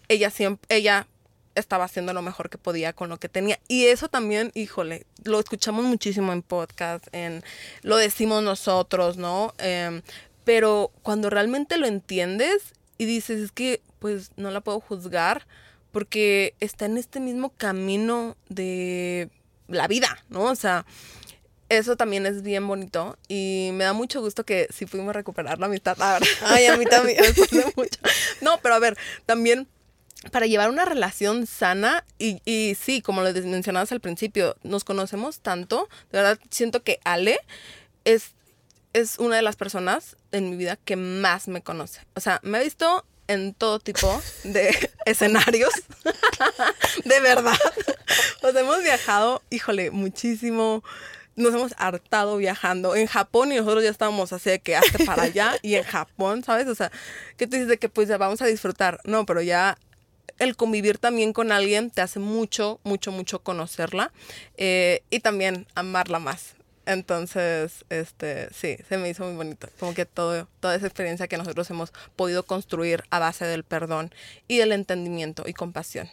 ella 0.08 0.30
siempre, 0.30 0.66
ella 0.74 1.08
estaba 1.56 1.84
haciendo 1.84 2.14
lo 2.14 2.22
mejor 2.22 2.50
que 2.50 2.58
podía 2.58 2.94
con 2.94 3.10
lo 3.10 3.18
que 3.18 3.28
tenía. 3.28 3.60
Y 3.68 3.88
eso 3.88 4.08
también, 4.08 4.52
híjole, 4.56 5.06
lo 5.26 5.42
escuchamos 5.42 5.84
muchísimo 5.84 6.32
en 6.32 6.42
podcast, 6.42 7.06
en, 7.12 7.44
lo 7.82 7.98
decimos 7.98 8.44
nosotros, 8.44 9.18
¿no? 9.18 9.54
Em, 9.58 10.04
pero 10.46 10.92
cuando 11.02 11.30
realmente 11.30 11.78
lo 11.78 11.86
entiendes 11.86 12.74
y 12.98 13.06
dices, 13.06 13.42
es 13.42 13.52
que 13.52 13.82
pues 14.00 14.32
no 14.38 14.52
la 14.52 14.62
puedo 14.62 14.80
juzgar, 14.80 15.46
porque 15.94 16.56
está 16.60 16.86
en 16.86 16.98
este 16.98 17.22
mismo 17.22 17.52
camino 17.52 18.36
de 18.50 19.30
la 19.68 19.88
vida, 19.88 20.26
¿no? 20.28 20.46
O 20.46 20.56
sea, 20.56 20.86
eso 21.70 21.96
también 21.96 22.26
es 22.26 22.42
bien 22.42 22.68
bonito 22.68 23.18
y 23.28 23.70
me 23.74 23.86
da 23.86 23.94
mucho 23.94 24.20
gusto 24.20 24.44
que 24.44 24.68
sí 24.72 24.88
pudimos 24.88 25.16
recuperar 25.16 25.60
la 25.60 25.68
amistad. 25.68 25.96
Ay, 26.42 26.66
a 26.66 26.76
mí 26.76 26.86
también. 26.86 27.24
no, 28.42 28.60
pero 28.62 28.76
a 28.76 28.80
ver, 28.80 28.98
también 29.26 29.68
para 30.32 30.48
llevar 30.48 30.70
una 30.70 30.84
relación 30.84 31.46
sana 31.46 32.04
y, 32.18 32.42
y 32.44 32.76
sí, 32.76 33.02
como 33.02 33.22
lo 33.22 33.32
mencionabas 33.32 33.92
al 33.92 34.00
principio, 34.00 34.56
nos 34.64 34.84
conocemos 34.84 35.42
tanto, 35.42 35.90
de 36.12 36.18
verdad 36.18 36.40
siento 36.50 36.82
que 36.82 37.00
Ale 37.04 37.40
es 38.04 38.32
es 38.94 39.18
una 39.18 39.36
de 39.36 39.42
las 39.42 39.56
personas 39.56 40.18
en 40.32 40.52
mi 40.52 40.56
vida 40.56 40.78
que 40.78 40.96
más 40.96 41.48
me 41.48 41.62
conoce. 41.62 42.02
O 42.16 42.20
sea, 42.20 42.40
me 42.44 42.60
ha 42.60 42.62
visto 42.62 43.06
en 43.28 43.54
todo 43.54 43.80
tipo 43.80 44.22
de 44.44 44.92
escenarios. 45.06 45.72
de 47.06 47.20
verdad. 47.20 47.58
Sea, 48.42 48.60
hemos 48.60 48.82
viajado, 48.84 49.42
híjole, 49.50 49.92
muchísimo. 49.92 50.84
Nos 51.36 51.54
hemos 51.54 51.74
hartado 51.78 52.38
viajando 52.38 52.96
en 52.96 53.08
Japón 53.08 53.52
y 53.52 53.56
nosotros 53.56 53.84
ya 53.84 53.90
estábamos 53.90 54.32
así 54.34 54.52
de 54.52 54.60
que 54.60 54.76
hasta 54.76 55.04
para 55.04 55.24
allá 55.24 55.56
y 55.64 55.76
en 55.76 55.84
Japón, 55.84 56.44
¿sabes? 56.44 56.68
O 56.68 56.76
sea, 56.76 56.92
que 57.38 57.48
tú 57.48 57.54
dices 57.54 57.68
de 57.68 57.80
que 57.80 57.90
pues 57.90 58.08
ya 58.08 58.18
vamos 58.18 58.42
a 58.44 58.46
disfrutar. 58.46 59.00
No, 59.04 59.26
pero 59.26 59.42
ya 59.42 59.78
el 60.38 60.56
convivir 60.56 61.00
también 61.00 61.34
con 61.34 61.52
alguien 61.52 61.90
te 61.90 62.02
hace 62.02 62.20
mucho, 62.20 62.80
mucho, 62.84 63.12
mucho 63.12 63.40
conocerla 63.40 64.12
eh, 64.58 65.02
y 65.10 65.22
también 65.22 65.66
amarla 65.74 66.20
más. 66.20 66.56
Entonces, 66.86 67.86
este, 67.90 68.50
sí, 68.54 68.78
se 68.90 68.98
me 68.98 69.10
hizo 69.10 69.24
muy 69.24 69.36
bonito. 69.36 69.68
Como 69.80 69.94
que 69.94 70.06
todo, 70.06 70.48
toda 70.60 70.76
esa 70.76 70.86
experiencia 70.86 71.28
que 71.28 71.38
nosotros 71.38 71.70
hemos 71.70 71.94
podido 72.16 72.44
construir 72.44 73.04
a 73.10 73.20
base 73.20 73.46
del 73.46 73.64
perdón 73.64 74.14
y 74.48 74.58
del 74.58 74.72
entendimiento 74.72 75.44
y 75.48 75.54
compasión. 75.54 76.10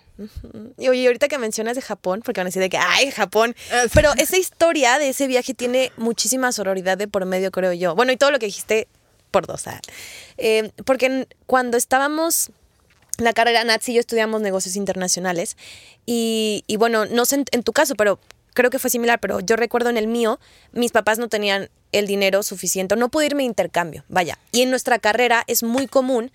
Y 0.78 0.88
oye, 0.88 1.06
ahorita 1.06 1.28
que 1.28 1.38
mencionas 1.38 1.76
de 1.76 1.82
Japón, 1.82 2.22
porque 2.24 2.40
van 2.40 2.46
a 2.46 2.50
decir 2.50 2.62
de 2.62 2.70
que, 2.70 2.78
ay, 2.78 3.10
Japón. 3.10 3.56
Pero 3.94 4.12
esa 4.18 4.36
historia 4.36 4.98
de 4.98 5.08
ese 5.08 5.26
viaje 5.26 5.54
tiene 5.54 5.92
muchísima 5.96 6.52
sororidad 6.52 6.98
de 6.98 7.08
por 7.08 7.24
medio, 7.26 7.50
creo 7.50 7.72
yo. 7.72 7.94
Bueno, 7.94 8.12
y 8.12 8.16
todo 8.16 8.30
lo 8.30 8.38
que 8.38 8.46
dijiste 8.46 8.86
por 9.30 9.46
dos. 9.46 9.66
¿ah? 9.66 9.80
Eh, 10.38 10.70
porque 10.84 11.26
cuando 11.46 11.76
estábamos 11.76 12.50
la 13.20 13.32
carrera 13.32 13.64
Nazi 13.64 13.92
y 13.92 13.94
yo 13.96 14.00
estudiamos 14.00 14.40
negocios 14.40 14.76
internacionales. 14.76 15.56
Y, 16.06 16.64
y 16.66 16.76
bueno, 16.76 17.06
no 17.06 17.24
sé 17.24 17.44
en, 17.50 17.62
tu 17.62 17.72
caso, 17.72 17.94
pero 17.94 18.18
creo 18.54 18.70
que 18.70 18.78
fue 18.78 18.90
similar, 18.90 19.20
pero 19.20 19.40
yo 19.40 19.56
recuerdo 19.56 19.90
en 19.90 19.96
el 19.96 20.06
mío, 20.06 20.38
mis 20.72 20.92
papás 20.92 21.18
no 21.18 21.28
tenían 21.28 21.70
el 21.92 22.06
dinero 22.06 22.42
suficiente, 22.42 22.96
no 22.96 23.08
pude 23.08 23.26
irme 23.26 23.42
de 23.42 23.48
intercambio, 23.48 24.04
vaya. 24.08 24.38
Y 24.52 24.62
en 24.62 24.70
nuestra 24.70 24.98
carrera 24.98 25.44
es 25.46 25.62
muy 25.62 25.86
común 25.86 26.30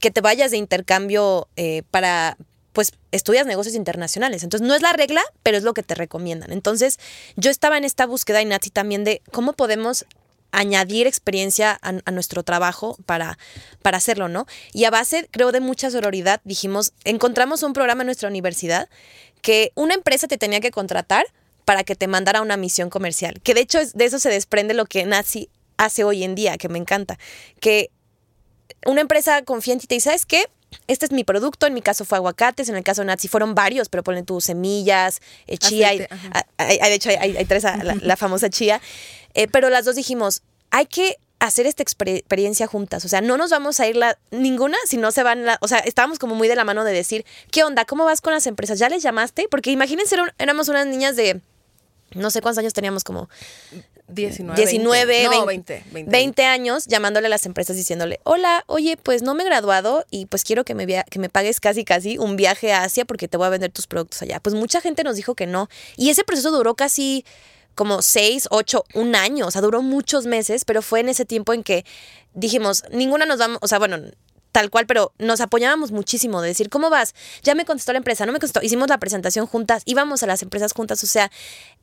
que 0.00 0.10
te 0.10 0.20
vayas 0.20 0.50
de 0.50 0.58
intercambio 0.58 1.48
eh, 1.56 1.82
para, 1.90 2.36
pues 2.72 2.92
estudias 3.10 3.46
negocios 3.46 3.74
internacionales. 3.74 4.42
Entonces 4.42 4.66
no 4.66 4.74
es 4.74 4.82
la 4.82 4.92
regla, 4.92 5.22
pero 5.42 5.56
es 5.56 5.64
lo 5.64 5.74
que 5.74 5.82
te 5.82 5.94
recomiendan. 5.94 6.52
Entonces 6.52 6.98
yo 7.36 7.50
estaba 7.50 7.76
en 7.78 7.84
esta 7.84 8.06
búsqueda 8.06 8.42
y 8.42 8.70
también 8.70 9.04
de 9.04 9.22
cómo 9.32 9.52
podemos 9.52 10.06
añadir 10.50 11.06
experiencia 11.06 11.78
a, 11.82 12.10
nuestro 12.10 12.42
trabajo 12.42 12.96
para, 13.04 13.38
para 13.82 13.98
hacerlo, 13.98 14.28
¿no? 14.28 14.46
Y 14.72 14.84
a 14.84 14.90
base, 14.90 15.28
creo, 15.30 15.52
de 15.52 15.60
mucha 15.60 15.90
sororidad, 15.90 16.40
dijimos, 16.44 16.92
encontramos 17.04 17.62
un 17.62 17.74
programa 17.74 18.02
en 18.02 18.06
nuestra 18.06 18.28
universidad 18.28 18.88
que 19.42 19.72
una 19.74 19.94
empresa 19.94 20.26
te 20.26 20.38
tenía 20.38 20.60
que 20.60 20.70
contratar 20.70 21.26
para 21.68 21.84
que 21.84 21.94
te 21.94 22.06
mandara 22.06 22.40
una 22.40 22.56
misión 22.56 22.88
comercial. 22.88 23.42
Que 23.42 23.52
de 23.52 23.60
hecho 23.60 23.78
de 23.92 24.06
eso 24.06 24.18
se 24.18 24.30
desprende 24.30 24.72
lo 24.72 24.86
que 24.86 25.04
Nazi 25.04 25.50
hace 25.76 26.02
hoy 26.02 26.24
en 26.24 26.34
día, 26.34 26.56
que 26.56 26.70
me 26.70 26.78
encanta. 26.78 27.18
Que 27.60 27.90
una 28.86 29.02
empresa 29.02 29.42
confía 29.42 29.74
en 29.74 29.80
ti 29.80 29.84
y 29.84 29.88
te 29.88 29.94
dice, 29.96 30.06
¿sabes 30.06 30.24
qué? 30.24 30.46
Este 30.86 31.04
es 31.04 31.12
mi 31.12 31.24
producto, 31.24 31.66
en 31.66 31.74
mi 31.74 31.82
caso 31.82 32.06
fue 32.06 32.16
aguacates, 32.16 32.70
en 32.70 32.76
el 32.76 32.84
caso 32.84 33.02
de 33.02 33.08
Nazi 33.08 33.28
fueron 33.28 33.54
varios, 33.54 33.90
pero 33.90 34.02
ponen 34.02 34.24
tus 34.24 34.44
semillas, 34.44 35.20
eh, 35.46 35.58
chía, 35.58 35.88
hay, 35.88 35.98
de 36.56 36.94
hecho 36.94 37.10
hay, 37.10 37.44
tres, 37.44 37.64
la, 38.00 38.16
famosa 38.16 38.48
chía, 38.48 38.80
eh, 39.34 39.46
pero 39.46 39.68
las 39.68 39.84
dos 39.84 39.94
dijimos, 39.94 40.40
hay 40.70 40.86
que 40.86 41.18
hacer 41.38 41.66
esta 41.66 41.82
experiencia 41.82 42.66
juntas. 42.66 43.04
O 43.04 43.08
sea, 43.08 43.20
no 43.20 43.36
nos 43.36 43.50
vamos 43.50 43.78
a 43.80 43.86
ir 43.86 43.96
la, 43.96 44.16
ninguna 44.30 44.78
si 44.86 44.96
no 44.96 45.12
se 45.12 45.22
van. 45.22 45.44
La, 45.44 45.58
o 45.60 45.68
sea, 45.68 45.80
estábamos 45.80 46.18
como 46.18 46.34
muy 46.34 46.48
de 46.48 46.56
la 46.56 46.64
mano 46.64 46.82
de 46.84 46.92
decir, 46.92 47.26
¿qué 47.50 47.62
onda? 47.62 47.84
¿Cómo 47.84 48.06
vas 48.06 48.22
con 48.22 48.32
las 48.32 48.46
empresas? 48.46 48.78
¿Ya 48.78 48.88
les 48.88 49.02
llamaste? 49.02 49.48
Porque 49.50 49.70
imagínense, 49.70 50.16
éramos 50.38 50.68
unas 50.68 50.86
niñas 50.86 51.14
de. 51.14 51.42
No 52.14 52.30
sé 52.30 52.40
cuántos 52.40 52.58
años 52.58 52.72
teníamos, 52.72 53.04
como 53.04 53.28
19, 54.08 54.56
19 54.56 55.28
20, 55.46 55.84
20, 56.06 56.44
años 56.44 56.86
llamándole 56.86 57.26
a 57.26 57.30
las 57.30 57.44
empresas 57.44 57.76
diciéndole, 57.76 58.20
hola, 58.24 58.64
oye, 58.66 58.96
pues 58.96 59.22
no 59.22 59.34
me 59.34 59.42
he 59.42 59.46
graduado 59.46 60.04
y 60.10 60.26
pues 60.26 60.44
quiero 60.44 60.64
que 60.64 60.74
me, 60.74 60.86
que 60.86 61.18
me 61.18 61.28
pagues 61.28 61.60
casi 61.60 61.84
casi 61.84 62.16
un 62.16 62.36
viaje 62.36 62.72
a 62.72 62.84
Asia 62.84 63.04
porque 63.04 63.28
te 63.28 63.36
voy 63.36 63.46
a 63.46 63.50
vender 63.50 63.70
tus 63.70 63.86
productos 63.86 64.22
allá. 64.22 64.40
Pues 64.40 64.54
mucha 64.54 64.80
gente 64.80 65.04
nos 65.04 65.16
dijo 65.16 65.34
que 65.34 65.46
no. 65.46 65.68
Y 65.96 66.08
ese 66.08 66.24
proceso 66.24 66.50
duró 66.50 66.74
casi 66.74 67.24
como 67.74 68.02
seis, 68.02 68.48
ocho, 68.50 68.84
un 68.94 69.14
año, 69.14 69.46
o 69.46 69.50
sea, 69.52 69.60
duró 69.62 69.82
muchos 69.82 70.26
meses, 70.26 70.64
pero 70.64 70.82
fue 70.82 70.98
en 71.00 71.08
ese 71.08 71.24
tiempo 71.24 71.52
en 71.52 71.62
que 71.62 71.84
dijimos, 72.34 72.82
ninguna 72.90 73.24
nos 73.24 73.38
vamos, 73.38 73.58
o 73.62 73.68
sea, 73.68 73.78
bueno, 73.78 73.98
tal 74.58 74.70
cual, 74.70 74.86
pero 74.86 75.12
nos 75.18 75.40
apoyábamos 75.40 75.92
muchísimo 75.92 76.42
de 76.42 76.48
decir, 76.48 76.68
¿cómo 76.68 76.90
vas? 76.90 77.14
Ya 77.44 77.54
me 77.54 77.64
contestó 77.64 77.92
la 77.92 77.98
empresa, 77.98 78.26
no 78.26 78.32
me 78.32 78.40
contestó, 78.40 78.60
hicimos 78.60 78.88
la 78.88 78.98
presentación 78.98 79.46
juntas, 79.46 79.84
íbamos 79.84 80.24
a 80.24 80.26
las 80.26 80.42
empresas 80.42 80.72
juntas, 80.72 81.04
o 81.04 81.06
sea, 81.06 81.30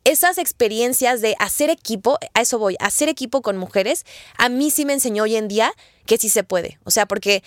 esas 0.03 0.37
experiencias 0.37 1.21
de 1.21 1.37
hacer 1.39 1.69
equipo, 1.69 2.19
a 2.33 2.41
eso 2.41 2.59
voy, 2.59 2.75
hacer 2.81 3.07
equipo 3.07 3.41
con 3.41 3.55
mujeres, 3.55 4.05
a 4.37 4.49
mí 4.49 4.71
sí 4.71 4.83
me 4.83 4.91
enseñó 4.91 5.23
hoy 5.23 5.37
en 5.37 5.47
día 5.47 5.71
que 6.05 6.17
sí 6.17 6.29
se 6.29 6.43
puede, 6.43 6.79
o 6.83 6.91
sea, 6.91 7.05
porque 7.05 7.43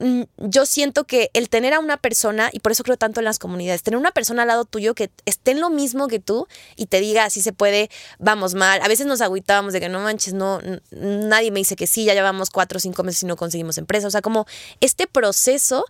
Mm, 0.00 0.22
yo 0.36 0.64
siento 0.64 1.04
que 1.04 1.30
el 1.34 1.48
tener 1.48 1.74
a 1.74 1.80
una 1.80 1.96
persona, 1.96 2.50
y 2.52 2.60
por 2.60 2.70
eso 2.70 2.84
creo 2.84 2.96
tanto 2.96 3.20
en 3.20 3.24
las 3.24 3.38
comunidades, 3.40 3.82
tener 3.82 3.98
una 3.98 4.12
persona 4.12 4.42
al 4.42 4.48
lado 4.48 4.64
tuyo 4.64 4.94
que 4.94 5.10
esté 5.24 5.52
en 5.52 5.60
lo 5.60 5.70
mismo 5.70 6.06
que 6.06 6.20
tú 6.20 6.46
y 6.76 6.86
te 6.86 7.00
diga 7.00 7.24
así 7.24 7.42
se 7.42 7.52
puede, 7.52 7.90
vamos 8.18 8.54
mal. 8.54 8.80
A 8.82 8.88
veces 8.88 9.06
nos 9.06 9.20
agüitábamos 9.20 9.72
de 9.72 9.80
que 9.80 9.88
no 9.88 10.00
manches, 10.00 10.34
no, 10.34 10.60
nadie 10.92 11.50
me 11.50 11.58
dice 11.58 11.74
que 11.74 11.88
sí, 11.88 12.04
ya 12.04 12.14
llevamos 12.14 12.50
cuatro 12.50 12.76
o 12.76 12.80
cinco 12.80 13.02
meses 13.02 13.24
y 13.24 13.26
no 13.26 13.36
conseguimos 13.36 13.76
empresa. 13.78 14.06
O 14.06 14.10
sea, 14.10 14.22
como 14.22 14.46
este 14.80 15.08
proceso 15.08 15.84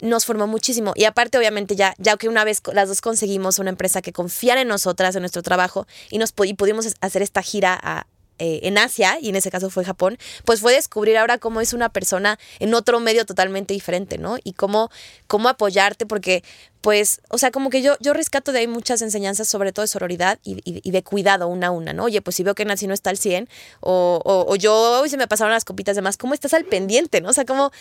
nos 0.00 0.26
formó 0.26 0.46
muchísimo. 0.46 0.92
Y 0.94 1.04
aparte, 1.04 1.38
obviamente, 1.38 1.74
ya, 1.76 1.94
ya 1.98 2.16
que 2.18 2.28
una 2.28 2.44
vez 2.44 2.60
las 2.72 2.88
dos 2.88 3.00
conseguimos 3.00 3.58
una 3.58 3.70
empresa 3.70 4.02
que 4.02 4.12
confiara 4.12 4.60
en 4.60 4.68
nosotras, 4.68 5.14
en 5.16 5.22
nuestro 5.22 5.42
trabajo, 5.42 5.86
y 6.10 6.18
nos 6.18 6.34
y 6.44 6.54
pudimos 6.54 6.94
hacer 7.00 7.22
esta 7.22 7.40
gira 7.40 7.78
a, 7.80 8.06
eh, 8.38 8.60
en 8.64 8.78
Asia, 8.78 9.18
y 9.20 9.28
en 9.28 9.36
ese 9.36 9.50
caso 9.50 9.70
fue 9.70 9.84
Japón, 9.84 10.18
pues 10.44 10.60
fue 10.60 10.74
descubrir 10.74 11.16
ahora 11.16 11.38
cómo 11.38 11.60
es 11.60 11.72
una 11.72 11.88
persona 11.88 12.38
en 12.58 12.74
otro 12.74 13.00
medio 13.00 13.24
totalmente 13.26 13.74
diferente, 13.74 14.18
¿no? 14.18 14.36
Y 14.42 14.54
cómo, 14.54 14.90
cómo 15.26 15.48
apoyarte, 15.48 16.06
porque 16.06 16.42
pues, 16.80 17.22
o 17.30 17.38
sea, 17.38 17.50
como 17.50 17.70
que 17.70 17.80
yo, 17.80 17.96
yo 18.00 18.12
rescato 18.12 18.52
de 18.52 18.58
ahí 18.58 18.66
muchas 18.66 19.00
enseñanzas, 19.00 19.48
sobre 19.48 19.72
todo 19.72 19.84
de 19.84 19.88
sororidad 19.88 20.38
y, 20.44 20.90
de 20.90 21.02
cuidado 21.02 21.48
una 21.48 21.68
a 21.68 21.70
una, 21.70 21.94
¿no? 21.94 22.04
Oye, 22.04 22.20
pues 22.20 22.36
si 22.36 22.42
veo 22.42 22.54
que 22.54 22.66
Nancy 22.66 22.86
no 22.86 22.92
está 22.92 23.08
al 23.08 23.16
100, 23.16 23.48
o, 23.80 24.20
o, 24.22 24.56
yo 24.56 25.00
hoy 25.00 25.08
se 25.08 25.16
me 25.16 25.26
pasaron 25.26 25.54
las 25.54 25.64
copitas 25.64 25.96
de 25.96 26.02
más, 26.02 26.18
¿cómo 26.18 26.34
estás 26.34 26.52
al 26.52 26.66
pendiente, 26.66 27.22
no? 27.22 27.30
O 27.30 27.32
sea, 27.32 27.46
como 27.46 27.72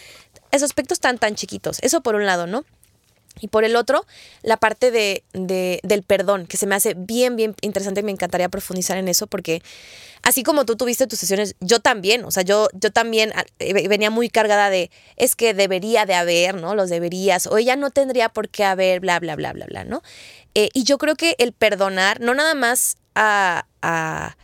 esos 0.52 0.70
aspectos 0.70 1.02
tan, 1.02 1.18
tan 1.18 1.36
chiquitos. 1.36 1.80
Eso 1.82 2.00
por 2.00 2.16
un 2.16 2.26
lado, 2.26 2.48
¿no? 2.48 2.64
Y 3.40 3.48
por 3.48 3.64
el 3.64 3.76
otro, 3.76 4.06
la 4.42 4.58
parte 4.58 4.92
de, 4.92 5.24
del 5.34 6.04
perdón, 6.04 6.46
que 6.46 6.58
se 6.58 6.68
me 6.68 6.76
hace 6.76 6.94
bien, 6.94 7.36
bien 7.36 7.56
interesante 7.62 8.02
y 8.02 8.04
me 8.04 8.12
encantaría 8.12 8.48
profundizar 8.50 8.98
en 8.98 9.08
eso 9.08 9.28
porque 9.28 9.62
así 10.22 10.44
como 10.44 10.66
tú 10.66 10.76
tuviste 10.76 11.08
tus 11.08 11.20
sesiones, 11.20 11.56
yo 11.60 11.80
también, 11.80 12.26
o 12.26 12.32
sea, 12.32 12.44
yo, 12.44 12.70
yo 12.74 12.92
también 12.92 13.32
ah, 13.36 13.44
eh, 13.60 13.88
venía 13.88 14.10
muy 14.10 14.30
cargada 14.30 14.70
de, 14.70 14.92
es 15.18 15.36
que 15.36 15.54
debería 15.54 16.06
de 16.06 16.14
haber, 16.14 16.56
¿no? 16.56 16.76
Los 16.76 16.90
deberías, 16.90 17.48
o 17.48 17.58
ella 17.58 17.76
no 17.76 17.92
tendría 17.92 18.30
por 18.30 18.50
qué 18.50 18.64
haber, 18.64 19.00
bla, 19.00 19.20
bla, 19.20 19.36
bla, 19.36 19.54
bla, 19.54 19.66
bla, 19.66 19.84
¿no? 19.84 20.02
Eh, 20.56 20.70
y 20.74 20.84
yo 20.84 20.98
creo 20.98 21.16
que 21.16 21.36
el 21.40 21.52
perdonar, 21.52 22.22
no 22.22 22.34
nada 22.34 22.54
más 22.54 22.98
a, 23.16 23.66
a, 23.82 24.36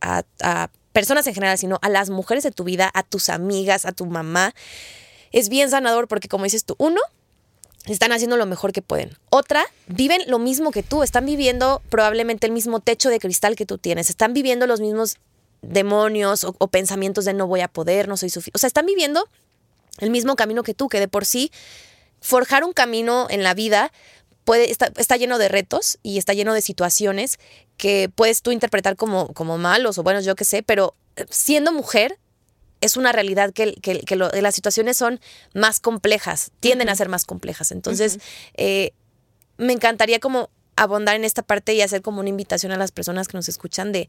a 0.00 0.70
personas 0.92 1.26
en 1.26 1.34
general, 1.34 1.58
sino 1.58 1.78
a 1.82 1.88
las 1.88 2.10
mujeres 2.10 2.44
de 2.44 2.52
tu 2.52 2.64
vida, 2.64 2.90
a 2.92 3.02
tus 3.02 3.28
amigas, 3.28 3.86
a 3.86 3.92
tu 3.92 4.06
mamá, 4.06 4.54
es 5.32 5.48
bien 5.48 5.70
sanador 5.70 6.06
porque 6.06 6.28
como 6.28 6.44
dices 6.44 6.64
tú, 6.64 6.76
uno, 6.78 7.00
están 7.86 8.12
haciendo 8.12 8.36
lo 8.36 8.46
mejor 8.46 8.72
que 8.72 8.82
pueden. 8.82 9.16
Otra, 9.30 9.64
viven 9.86 10.22
lo 10.26 10.38
mismo 10.38 10.70
que 10.70 10.82
tú, 10.82 11.02
están 11.02 11.26
viviendo 11.26 11.82
probablemente 11.90 12.46
el 12.46 12.52
mismo 12.52 12.80
techo 12.80 13.10
de 13.10 13.18
cristal 13.18 13.56
que 13.56 13.66
tú 13.66 13.78
tienes, 13.78 14.10
están 14.10 14.32
viviendo 14.32 14.66
los 14.66 14.80
mismos 14.80 15.16
demonios 15.60 16.44
o, 16.44 16.68
pensamientos 16.68 17.24
de 17.24 17.34
no 17.34 17.46
voy 17.46 17.60
a 17.60 17.68
poder, 17.68 18.08
no 18.08 18.16
soy 18.16 18.30
suficiente. 18.30 18.56
O 18.56 18.58
sea, 18.58 18.68
están 18.68 18.86
viviendo 18.86 19.28
el 19.98 20.10
mismo 20.10 20.36
camino 20.36 20.62
que 20.62 20.74
tú, 20.74 20.88
que 20.88 21.00
de 21.00 21.08
por 21.08 21.24
sí 21.24 21.50
forjar 22.20 22.64
un 22.64 22.72
camino 22.72 23.26
en 23.30 23.42
la 23.42 23.54
vida 23.54 23.92
puede, 24.44 24.70
está, 24.70 24.90
está, 24.96 25.16
lleno 25.16 25.38
de 25.38 25.48
retos 25.48 25.98
y 26.02 26.18
está 26.18 26.34
lleno 26.34 26.54
de 26.54 26.62
situaciones 26.62 27.38
que 27.76 28.10
puedes 28.14 28.42
tú 28.42 28.52
interpretar 28.52 28.96
como, 28.96 29.28
como 29.34 29.58
malos 29.58 29.98
o 29.98 30.02
buenos, 30.02 30.24
yo 30.24 30.34
qué 30.36 30.44
sé, 30.44 30.62
pero 30.62 30.94
siendo 31.30 31.72
mujer 31.72 32.18
es 32.84 32.96
una 32.98 33.12
realidad 33.12 33.52
que, 33.52 33.74
que, 33.74 34.16
las 34.16 34.54
situaciones 34.54 34.96
son 34.96 35.20
más 35.54 35.80
complejas, 35.80 36.50
tienden 36.60 36.90
a 36.90 36.96
ser 36.96 37.08
más 37.08 37.24
complejas. 37.24 37.72
Entonces, 37.72 38.18
eh, 38.54 38.92
me 39.56 39.72
encantaría 39.72 40.20
como 40.20 40.50
abondar 40.76 41.16
en 41.16 41.24
esta 41.24 41.42
parte 41.42 41.72
y 41.72 41.80
hacer 41.80 42.02
como 42.02 42.20
una 42.20 42.28
invitación 42.28 42.72
a 42.72 42.76
las 42.76 42.92
personas 42.92 43.28
que 43.28 43.38
nos 43.38 43.48
escuchan 43.48 43.92
de, 43.92 44.08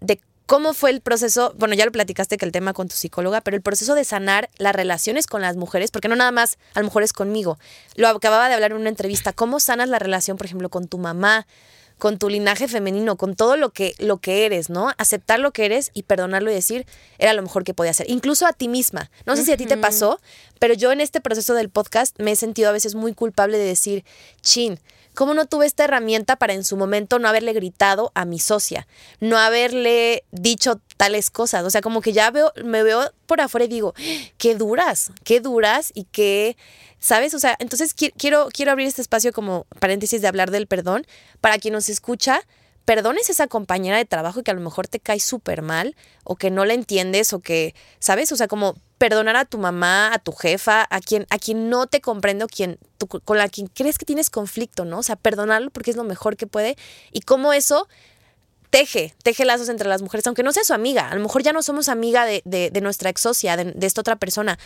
de 0.00 0.20
cómo 0.46 0.74
fue 0.74 0.90
el 0.90 1.00
proceso, 1.00 1.54
bueno, 1.56 1.74
ya 1.74 1.84
lo 1.84 1.92
platicaste 1.92 2.36
que 2.36 2.44
el 2.44 2.50
tema 2.50 2.72
con 2.72 2.88
tu 2.88 2.96
psicóloga, 2.96 3.40
pero 3.42 3.56
el 3.56 3.62
proceso 3.62 3.94
de 3.94 4.02
sanar 4.04 4.50
las 4.58 4.74
relaciones 4.74 5.28
con 5.28 5.40
las 5.40 5.56
mujeres, 5.56 5.92
porque 5.92 6.08
no 6.08 6.16
nada 6.16 6.32
más 6.32 6.58
a 6.74 6.80
lo 6.80 6.86
mejor 6.86 7.04
es 7.04 7.12
conmigo. 7.12 7.60
Lo 7.94 8.08
acababa 8.08 8.48
de 8.48 8.54
hablar 8.54 8.72
en 8.72 8.78
una 8.78 8.88
entrevista, 8.88 9.32
cómo 9.32 9.60
sanas 9.60 9.88
la 9.88 10.00
relación, 10.00 10.36
por 10.36 10.46
ejemplo, 10.46 10.68
con 10.68 10.88
tu 10.88 10.98
mamá, 10.98 11.46
con 12.00 12.18
tu 12.18 12.28
linaje 12.28 12.66
femenino, 12.66 13.16
con 13.16 13.36
todo 13.36 13.56
lo 13.56 13.70
que, 13.70 13.94
lo 13.98 14.16
que 14.16 14.44
eres, 14.44 14.70
¿no? 14.70 14.90
Aceptar 14.98 15.38
lo 15.38 15.52
que 15.52 15.66
eres 15.66 15.92
y 15.94 16.02
perdonarlo 16.02 16.50
y 16.50 16.54
decir, 16.54 16.86
era 17.18 17.32
lo 17.32 17.42
mejor 17.42 17.62
que 17.62 17.74
podía 17.74 17.92
hacer. 17.92 18.10
Incluso 18.10 18.46
a 18.48 18.52
ti 18.52 18.66
misma. 18.66 19.12
No 19.26 19.36
sé 19.36 19.44
si 19.44 19.52
a 19.52 19.56
ti 19.56 19.66
te 19.66 19.76
pasó, 19.76 20.18
pero 20.58 20.74
yo 20.74 20.90
en 20.90 21.00
este 21.00 21.20
proceso 21.20 21.54
del 21.54 21.68
podcast 21.70 22.18
me 22.18 22.32
he 22.32 22.36
sentido 22.36 22.68
a 22.70 22.72
veces 22.72 22.96
muy 22.96 23.14
culpable 23.14 23.58
de 23.58 23.64
decir, 23.64 24.04
chin, 24.40 24.80
¿cómo 25.14 25.34
no 25.34 25.46
tuve 25.46 25.66
esta 25.66 25.84
herramienta 25.84 26.34
para 26.36 26.54
en 26.54 26.64
su 26.64 26.76
momento 26.76 27.20
no 27.20 27.28
haberle 27.28 27.52
gritado 27.52 28.10
a 28.14 28.24
mi 28.24 28.40
socia? 28.40 28.88
No 29.20 29.38
haberle 29.38 30.24
dicho 30.32 30.80
tales 31.00 31.30
cosas. 31.30 31.64
O 31.64 31.70
sea, 31.70 31.80
como 31.80 32.02
que 32.02 32.12
ya 32.12 32.30
veo, 32.30 32.52
me 32.62 32.82
veo 32.82 33.10
por 33.24 33.40
afuera 33.40 33.64
y 33.64 33.68
digo, 33.68 33.94
qué 34.36 34.54
duras, 34.54 35.12
qué 35.24 35.40
duras 35.40 35.92
y 35.94 36.04
qué, 36.04 36.58
¿sabes? 36.98 37.32
O 37.32 37.38
sea, 37.38 37.56
entonces 37.58 37.94
quiero, 37.94 38.48
quiero 38.52 38.70
abrir 38.70 38.86
este 38.86 39.00
espacio 39.00 39.32
como 39.32 39.66
paréntesis 39.78 40.20
de 40.20 40.28
hablar 40.28 40.50
del 40.50 40.66
perdón 40.66 41.06
para 41.40 41.56
quien 41.56 41.72
nos 41.72 41.88
escucha 41.88 42.42
perdones 42.84 43.30
esa 43.30 43.46
compañera 43.46 43.96
de 43.96 44.04
trabajo 44.04 44.42
que 44.42 44.50
a 44.50 44.54
lo 44.54 44.60
mejor 44.60 44.88
te 44.88 45.00
cae 45.00 45.20
súper 45.20 45.62
mal 45.62 45.96
o 46.22 46.36
que 46.36 46.50
no 46.50 46.66
la 46.66 46.74
entiendes 46.74 47.32
o 47.32 47.40
que, 47.40 47.74
¿sabes? 47.98 48.30
O 48.32 48.36
sea, 48.36 48.46
como 48.46 48.74
perdonar 48.98 49.36
a 49.36 49.46
tu 49.46 49.56
mamá, 49.56 50.12
a 50.12 50.18
tu 50.18 50.32
jefa, 50.32 50.86
a 50.90 51.00
quien, 51.00 51.26
a 51.30 51.38
quien 51.38 51.70
no 51.70 51.86
te 51.86 52.02
comprende 52.02 52.44
o 52.44 52.46
quien, 52.46 52.78
con 53.24 53.38
la 53.38 53.48
quien 53.48 53.68
crees 53.68 53.96
que 53.96 54.04
tienes 54.04 54.28
conflicto, 54.28 54.84
¿no? 54.84 54.98
O 54.98 55.02
sea, 55.02 55.16
perdonarlo 55.16 55.70
porque 55.70 55.92
es 55.92 55.96
lo 55.96 56.04
mejor 56.04 56.36
que 56.36 56.46
puede 56.46 56.76
y 57.10 57.22
cómo 57.22 57.54
eso 57.54 57.88
teje, 58.70 59.14
teje 59.22 59.44
lazos 59.44 59.68
entre 59.68 59.88
las 59.88 60.00
mujeres, 60.00 60.26
aunque 60.26 60.42
no 60.42 60.52
sea 60.52 60.64
su 60.64 60.72
amiga. 60.72 61.08
A 61.08 61.14
lo 61.14 61.20
mejor 61.20 61.42
ya 61.42 61.52
no 61.52 61.62
somos 61.62 61.88
amiga 61.88 62.24
de, 62.24 62.42
de, 62.44 62.80
nuestra 62.80 63.10
ex 63.10 63.20
socia, 63.20 63.56
de, 63.56 63.64
de, 63.64 63.86
esta 63.86 64.00
otra 64.00 64.16
persona. 64.16 64.58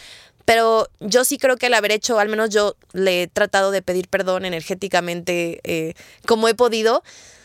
Pero 0.45 0.89
yo 1.01 1.25
sí 1.25 1.39
creo 1.39 1.57
que 1.57 1.67
el 1.67 1.75
haber 1.75 1.93
hecho, 1.93 2.19
al 2.19 2.29
menos 2.29 2.51
yo 2.51 2.77
le 2.93 3.23
he 3.23 3.27
tratado 3.27 3.71
de 3.71 3.83
pedir 3.83 4.09
perdón 4.09 4.45
energéticamente 4.45 5.61
eh, 5.65 5.95
como 6.27 6.49
he 6.49 6.55
podido 6.55 7.03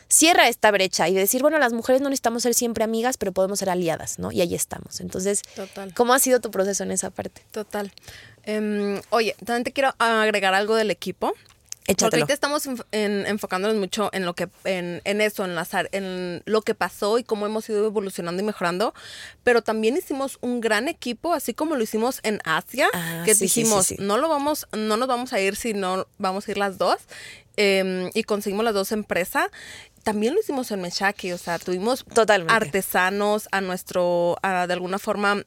cierra 0.09 0.47
esta 0.47 0.71
brecha 0.71 1.07
y 1.07 1.13
decir, 1.13 1.41
bueno, 1.41 1.59
las 1.59 1.71
mujeres 1.71 2.01
no 2.01 2.09
necesitamos 2.09 2.43
ser 2.43 2.55
siempre 2.55 2.83
amigas, 2.83 3.17
pero 3.17 3.31
podemos 3.31 3.59
ser 3.59 3.69
aliadas, 3.69 4.19
¿no? 4.19 4.31
Y 4.31 4.41
ahí 4.41 4.55
estamos. 4.55 4.99
Entonces, 4.99 5.43
¿cómo 5.95 6.13
ha 6.13 6.19
sido 6.19 6.41
tu 6.41 6.51
proceso 6.51 6.83
en 6.83 6.91
esa 6.91 7.11
parte? 7.11 7.43
Total. 7.51 7.91
Em, 8.43 8.99
oye, 9.11 9.35
también 9.45 9.63
te 9.63 9.71
quiero 9.71 9.93
agregar 9.99 10.53
algo 10.55 10.75
del 10.75 10.91
equipo. 10.91 11.33
Échatelo. 11.89 12.09
Porque 12.09 12.33
ahorita 12.33 12.33
estamos 12.33 12.63
enfocándonos 12.91 13.77
mucho 13.77 14.09
en 14.13 14.25
lo 14.25 14.35
que, 14.35 14.47
en, 14.63 15.01
en 15.03 15.21
eso, 15.21 15.43
en, 15.43 15.55
en 15.91 16.43
lo 16.45 16.61
que 16.61 16.75
pasó 16.75 17.17
y 17.17 17.23
cómo 17.23 17.47
hemos 17.47 17.67
ido 17.67 17.85
evolucionando 17.85 18.41
y 18.41 18.45
mejorando. 18.45 18.93
Pero 19.43 19.63
también 19.63 19.97
hicimos 19.97 20.37
un 20.41 20.61
gran 20.61 20.87
equipo, 20.87 21.33
así 21.33 21.53
como 21.53 21.75
lo 21.75 21.83
hicimos 21.83 22.19
en 22.23 22.41
Asia, 22.43 22.87
ah, 22.93 23.23
que 23.25 23.33
dijimos, 23.33 23.93
no 23.97 24.17
lo 24.17 24.29
vamos, 24.29 24.67
no 24.71 24.97
nos 24.97 25.07
vamos 25.07 25.33
a 25.33 25.39
ir 25.39 25.55
si 25.55 25.73
no 25.73 26.07
vamos 26.19 26.47
a 26.47 26.51
ir 26.51 26.57
las 26.57 26.77
dos. 26.77 26.99
Em, 27.61 28.09
y 28.13 28.23
conseguimos 28.23 28.63
las 28.63 28.73
dos 28.73 28.93
empresas 28.93 29.49
también 30.03 30.33
lo 30.33 30.39
hicimos 30.39 30.71
en 30.71 30.81
Meshaki, 30.81 31.31
o 31.33 31.37
sea, 31.37 31.59
tuvimos 31.59 32.05
artesanos 32.47 33.47
a 33.51 33.61
nuestro, 33.61 34.37
de 34.41 34.73
alguna 34.73 34.97
forma, 34.97 35.43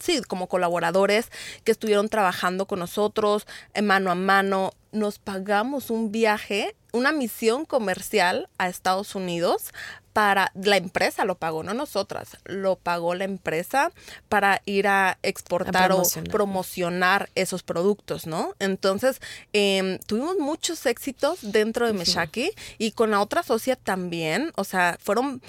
sí, 0.00 0.20
como 0.28 0.46
colaboradores 0.46 1.30
que 1.64 1.72
estuvieron 1.72 2.08
trabajando 2.08 2.66
con 2.66 2.78
nosotros 2.78 3.46
eh, 3.74 3.82
mano 3.82 4.10
a 4.10 4.14
mano. 4.14 4.72
Nos 4.92 5.18
pagamos 5.18 5.90
un 5.90 6.12
viaje, 6.12 6.74
una 6.92 7.12
misión 7.12 7.64
comercial 7.64 8.48
a 8.58 8.68
Estados 8.68 9.14
Unidos 9.14 9.72
para 10.18 10.50
la 10.60 10.76
empresa 10.76 11.24
lo 11.24 11.36
pagó, 11.36 11.62
no 11.62 11.74
nosotras, 11.74 12.38
lo 12.44 12.74
pagó 12.74 13.14
la 13.14 13.22
empresa 13.22 13.92
para 14.28 14.62
ir 14.64 14.88
a 14.88 15.16
exportar 15.22 15.92
o 15.92 16.02
promocionar 16.28 17.30
esos 17.36 17.62
productos, 17.62 18.26
¿no? 18.26 18.52
Entonces, 18.58 19.20
em, 19.52 20.00
tuvimos 20.06 20.36
muchos 20.38 20.86
éxitos 20.86 21.38
dentro 21.42 21.86
de 21.86 21.92
Meshaki 21.92 22.50
y 22.78 22.90
con 22.92 23.12
la 23.12 23.20
otra 23.20 23.44
socia 23.44 23.76
también, 23.76 24.50
o 24.56 24.64
sea, 24.64 24.98
fueron, 25.00 25.40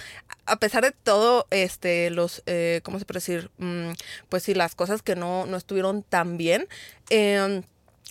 a 0.45 0.57
pesar 0.57 0.83
de 0.83 0.91
todo, 0.91 1.47
este, 1.49 2.11
los, 2.11 2.43
eh, 2.45 2.81
¿cómo 2.83 2.99
se 2.99 3.05
puede 3.05 3.21
decir? 3.21 3.49
Mm, 3.57 3.93
pues 4.29 4.43
sí, 4.43 4.53
las 4.53 4.75
cosas 4.75 5.01
que 5.01 5.15
no, 5.15 5.47
no 5.47 5.57
estuvieron 5.57 6.03
tan 6.03 6.37
bien. 6.37 6.67
Eh, 7.09 7.63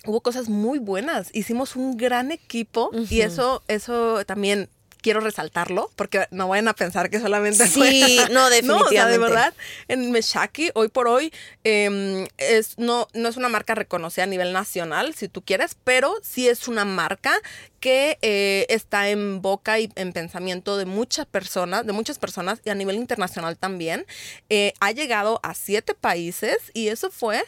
hubo 0.06 0.20
cosas 0.20 0.48
muy 0.48 0.78
buenas. 0.78 1.30
Hicimos 1.32 1.76
un 1.76 1.96
gran 1.96 2.30
equipo 2.30 2.90
y 3.10 3.20
eso, 3.20 3.62
eso 3.68 4.24
también 4.24 4.68
quiero 5.00 5.20
resaltarlo 5.20 5.90
porque 5.96 6.26
no 6.30 6.48
vayan 6.48 6.68
a 6.68 6.74
pensar 6.74 7.10
que 7.10 7.20
solamente 7.20 7.66
sí 7.66 8.18
no 8.32 8.50
definitivamente 8.50 8.96
no, 8.96 9.06
de 9.06 9.18
verdad 9.18 9.54
en 9.86 10.10
Meshaki 10.10 10.70
hoy 10.74 10.88
por 10.88 11.08
hoy 11.08 11.32
em, 11.64 12.26
es 12.36 12.78
no 12.78 13.06
no 13.14 13.28
es 13.28 13.36
una 13.36 13.48
marca 13.48 13.74
reconocida 13.74 14.24
a 14.24 14.26
nivel 14.26 14.52
nacional 14.52 15.14
si 15.14 15.28
tú 15.28 15.42
quieres 15.42 15.76
pero 15.84 16.14
sí 16.22 16.48
es 16.48 16.68
una 16.68 16.84
marca 16.84 17.32
que 17.80 18.18
eh, 18.22 18.66
está 18.68 19.08
en 19.08 19.40
boca 19.40 19.78
y 19.78 19.88
en 19.94 20.12
pensamiento 20.12 20.76
de 20.76 20.84
muchas 20.84 21.26
personas, 21.26 21.86
de 21.86 21.92
muchas 21.92 22.18
personas 22.18 22.60
y 22.64 22.70
a 22.70 22.74
nivel 22.74 22.96
internacional 22.96 23.56
también. 23.56 24.04
Eh, 24.50 24.72
ha 24.80 24.90
llegado 24.90 25.38
a 25.44 25.54
siete 25.54 25.94
países 25.94 26.58
y 26.74 26.88
eso 26.88 27.08
fue 27.12 27.44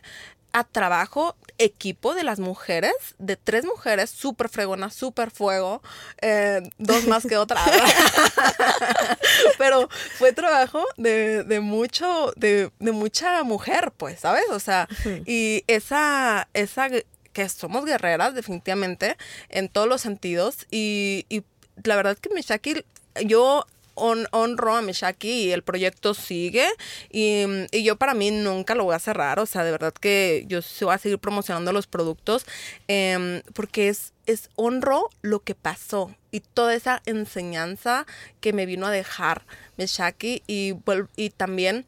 a 0.53 0.63
trabajo 0.63 1.37
equipo 1.61 2.15
de 2.15 2.25
las 2.25 2.41
mujeres, 2.41 2.95
de 3.19 3.37
tres 3.37 3.67
mujeres, 3.67 4.09
súper 4.11 4.49
fregonas, 4.49 4.95
súper 4.95 5.31
fuego, 5.31 5.83
eh, 6.23 6.63
dos 6.79 7.07
más 7.07 7.27
que 7.27 7.37
otra. 7.37 7.61
Pero 9.59 9.89
fue 10.19 10.33
trabajo 10.33 10.83
de, 10.97 11.45
de 11.45 11.61
mucho, 11.61 12.33
de, 12.37 12.71
de, 12.79 12.93
mucha 12.93 13.45
mujer, 13.45 13.93
pues, 13.97 14.21
¿sabes? 14.21 14.45
O 14.51 14.59
sea, 14.59 14.89
y 15.27 15.63
esa, 15.67 16.49
esa 16.55 16.89
que 17.33 17.49
somos 17.51 17.85
guerreras, 17.85 18.35
definitivamente, 18.35 19.19
en 19.51 19.69
todos 19.69 19.87
los 19.87 20.01
sentidos. 20.01 20.67
Y, 20.71 21.27
y 21.29 21.45
la 21.85 21.95
verdad 21.97 22.15
es 22.15 22.21
que 22.21 22.35
Mishaki, 22.35 22.85
yo 23.27 23.67
honro 24.01 24.77
a 24.77 24.83
Mishaki 24.83 25.45
y 25.45 25.53
el 25.53 25.63
proyecto 25.63 26.15
sigue. 26.15 26.67
Y, 27.11 27.45
yo 27.83 27.97
para 27.97 28.15
mí 28.15 28.31
nunca 28.31 28.75
lo 28.75 28.85
voy 28.85 28.95
a 28.95 28.99
cerrar. 28.99 29.39
O 29.39 29.47
sea, 29.47 29.65
de 29.65 29.71
verdad 29.71 29.93
que 29.93 30.45
yo 30.49 30.61
voy 30.83 30.95
a 30.95 30.99
seguir 30.99 31.19
promocionando 31.19 31.73
los 31.73 31.87
productos 31.87 32.47
em, 32.89 33.43
porque 33.55 33.89
es, 33.89 34.13
es 34.27 34.49
honro 34.57 35.11
lo 35.23 35.41
que 35.41 35.55
pasó 35.55 36.15
y 36.31 36.41
toda 36.41 36.75
esa 36.75 37.03
enseñanza 37.07 38.07
que 38.41 38.53
me 38.53 38.67
vino 38.67 38.87
a 38.87 38.91
dejar 38.91 39.45
Mishaki 39.77 40.43
y, 40.47 40.75
y 41.17 41.31
también 41.31 41.87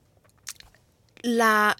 la, 1.22 1.76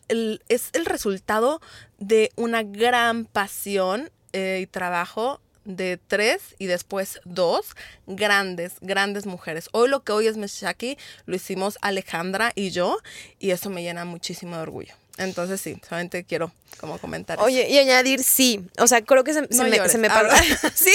es 0.48 0.70
el 0.72 0.86
resultado 0.86 1.60
de 1.98 2.32
una 2.36 2.62
gran 2.62 3.24
pasión 3.24 4.10
eh, 4.32 4.60
y 4.62 4.66
trabajo 4.66 5.40
de 5.64 5.98
tres 6.06 6.40
y 6.58 6.66
después 6.66 7.20
dos 7.24 7.76
grandes, 8.06 8.74
grandes 8.80 9.26
mujeres. 9.26 9.68
Hoy 9.72 9.88
lo 9.88 10.02
que 10.02 10.12
hoy 10.12 10.26
es 10.26 10.36
Meshaki 10.36 10.98
lo 11.26 11.36
hicimos 11.36 11.78
Alejandra 11.82 12.52
y 12.54 12.70
yo 12.70 12.98
y 13.38 13.50
eso 13.50 13.70
me 13.70 13.82
llena 13.82 14.04
muchísimo 14.04 14.56
de 14.56 14.62
orgullo. 14.62 14.94
Entonces 15.18 15.60
sí, 15.60 15.76
solamente 15.86 16.24
quiero 16.24 16.52
como 16.78 16.98
comentar. 16.98 17.38
Oye, 17.40 17.68
y 17.68 17.78
añadir 17.78 18.24
sí. 18.24 18.64
O 18.78 18.86
sea, 18.86 19.02
creo 19.02 19.24
que 19.24 19.34
se, 19.34 19.42
me, 19.42 19.88
se 19.88 19.98
me 19.98 20.08
paró. 20.08 20.30
sí, 20.74 20.92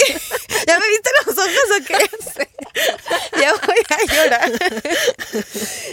¿ya 0.66 0.78
me 0.78 0.88
viste 0.88 1.10
los 1.24 1.38
ojos 1.38 1.80
o 1.80 1.84
qué? 1.84 2.48
ya 3.40 3.52
voy 3.54 3.76
a 3.88 4.14
llorar. 4.14 4.52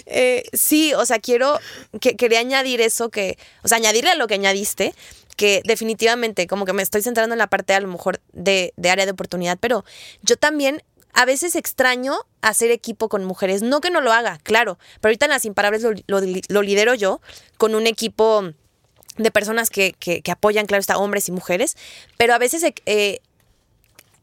Eh, 0.06 0.44
sí, 0.54 0.94
o 0.94 1.06
sea, 1.06 1.20
quiero, 1.20 1.60
que, 2.02 2.16
quería 2.16 2.40
añadir 2.40 2.82
eso 2.82 3.10
que, 3.10 3.38
o 3.64 3.68
sea, 3.68 3.78
añadirle 3.78 4.12
a 4.12 4.16
lo 4.16 4.28
que 4.28 4.36
añadiste, 4.36 4.94
que 5.36 5.62
definitivamente 5.66 6.48
como 6.48 6.66
que 6.66 6.74
me 6.74 6.84
estoy 6.84 7.02
centrando 7.02 7.34
en 7.34 7.40
la 7.40 7.48
parte 7.48 7.74
a 7.74 7.80
lo 7.80 7.88
mejor 7.88 8.22
de, 8.34 8.74
de 8.78 8.90
área 8.90 9.06
de 9.06 9.12
oportunidad, 9.12 9.58
pero 9.60 9.84
yo 10.22 10.38
también 10.38 10.82
a 11.16 11.26
veces 11.26 11.56
extraño 11.56 12.14
hacer 12.42 12.72
equipo 12.72 13.08
con 13.10 13.24
mujeres. 13.24 13.62
No 13.62 13.82
que 13.82 13.90
no 13.90 14.02
lo 14.02 14.12
haga, 14.12 14.38
claro, 14.44 14.78
pero 15.00 15.10
ahorita 15.10 15.26
en 15.26 15.32
las 15.32 15.46
imparables 15.46 15.84
lo, 16.08 16.62
lidero 16.62 16.94
yo 16.94 17.22
con 17.58 17.74
un 17.74 17.88
equipo 17.88 18.44
de 19.18 19.32
personas 19.32 19.70
que, 19.70 19.94
que, 19.94 20.22
apoyan, 20.30 20.66
claro 20.66 20.82
está, 20.82 20.98
hombres 20.98 21.30
y 21.30 21.32
mujeres, 21.32 21.78
pero 22.18 22.34
a 22.34 22.38
veces 22.38 22.66
eh, 22.86 23.20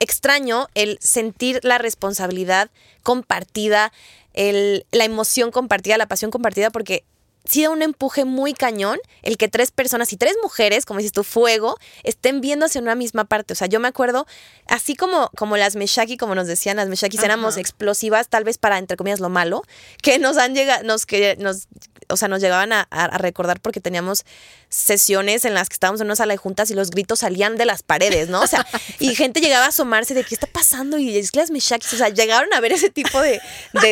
extraño 0.00 0.68
el 0.74 0.98
sentir 1.00 1.60
la 1.62 1.78
responsabilidad 1.78 2.70
compartida, 3.02 3.90
el, 4.34 4.84
la 4.92 5.06
emoción 5.06 5.50
compartida, 5.50 5.96
la 5.96 6.08
pasión 6.08 6.30
compartida, 6.30 6.68
porque 6.68 7.04
sí 7.44 7.62
da 7.62 7.70
un 7.70 7.82
empuje 7.82 8.24
muy 8.24 8.54
cañón 8.54 8.98
el 9.22 9.36
que 9.36 9.48
tres 9.48 9.70
personas 9.70 10.12
y 10.12 10.16
tres 10.16 10.34
mujeres, 10.42 10.86
como 10.86 10.98
dices 10.98 11.12
tú, 11.12 11.24
fuego, 11.24 11.78
estén 12.02 12.40
viendo 12.40 12.66
hacia 12.66 12.80
una 12.80 12.94
misma 12.94 13.24
parte. 13.24 13.52
O 13.52 13.56
sea, 13.56 13.66
yo 13.66 13.80
me 13.80 13.88
acuerdo, 13.88 14.26
así 14.66 14.94
como, 14.94 15.30
como 15.36 15.56
las 15.56 15.76
Meshaki, 15.76 16.16
como 16.16 16.34
nos 16.34 16.46
decían, 16.46 16.76
las 16.76 16.88
Meshakis 16.88 17.22
éramos 17.22 17.56
explosivas, 17.56 18.28
tal 18.28 18.44
vez 18.44 18.58
para, 18.58 18.78
entre 18.78 18.96
comillas, 18.96 19.20
lo 19.20 19.28
malo, 19.28 19.62
que 20.02 20.18
nos 20.18 20.36
han 20.36 20.54
llegado, 20.54 20.82
nos, 20.84 21.06
que 21.06 21.36
nos 21.38 21.68
o 22.08 22.16
sea, 22.16 22.28
nos 22.28 22.40
llegaban 22.40 22.72
a, 22.72 22.86
recordar 23.18 23.60
porque 23.60 23.80
teníamos 23.80 24.24
sesiones 24.68 25.44
en 25.44 25.54
las 25.54 25.68
que 25.68 25.74
estábamos 25.74 26.00
en 26.00 26.06
una 26.06 26.16
sala 26.16 26.34
de 26.34 26.38
juntas 26.38 26.70
y 26.70 26.74
los 26.74 26.90
gritos 26.90 27.20
salían 27.20 27.56
de 27.56 27.66
las 27.66 27.82
paredes, 27.82 28.28
¿no? 28.28 28.40
O 28.40 28.46
sea, 28.46 28.66
y 28.98 29.14
gente 29.14 29.40
llegaba 29.40 29.66
a 29.66 29.68
asomarse 29.68 30.14
de 30.14 30.24
qué 30.24 30.34
está 30.34 30.46
pasando 30.46 30.98
y 30.98 31.16
es 31.16 31.30
que 31.30 31.40
las 31.40 31.50
meshakis, 31.50 31.92
o 31.94 31.96
sea, 31.96 32.08
llegaron 32.08 32.52
a 32.54 32.60
ver 32.60 32.72
ese 32.72 32.90
tipo 32.90 33.20
de, 33.20 33.40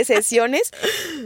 sesiones, 0.04 0.70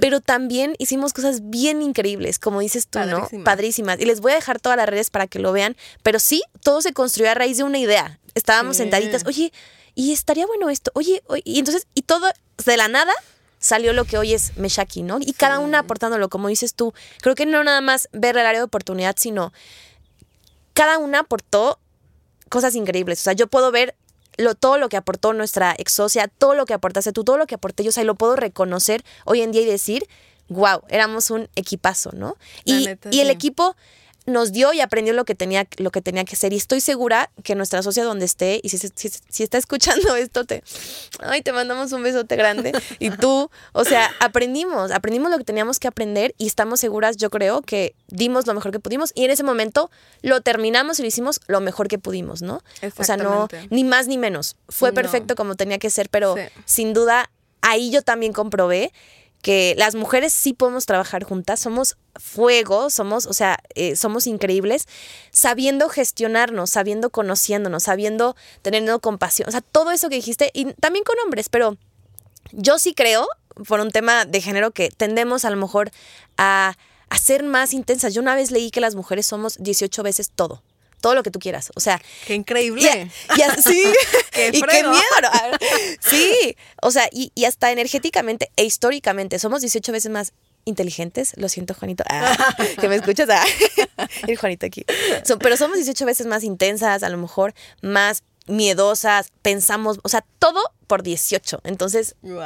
pero 0.01 0.21
también 0.21 0.75
hicimos 0.79 1.13
cosas 1.13 1.51
bien 1.51 1.83
increíbles, 1.83 2.39
como 2.39 2.61
dices 2.61 2.89
tú, 2.89 2.99
¿no? 3.01 3.29
Padrísimas. 3.45 4.01
Y 4.01 4.05
les 4.05 4.21
voy 4.21 4.33
a 4.33 4.35
dejar 4.37 4.61
todas 4.61 4.77
las 4.77 4.89
redes 4.89 5.11
para 5.11 5.27
que 5.27 5.39
lo 5.39 5.53
vean, 5.53 5.77
pero 6.03 6.19
sí, 6.19 6.43
todo 6.63 6.83
se 6.83 6.93
construyó 6.93 7.31
a 7.31 7.35
raíz 7.35 7.59
de 7.59 7.65
una 7.65 7.79
idea. 7.79 8.19
Estábamos 8.35 8.79
sentaditas, 8.79 9.25
oye, 9.27 9.53
y 9.95 10.13
estaría 10.13 10.47
bueno 10.47 10.71
esto, 10.71 10.91
oye, 10.95 11.23
oye, 11.27 11.43
y 11.45 11.59
entonces, 11.59 11.87
y 11.95 12.03
todo 12.03 12.29
de 12.65 12.77
la 12.77 12.89
nada 12.89 13.13
salió 13.65 13.95
lo 13.95 14.05
que 14.05 14.19
hoy 14.19 14.35
es 14.35 14.55
Meshaki, 14.59 15.03
¿no? 15.03 15.19
Y 15.21 15.33
cada 15.33 15.59
una 15.59 15.79
aportándolo, 15.79 16.29
como 16.29 16.49
dices 16.49 16.75
tú. 16.75 16.93
Creo 17.23 17.35
que 17.35 17.47
no 17.47 17.65
nada 17.65 17.81
más 17.81 18.11
ver 18.13 18.37
el 18.37 18.45
área 18.45 18.61
de 18.61 18.65
oportunidad, 18.65 19.17
sino 19.19 19.55
cada 20.75 20.99
una 20.99 21.21
aportó 21.21 21.79
cosas 22.51 22.75
increíbles. 22.75 23.21
O 23.21 23.23
sea, 23.23 23.33
yo 23.33 23.47
puedo 23.47 23.71
ver 23.71 23.97
lo, 24.37 24.55
todo 24.55 24.77
lo 24.77 24.91
que 24.91 24.99
aportó 24.99 25.33
nuestra 25.33 25.75
ex 25.79 25.93
socia, 25.93 26.29
todo 26.29 26.55
lo 26.55 26.67
que 26.67 26.75
aportaste 26.75 27.13
tú, 27.13 27.25
todo 27.25 27.39
lo 27.39 27.47
que 27.47 27.55
aporté 27.55 27.85
yo, 27.85 27.89
o 27.89 27.93
sea, 27.93 28.03
y 28.03 28.07
lo 28.07 28.17
puedo 28.17 28.37
reconocer 28.37 29.03
hoy 29.25 29.41
en 29.41 29.51
día 29.51 29.63
y 29.63 29.67
decir, 29.67 30.07
wow, 30.49 30.83
éramos 30.91 31.31
un 31.31 31.49
equipazo, 31.57 32.11
¿no? 32.13 32.37
Y, 32.67 32.85
neta, 32.85 33.09
y 33.11 33.21
el 33.21 33.29
sí. 33.29 33.33
equipo 33.33 33.77
nos 34.27 34.53
dio 34.53 34.73
y 34.73 34.81
aprendió 34.81 35.13
lo 35.13 35.25
que 35.25 35.35
tenía, 35.35 35.67
lo 35.77 35.91
que 35.91 36.01
tenía 36.01 36.25
que 36.25 36.35
ser. 36.37 36.53
Y 36.53 36.57
estoy 36.57 36.81
segura 36.81 37.31
que 37.43 37.55
nuestra 37.55 37.83
socia 37.83 38.05
donde 38.05 38.25
esté, 38.25 38.61
y 38.63 38.71
si, 38.71 38.79
si, 38.79 39.11
si 39.29 39.43
está 39.43 39.59
escuchando 39.59 40.17
esto, 40.17 40.45
te, 40.45 40.63
ay, 41.21 41.43
te 41.43 41.53
mandamos 41.53 41.93
un 41.93 42.03
besote 42.03 42.37
grande. 42.37 42.73
Y 42.99 43.11
tú, 43.11 43.51
o 43.73 43.85
sea, 43.85 44.11
aprendimos, 44.21 44.91
aprendimos 44.93 45.31
lo 45.31 45.39
que 45.39 45.45
teníamos 45.45 45.79
que 45.79 45.89
aprender 45.89 46.35
y 46.39 46.47
estamos 46.47 46.81
seguras, 46.81 47.17
yo 47.17 47.29
creo, 47.31 47.61
que 47.63 47.95
dimos 48.09 48.47
lo 48.47 48.55
mejor 48.55 48.73
que 48.73 48.81
pudimos. 48.81 49.13
Y 49.15 49.25
en 49.25 49.31
ese 49.31 49.43
momento 49.43 49.91
lo 50.23 50.41
terminamos 50.41 50.99
y 50.99 51.03
lo 51.03 51.09
hicimos 51.09 51.41
lo 51.47 51.61
mejor 51.61 51.89
que 51.89 51.99
pudimos, 51.99 52.41
¿no? 52.43 52.63
O 52.97 53.05
sea, 53.05 53.17
no, 53.17 53.49
ni 53.71 53.85
más 53.85 54.07
ni 54.07 54.17
menos. 54.19 54.57
Fue 54.69 54.91
No. 54.91 54.95
perfecto 54.95 55.35
como 55.37 55.55
tenía 55.55 55.79
que 55.79 55.91
ser, 55.91 56.09
pero 56.09 56.35
Sí. 56.37 56.43
sin 56.65 56.95
duda 56.95 57.31
ahí 57.61 57.91
yo 57.91 58.03
también 58.03 58.33
comprobé 58.33 58.93
que 59.45 59.75
las 59.77 59.95
mujeres 59.95 60.33
sí 60.33 60.55
podemos 60.55 60.87
trabajar 60.87 61.23
juntas, 61.23 61.61
somos 61.61 61.99
fuego, 62.17 62.89
somos, 62.89 63.27
o 63.27 63.35
sea, 63.35 63.59
eh, 63.75 63.95
somos 63.95 64.27
increíbles, 64.27 64.89
sabiendo 65.33 65.91
gestionarnos, 65.91 66.71
sabiendo 66.71 67.11
conociéndonos, 67.11 67.83
sabiendo 67.83 68.37
teniendo 68.63 68.99
compasión, 69.01 69.47
o 69.47 69.53
sea, 69.53 69.61
todo 69.61 69.91
eso 69.91 70.09
que 70.09 70.15
dijiste, 70.15 70.51
y 70.55 70.73
también 70.73 71.05
con 71.05 71.17
hombres, 71.23 71.51
pero 71.51 71.77
yo 72.53 72.79
sí 72.79 72.95
creo, 72.95 73.29
por 73.69 73.81
un 73.81 73.91
tema 73.91 74.25
de 74.25 74.41
género, 74.41 74.71
que 74.71 74.89
tendemos 74.89 75.45
a 75.45 75.51
lo 75.51 75.59
mejor 75.59 75.91
a, 76.39 76.75
a 77.11 77.19
ser 77.19 77.43
más 77.43 77.75
intensas. 77.75 78.15
Yo 78.15 78.23
una 78.23 78.35
vez 78.35 78.51
leí 78.51 78.71
que 78.71 78.81
las 78.81 78.95
mujeres 78.95 79.27
somos 79.27 79.59
18 79.61 80.03
veces 80.03 80.31
todo. 80.35 80.63
Todo 81.05 81.15
lo 81.15 81.23
que 81.23 81.31
tú 81.31 81.39
quieras. 81.39 81.71
O 81.77 81.81
sea, 81.81 82.01
Qué 82.27 82.35
increíble. 82.35 82.81
y, 82.81 82.87
a- 82.89 83.37
y 83.37 83.43
a- 83.43 83.57
sí, 83.57 83.85
Qué 84.33 84.49
y 84.49 84.53
qué 84.53 84.59
frego. 84.61 84.91
miedo. 84.91 85.05
Sí, 86.01 86.57
o 86.81 86.91
sea, 86.91 87.09
y, 87.13 87.31
y 87.35 87.45
hasta 87.45 87.71
energéticamente 87.71 88.51
e 88.57 88.65
históricamente 88.65 89.39
somos 89.39 89.61
18 89.61 89.93
veces 89.93 90.11
más 90.11 90.33
inteligentes. 90.65 91.33
Lo 91.37 91.51
siento, 91.51 91.75
Juanito. 91.75 92.05
Ah, 92.09 92.35
que 92.81 92.89
me 92.89 92.97
escuchas. 92.97 93.29
Ah, 93.31 93.45
el 94.27 94.37
Juanito 94.39 94.65
aquí. 94.65 94.87
So- 95.25 95.39
pero 95.39 95.59
somos 95.59 95.77
18 95.77 96.07
veces 96.07 96.27
más 96.27 96.43
intensas, 96.43 97.03
a 97.03 97.11
lo 97.11 97.19
mejor 97.19 97.53
más 97.83 98.23
miedosas, 98.47 99.29
pensamos, 99.43 99.99
o 100.03 100.09
sea, 100.09 100.25
todo 100.39 100.61
por 100.87 101.03
18. 101.03 101.61
Entonces, 101.65 102.15
Wow. 102.23 102.43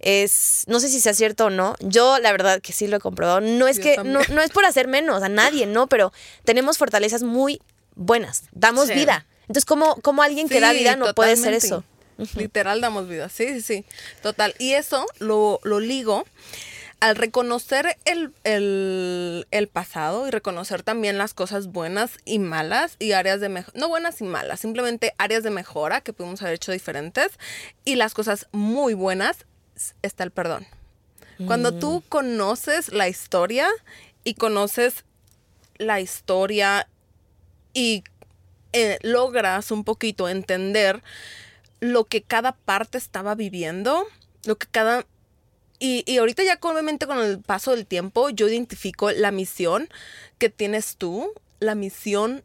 es, 0.00 0.64
no 0.66 0.78
sé 0.80 0.88
si 0.88 1.00
sea 1.00 1.14
cierto 1.14 1.46
o 1.46 1.50
no, 1.50 1.74
yo 1.80 2.18
la 2.18 2.32
verdad 2.32 2.60
que 2.60 2.72
sí 2.72 2.86
lo 2.86 2.96
he 2.96 3.00
comprobado, 3.00 3.40
no 3.40 3.66
es 3.68 3.76
Yo 3.78 3.82
que, 3.82 3.96
no, 4.04 4.20
no 4.30 4.42
es 4.42 4.50
por 4.50 4.64
hacer 4.64 4.86
menos 4.88 5.22
a 5.24 5.28
nadie, 5.28 5.66
no, 5.66 5.86
pero 5.88 6.12
tenemos 6.44 6.78
fortalezas 6.78 7.22
muy 7.24 7.60
buenas, 7.94 8.44
damos 8.52 8.88
Sí. 8.88 8.94
vida. 8.94 9.26
Entonces, 9.42 9.64
¿cómo, 9.64 9.96
cómo 10.02 10.22
alguien 10.22 10.48
que 10.48 10.60
da 10.60 10.72
vida 10.72 10.96
no 10.96 11.12
puede 11.14 11.36
ser 11.36 11.54
eso? 11.54 11.84
Literal 12.36 12.80
damos 12.80 13.08
vida, 13.08 13.28
sí, 13.30 13.48
sí, 13.54 13.62
sí, 13.62 13.84
total. 14.22 14.54
Y 14.58 14.74
eso 14.74 15.06
lo, 15.18 15.58
lo 15.64 15.80
ligo 15.80 16.26
al 17.00 17.16
reconocer 17.16 17.96
el, 18.04 18.34
el, 18.44 19.46
el 19.50 19.68
pasado 19.68 20.28
y 20.28 20.30
reconocer 20.30 20.82
también 20.82 21.16
las 21.16 21.32
cosas 21.32 21.68
buenas 21.68 22.18
y 22.26 22.38
malas 22.38 22.96
y 22.98 23.12
áreas 23.12 23.40
de 23.40 23.48
mejora, 23.48 23.72
no 23.80 23.88
buenas 23.88 24.20
y 24.20 24.24
malas, 24.24 24.60
simplemente 24.60 25.14
áreas 25.16 25.42
de 25.42 25.48
mejora 25.48 26.02
que 26.02 26.12
pudimos 26.12 26.42
haber 26.42 26.54
hecho 26.56 26.72
diferentes 26.72 27.28
y 27.86 27.94
las 27.94 28.12
cosas 28.12 28.48
muy 28.52 28.92
buenas 28.92 29.46
está 30.02 30.24
el 30.24 30.30
perdón. 30.30 30.66
Cuando 31.46 31.72
tú 31.72 32.04
conoces 32.10 32.92
la 32.92 33.08
historia 33.08 33.66
y 34.24 34.34
conoces 34.34 35.04
la 35.78 36.00
historia 36.02 36.86
y 37.72 38.04
eh, 38.72 38.98
logras 39.02 39.70
un 39.70 39.84
poquito 39.84 40.28
entender 40.28 41.02
lo 41.80 42.04
que 42.04 42.22
cada 42.22 42.52
parte 42.52 42.98
estaba 42.98 43.34
viviendo, 43.34 44.06
lo 44.44 44.56
que 44.56 44.66
cada... 44.70 45.06
Y, 45.78 46.04
y 46.06 46.18
ahorita 46.18 46.42
ya 46.42 46.58
obviamente 46.60 47.06
con 47.06 47.18
el 47.18 47.40
paso 47.40 47.70
del 47.70 47.86
tiempo 47.86 48.28
yo 48.28 48.48
identifico 48.48 49.10
la 49.12 49.30
misión 49.30 49.88
que 50.38 50.50
tienes 50.50 50.96
tú, 50.96 51.32
la 51.58 51.74
misión, 51.74 52.44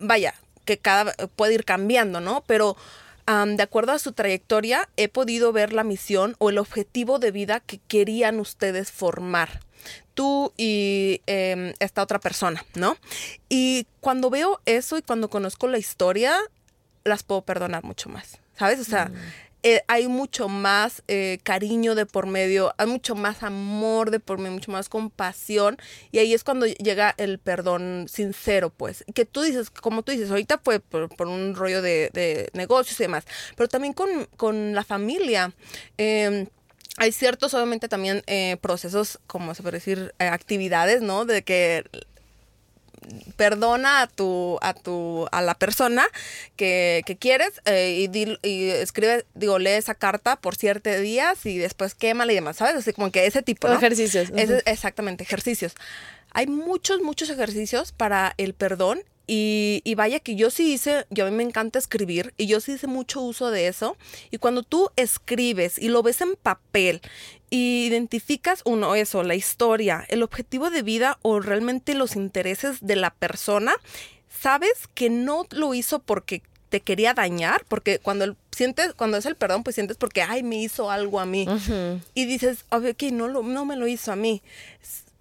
vaya, 0.00 0.34
que 0.64 0.78
cada 0.78 1.12
puede 1.36 1.54
ir 1.54 1.64
cambiando, 1.64 2.20
¿no? 2.20 2.42
Pero 2.46 2.76
de 3.26 3.62
acuerdo 3.62 3.92
a 3.92 4.00
su 4.00 4.12
trayectoria 4.12 4.88
he 4.96 5.08
podido 5.08 5.52
ver 5.52 5.72
la 5.72 5.84
misión 5.84 6.34
o 6.38 6.50
el 6.50 6.58
objetivo 6.58 7.20
de 7.20 7.30
vida 7.30 7.60
que 7.60 7.78
querían 7.78 8.40
ustedes 8.40 8.90
formar 8.90 9.60
tú 10.14 10.52
y 10.56 11.22
em, 11.26 11.74
esta 11.78 12.02
otra 12.02 12.18
persona, 12.18 12.64
¿no? 12.74 12.96
Y 13.48 13.86
cuando 14.00 14.30
veo 14.30 14.60
eso 14.66 14.98
y 14.98 15.02
cuando 15.02 15.30
conozco 15.30 15.66
la 15.68 15.78
historia, 15.78 16.36
las 17.04 17.22
puedo 17.22 17.42
perdonar 17.42 17.84
mucho 17.84 18.08
más, 18.08 18.38
¿sabes? 18.56 18.80
O 18.80 18.84
sea, 18.84 19.10
eh, 19.62 19.82
hay 19.88 20.08
mucho 20.08 20.48
más 20.48 21.02
eh, 21.06 21.38
cariño 21.42 21.94
de 21.94 22.06
por 22.06 22.26
medio, 22.26 22.74
hay 22.78 22.86
mucho 22.86 23.14
más 23.14 23.42
amor 23.42 24.10
de 24.10 24.18
por 24.18 24.38
medio, 24.38 24.52
mucho 24.52 24.72
más 24.72 24.88
compasión. 24.88 25.76
Y 26.12 26.18
ahí 26.18 26.32
es 26.32 26.44
cuando 26.44 26.66
llega 26.66 27.14
el 27.18 27.38
perdón 27.38 28.06
sincero, 28.08 28.70
pues. 28.70 29.04
Que 29.14 29.26
tú 29.26 29.42
dices, 29.42 29.70
como 29.70 30.02
tú 30.02 30.12
dices, 30.12 30.30
ahorita 30.30 30.58
fue 30.58 30.80
por, 30.80 31.14
por 31.14 31.26
un 31.28 31.54
rollo 31.54 31.82
de, 31.82 32.10
de 32.12 32.50
negocios 32.54 32.98
y 33.00 33.04
demás, 33.04 33.24
pero 33.56 33.68
también 33.68 33.92
con, 33.92 34.26
con 34.36 34.74
la 34.74 34.84
familia. 34.84 35.52
em, 35.98 36.46
hay 37.00 37.10
ciertos, 37.12 37.54
obviamente, 37.54 37.88
también 37.88 38.22
eh, 38.26 38.56
procesos, 38.60 39.18
como 39.26 39.54
se 39.54 39.62
puede 39.62 39.78
decir, 39.78 40.14
eh, 40.20 40.24
actividades, 40.26 41.02
¿no? 41.02 41.24
De 41.24 41.42
que 41.42 41.84
perdona 43.36 44.02
a 44.02 44.06
tu 44.06 44.58
a 44.60 44.74
tu 44.74 45.26
a 45.32 45.40
la 45.40 45.54
persona 45.54 46.06
que, 46.56 47.02
que 47.06 47.16
quieres 47.16 47.60
eh, 47.64 47.96
y, 47.98 48.08
di- 48.08 48.38
y 48.42 48.68
escribe 48.68 49.24
digo 49.34 49.58
lee 49.58 49.70
esa 49.70 49.94
carta 49.94 50.36
por 50.36 50.54
ciertos 50.54 51.00
días 51.00 51.46
y 51.46 51.56
después 51.56 51.94
quémala 51.94 52.30
y 52.32 52.34
demás 52.34 52.58
sabes 52.58 52.74
así 52.76 52.92
como 52.92 53.10
que 53.10 53.26
ese 53.26 53.42
tipo 53.42 53.66
Como 53.68 53.74
¿no? 53.74 53.80
ejercicios, 53.80 54.28
Ese- 54.36 54.62
exactamente 54.66 55.24
ejercicios 55.24 55.72
hay 56.32 56.46
muchos 56.46 57.00
muchos 57.00 57.30
ejercicios 57.30 57.92
para 57.92 58.34
el 58.36 58.52
perdón 58.52 59.02
y, 59.32 59.80
y 59.84 59.94
vaya 59.94 60.18
que 60.18 60.34
yo 60.34 60.50
sí 60.50 60.72
hice, 60.72 61.06
yo 61.08 61.24
a 61.24 61.30
mí 61.30 61.36
me 61.36 61.44
encanta 61.44 61.78
escribir 61.78 62.34
y 62.36 62.46
yo 62.48 62.58
sí 62.58 62.72
hice 62.72 62.88
mucho 62.88 63.20
uso 63.20 63.52
de 63.52 63.68
eso. 63.68 63.96
Y 64.32 64.38
cuando 64.38 64.64
tú 64.64 64.90
escribes 64.96 65.78
y 65.78 65.88
lo 65.88 66.02
ves 66.02 66.20
en 66.20 66.34
papel 66.34 67.00
y 67.48 67.86
identificas 67.86 68.62
uno, 68.64 68.96
eso, 68.96 69.22
la 69.22 69.36
historia, 69.36 70.04
el 70.08 70.24
objetivo 70.24 70.68
de 70.70 70.82
vida 70.82 71.18
o 71.22 71.38
realmente 71.38 71.94
los 71.94 72.16
intereses 72.16 72.78
de 72.80 72.96
la 72.96 73.10
persona, 73.10 73.72
sabes 74.28 74.72
que 74.94 75.10
no 75.10 75.46
lo 75.50 75.74
hizo 75.74 76.00
porque 76.00 76.42
te 76.68 76.80
quería 76.80 77.14
dañar, 77.14 77.64
porque 77.68 78.00
cuando 78.00 78.24
el- 78.24 78.36
sientes, 78.50 78.94
cuando 78.94 79.16
es 79.16 79.26
el 79.26 79.36
perdón, 79.36 79.62
pues 79.62 79.74
sientes 79.74 79.96
porque, 79.96 80.22
ay, 80.22 80.42
me 80.42 80.56
hizo 80.56 80.90
algo 80.90 81.20
a 81.20 81.26
mí 81.26 81.46
y 82.14 82.24
dices, 82.24 82.64
ok, 82.70 83.00
no, 83.12 83.28
lo, 83.28 83.42
no 83.44 83.64
me 83.64 83.76
lo 83.76 83.86
hizo 83.86 84.10
a 84.10 84.16
mí. 84.16 84.42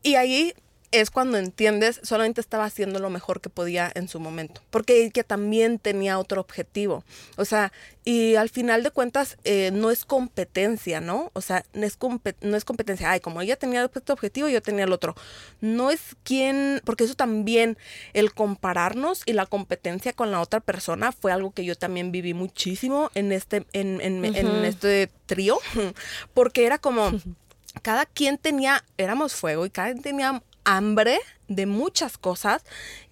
Y 0.02 0.16
ahí 0.16 0.54
es 0.92 1.12
cuando 1.12 1.38
entiendes, 1.38 2.00
solamente 2.04 2.42
estaba 2.42 2.66
haciendo 2.66 3.00
lo 3.00 3.10
mejor 3.10 3.42
que 3.42 3.50
podía 3.50 3.92
en 3.94 4.08
su 4.08 4.20
momento, 4.20 4.62
porque 4.72 5.04
ella 5.06 5.24
también 5.24 5.78
tenía 5.78 6.18
otro 6.18 6.42
objetivo. 6.42 7.04
O 7.38 7.46
sea, 7.46 7.72
y 8.06 8.36
al 8.36 8.50
final 8.50 8.82
de 8.82 8.90
cuentas 8.90 9.38
eh, 9.44 9.70
no 9.72 9.92
es 9.92 10.04
competencia, 10.04 11.00
¿no? 11.00 11.30
O 11.34 11.42
sea, 11.42 11.64
no 11.74 11.86
es, 11.86 11.98
no 12.42 12.58
es 12.58 12.66
competencia, 12.66 13.12
ay, 13.12 13.20
como 13.20 13.42
ella 13.42 13.56
tenía 13.56 13.84
este 13.94 14.12
objetivo, 14.12 14.48
yo 14.48 14.62
tenía 14.64 14.86
el 14.86 14.92
otro. 14.92 15.14
No 15.62 15.92
es 15.92 16.00
quien, 16.24 16.82
porque 16.86 17.04
eso 17.04 17.14
también, 17.14 17.78
el 18.14 18.34
compararnos 18.34 19.22
y 19.28 19.34
la 19.34 19.46
competencia 19.46 20.14
con 20.14 20.32
la 20.32 20.42
otra 20.42 20.60
persona 20.60 21.12
fue 21.12 21.32
algo 21.32 21.52
que 21.52 21.66
yo 21.66 21.76
también 21.76 22.12
viví 22.12 22.34
muchísimo 22.34 23.12
en 23.14 23.32
este, 23.32 23.66
en, 23.74 24.02
en- 24.02 24.26
este 24.66 25.12
trío, 25.28 25.60
porque 26.34 26.66
era 26.66 26.80
como 26.80 27.12
cada 27.84 28.06
quien 28.08 28.38
tenía, 28.40 28.84
éramos 28.98 29.34
fuego 29.36 29.66
y 29.66 29.70
cada 29.70 29.92
quien 29.92 30.02
tenía 30.02 30.42
hambre 30.78 31.20
de 31.48 31.66
muchas 31.66 32.18
cosas 32.18 32.64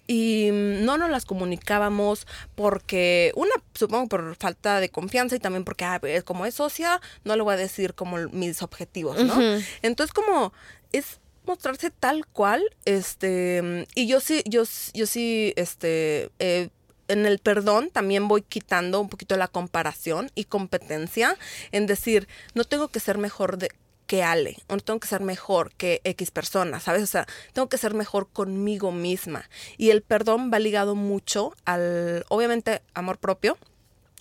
y 0.06 0.48
no 0.52 0.96
nos 0.96 1.10
las 1.10 1.26
comunicábamos 1.26 2.26
porque, 2.54 3.32
una, 3.34 3.52
supongo 3.74 4.08
por 4.08 4.36
falta 4.36 4.80
de 4.80 4.88
confianza 4.88 5.36
y 5.36 5.38
también 5.38 5.64
porque 5.64 5.84
ah, 5.84 6.00
como 6.24 6.46
es 6.46 6.54
socia, 6.54 7.00
no 7.24 7.36
le 7.36 7.42
voy 7.42 7.54
a 7.54 7.58
decir 7.58 7.94
como 7.94 8.16
mis 8.30 8.62
objetivos, 8.62 9.22
¿no? 9.22 9.34
Entonces 9.82 10.14
como 10.14 10.52
es 10.92 11.20
mostrarse 11.46 11.90
tal 11.90 12.26
cual, 12.26 12.62
este, 12.84 13.86
y 13.94 14.06
yo 14.06 14.20
sí, 14.20 14.42
yo, 14.46 14.62
yo 14.94 15.06
sí, 15.06 15.52
este, 15.56 16.30
eh, 16.38 16.68
en 17.08 17.26
el 17.26 17.38
perdón 17.38 17.90
también 17.90 18.28
voy 18.28 18.42
quitando 18.42 19.00
un 19.00 19.08
poquito 19.08 19.36
la 19.36 19.48
comparación 19.48 20.30
y 20.34 20.44
competencia 20.44 21.36
en 21.72 21.86
decir, 21.86 22.28
no 22.54 22.64
tengo 22.64 22.88
que 22.88 23.00
ser 23.00 23.18
mejor 23.18 23.58
de 23.58 23.70
que 24.08 24.24
Ale, 24.24 24.56
o 24.68 24.74
no 24.74 24.80
tengo 24.80 24.98
que 24.98 25.06
ser 25.06 25.20
mejor 25.20 25.70
que 25.74 26.00
X 26.02 26.30
persona, 26.30 26.80
¿sabes? 26.80 27.02
O 27.02 27.06
sea, 27.06 27.26
tengo 27.52 27.68
que 27.68 27.76
ser 27.76 27.92
mejor 27.92 28.26
conmigo 28.32 28.90
misma. 28.90 29.48
Y 29.76 29.90
el 29.90 30.02
perdón 30.02 30.50
va 30.52 30.58
ligado 30.58 30.94
mucho 30.94 31.54
al, 31.66 32.24
obviamente, 32.30 32.80
amor 32.94 33.18
propio, 33.18 33.58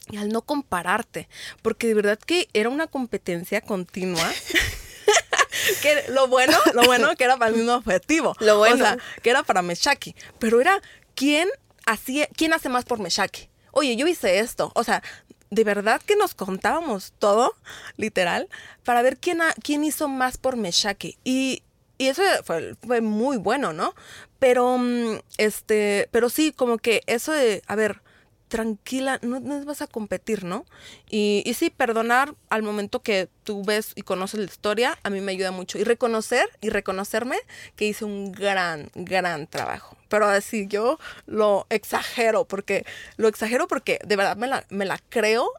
y 0.10 0.18
al 0.18 0.30
no 0.30 0.42
compararte, 0.42 1.30
porque 1.62 1.88
de 1.88 1.94
verdad 1.94 2.20
que 2.20 2.50
era 2.54 2.70
una 2.70 2.88
competencia 2.88 3.62
continua. 3.62 4.30
que 5.82 6.04
lo 6.10 6.28
bueno, 6.28 6.58
lo 6.74 6.84
bueno 6.84 7.16
que 7.16 7.24
era 7.24 7.38
para 7.38 7.52
el 7.52 7.58
mismo 7.58 7.76
objetivo. 7.76 8.36
Lo 8.42 8.58
bueno. 8.58 8.76
O 8.76 8.78
sea, 8.78 8.98
que 9.24 9.30
era 9.30 9.44
para 9.44 9.62
Meshaki, 9.62 10.16
pero 10.38 10.60
era 10.60 10.82
quién 11.16 11.48
hacía 11.86 12.28
quién 12.36 12.54
hace 12.54 12.68
más 12.68 12.84
por 12.84 13.00
Meshaki. 13.00 13.50
Oye, 13.72 13.96
yo 13.96 14.06
hice 14.08 14.40
esto, 14.40 14.72
o 14.76 14.84
sea, 14.84 15.02
de 15.50 15.64
verdad 15.64 16.02
que 16.06 16.16
nos 16.16 16.34
contábamos 16.34 17.14
todo, 17.20 17.56
literal, 17.96 18.50
para 18.84 19.02
ver 19.02 19.18
quién, 19.18 19.40
quién 19.64 19.84
hizo 19.84 20.08
más 20.08 20.38
por 20.38 20.58
Meshake. 20.58 21.18
Y, 21.24 21.64
y 21.98 22.08
eso 22.08 22.22
fue, 22.44 22.76
fue, 22.86 23.02
muy 23.02 23.38
bueno, 23.38 23.74
¿no? 23.74 23.94
Pero, 24.40 24.78
mm, 24.78 25.20
este, 25.38 26.10
pero 26.12 26.30
sí, 26.30 26.52
como 26.52 26.78
que 26.78 27.04
eso 27.08 27.32
de, 27.32 27.64
a 27.68 27.76
ver, 27.76 28.02
tranquila, 28.48 29.20
no, 29.22 29.40
no 29.40 29.64
vas 29.66 29.82
a 29.82 29.88
competir, 29.88 30.44
¿no? 30.44 30.66
Y, 31.10 31.44
y, 31.46 31.54
sí, 31.54 31.70
perdonar 31.70 32.36
al 32.50 32.64
momento 32.64 33.02
que 33.02 33.30
tú 33.44 33.64
ves 33.64 33.92
y 33.96 34.02
conoces 34.02 34.40
la 34.40 34.46
historia, 34.46 34.98
a 35.04 35.10
mí 35.10 35.22
me 35.22 35.34
ayuda 35.34 35.52
mucho. 35.52 35.78
Y 35.78 35.84
reconocer 35.84 36.50
y 36.62 36.70
reconocerme 36.70 37.38
que 37.76 37.86
hice 37.86 38.06
un 38.06 38.32
gran, 38.32 38.90
gran 38.96 39.48
trabajo. 39.48 39.98
Pero 40.10 40.28
así 40.28 40.68
yo 40.68 41.00
lo 41.26 41.68
exagero, 41.70 42.46
porque 42.46 42.86
lo 43.18 43.28
exagero 43.28 43.68
porque 43.68 44.00
de 44.06 44.16
verdad 44.16 44.38
me 44.38 44.48
la, 44.48 44.66
me 44.70 44.86
la 44.86 45.00
creo 45.10 45.52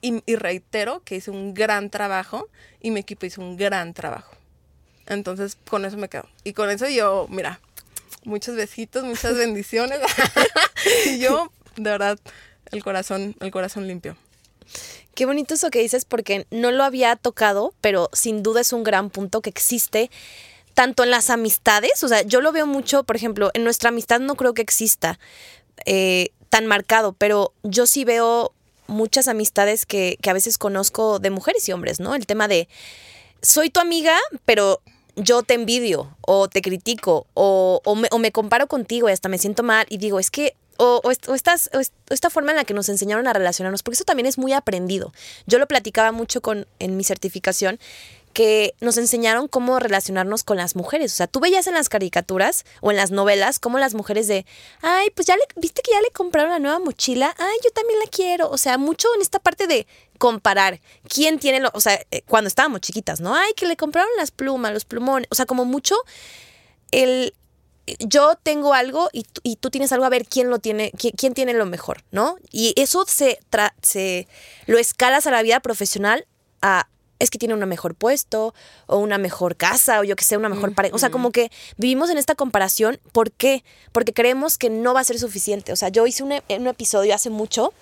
y, 0.00 0.22
y 0.26 0.36
reitero 0.36 1.02
que 1.04 1.16
hice 1.16 1.30
un 1.30 1.54
gran 1.54 1.90
trabajo 1.90 2.48
y 2.80 2.90
mi 2.90 3.00
equipo 3.00 3.26
hizo 3.26 3.40
un 3.40 3.56
gran 3.56 3.92
trabajo. 3.94 4.36
Entonces, 5.06 5.58
con 5.68 5.84
eso 5.84 5.96
me 5.96 6.08
quedo. 6.08 6.28
Y 6.44 6.52
con 6.52 6.70
eso 6.70 6.88
yo, 6.88 7.26
mira, 7.28 7.60
muchos 8.24 8.54
besitos, 8.54 9.04
muchas 9.04 9.34
bendiciones. 9.36 9.98
y 11.06 11.18
yo 11.18 11.52
de 11.82 11.90
verdad, 11.90 12.18
el 12.70 12.82
corazón, 12.82 13.34
el 13.40 13.50
corazón 13.50 13.86
limpio. 13.86 14.16
Qué 15.14 15.26
bonito 15.26 15.54
eso 15.54 15.70
que 15.70 15.80
dices 15.80 16.04
porque 16.04 16.46
no 16.50 16.70
lo 16.70 16.84
había 16.84 17.16
tocado, 17.16 17.74
pero 17.80 18.08
sin 18.12 18.42
duda 18.42 18.60
es 18.60 18.72
un 18.72 18.84
gran 18.84 19.10
punto 19.10 19.40
que 19.40 19.50
existe 19.50 20.10
tanto 20.74 21.02
en 21.02 21.10
las 21.10 21.30
amistades, 21.30 22.02
o 22.04 22.08
sea, 22.08 22.22
yo 22.22 22.40
lo 22.40 22.52
veo 22.52 22.66
mucho, 22.66 23.02
por 23.02 23.16
ejemplo, 23.16 23.50
en 23.54 23.64
nuestra 23.64 23.88
amistad 23.88 24.20
no 24.20 24.36
creo 24.36 24.54
que 24.54 24.62
exista 24.62 25.18
eh, 25.84 26.30
tan 26.48 26.66
marcado, 26.66 27.12
pero 27.12 27.52
yo 27.62 27.86
sí 27.86 28.04
veo 28.04 28.52
muchas 28.86 29.28
amistades 29.28 29.84
que, 29.84 30.16
que 30.22 30.30
a 30.30 30.32
veces 30.32 30.58
conozco 30.58 31.18
de 31.18 31.30
mujeres 31.30 31.68
y 31.68 31.72
hombres, 31.72 32.00
¿no? 32.00 32.14
El 32.14 32.26
tema 32.26 32.48
de, 32.48 32.68
soy 33.42 33.70
tu 33.70 33.80
amiga, 33.80 34.16
pero 34.44 34.80
yo 35.16 35.42
te 35.42 35.54
envidio 35.54 36.16
o 36.22 36.48
te 36.48 36.62
critico 36.62 37.26
o, 37.34 37.80
o, 37.84 37.94
me, 37.94 38.08
o, 38.10 38.18
me, 38.18 38.32
comparo 38.32 38.66
contigo 38.66 39.08
y 39.08 39.12
hasta 39.12 39.28
me 39.28 39.38
siento 39.38 39.62
mal 39.62 39.86
y 39.88 39.98
digo, 39.98 40.18
es 40.18 40.30
que 40.30 40.56
o, 40.80 41.02
o, 41.04 41.34
estas, 41.34 41.70
esta 42.08 42.30
forma 42.30 42.52
en 42.52 42.56
la 42.56 42.64
que 42.64 42.72
nos 42.72 42.88
enseñaron 42.88 43.26
a 43.26 43.32
relacionarnos, 43.34 43.82
porque 43.82 43.96
eso 43.96 44.04
también 44.04 44.26
es 44.26 44.38
muy 44.38 44.54
aprendido. 44.54 45.12
Yo 45.46 45.58
lo 45.58 45.68
platicaba 45.68 46.10
mucho 46.10 46.40
con, 46.40 46.66
en 46.78 46.96
mi 46.96 47.04
certificación, 47.04 47.78
que 48.32 48.74
nos 48.80 48.96
enseñaron 48.96 49.48
cómo 49.48 49.78
relacionarnos 49.78 50.44
con 50.44 50.56
las 50.56 50.76
mujeres. 50.76 51.12
O 51.12 51.16
sea, 51.16 51.26
tú 51.26 51.40
veías 51.40 51.66
en 51.66 51.74
las 51.74 51.88
caricaturas 51.88 52.64
o 52.80 52.90
en 52.90 52.96
las 52.96 53.10
novelas 53.10 53.58
cómo 53.58 53.78
las 53.78 53.94
mujeres 53.94 54.28
de, 54.28 54.46
ay, 54.82 55.10
pues 55.10 55.26
ya 55.26 55.36
le, 55.36 55.42
viste 55.56 55.82
que 55.82 55.90
ya 55.90 56.00
le 56.00 56.10
compraron 56.10 56.50
la 56.50 56.60
nueva 56.60 56.78
mochila, 56.78 57.34
ay, 57.38 57.56
yo 57.62 57.70
también 57.72 57.98
la 57.98 58.06
quiero. 58.06 58.48
O 58.48 58.56
sea, 58.56 58.78
mucho 58.78 59.08
en 59.16 59.20
esta 59.20 59.40
parte 59.40 59.66
de 59.66 59.86
comparar 60.18 60.80
quién 61.08 61.38
tiene 61.38 61.60
lo, 61.60 61.70
o 61.74 61.80
sea, 61.80 62.00
eh, 62.10 62.22
cuando 62.26 62.48
estábamos 62.48 62.80
chiquitas, 62.80 63.20
¿no? 63.20 63.34
Ay, 63.34 63.52
que 63.54 63.66
le 63.66 63.76
compraron 63.76 64.10
las 64.16 64.30
plumas, 64.30 64.72
los 64.72 64.84
plumones, 64.84 65.26
o 65.30 65.34
sea, 65.34 65.46
como 65.46 65.64
mucho 65.64 65.96
el, 66.92 67.34
yo 67.98 68.34
tengo 68.42 68.74
algo 68.74 69.08
y, 69.12 69.26
y, 69.42 69.56
tú 69.56 69.70
tienes 69.70 69.92
algo 69.92 70.04
a 70.04 70.08
ver 70.08 70.26
quién 70.26 70.50
lo 70.50 70.58
tiene, 70.58 70.92
quién, 70.98 71.14
quién 71.16 71.34
tiene 71.34 71.52
lo 71.54 71.66
mejor, 71.66 72.04
¿no? 72.10 72.36
Y 72.50 72.74
eso 72.76 73.04
se, 73.06 73.38
se 73.82 74.28
lo 74.66 74.78
escalas 74.78 75.26
a 75.26 75.30
la 75.30 75.42
vida 75.42 75.60
profesional 75.60 76.26
a 76.62 76.88
es 77.20 77.30
que 77.30 77.38
tiene 77.38 77.54
un 77.54 77.60
mejor 77.68 77.94
puesto 77.94 78.54
o 78.86 78.96
una 78.96 79.18
mejor 79.18 79.54
casa 79.56 80.00
o 80.00 80.04
yo 80.04 80.16
que 80.16 80.24
sé, 80.24 80.38
una 80.38 80.48
mejor 80.48 80.74
pareja. 80.74 80.96
O 80.96 80.98
sea, 80.98 81.10
como 81.10 81.30
que 81.32 81.52
vivimos 81.76 82.08
en 82.08 82.16
esta 82.16 82.34
comparación. 82.34 82.98
¿Por 83.12 83.30
qué? 83.30 83.62
Porque 83.92 84.14
creemos 84.14 84.56
que 84.56 84.70
no 84.70 84.94
va 84.94 85.00
a 85.00 85.04
ser 85.04 85.18
suficiente. 85.18 85.70
O 85.70 85.76
sea, 85.76 85.90
yo 85.90 86.06
hice 86.06 86.22
un, 86.22 86.32
un 86.32 86.66
episodio 86.66 87.14
hace 87.14 87.28
mucho 87.28 87.74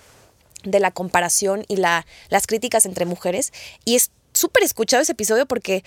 de 0.65 0.81
la 0.81 0.91
comparación 0.91 1.65
y 1.69 1.77
la, 1.77 2.05
las 2.31 2.49
críticas 2.49 2.85
entre 2.85 3.05
mujeres 3.05 3.53
y 3.85 3.95
es 3.95 4.11
súper 4.33 4.65
escuchado 4.65 5.03
ese 5.03 5.13
episodio 5.13 5.47
porque 5.47 5.85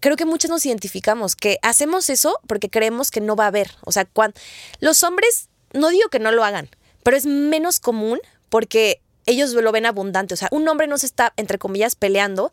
creo 0.00 0.16
que 0.16 0.24
muchos 0.24 0.50
nos 0.50 0.64
identificamos, 0.66 1.36
que 1.36 1.58
hacemos 1.62 2.10
eso 2.10 2.40
porque 2.46 2.70
creemos 2.70 3.10
que 3.10 3.20
no 3.20 3.36
va 3.36 3.44
a 3.44 3.48
haber. 3.48 3.70
O 3.84 3.92
sea, 3.92 4.04
cuando, 4.04 4.38
los 4.80 5.02
hombres, 5.02 5.48
no 5.72 5.88
digo 5.88 6.08
que 6.08 6.18
no 6.18 6.32
lo 6.32 6.44
hagan, 6.44 6.68
pero 7.02 7.16
es 7.16 7.26
menos 7.26 7.80
común 7.80 8.20
porque 8.48 9.00
ellos 9.26 9.52
lo 9.52 9.72
ven 9.72 9.86
abundante. 9.86 10.34
O 10.34 10.36
sea, 10.36 10.48
un 10.50 10.66
hombre 10.68 10.86
no 10.86 10.98
se 10.98 11.06
está, 11.06 11.32
entre 11.36 11.58
comillas, 11.58 11.94
peleando 11.94 12.52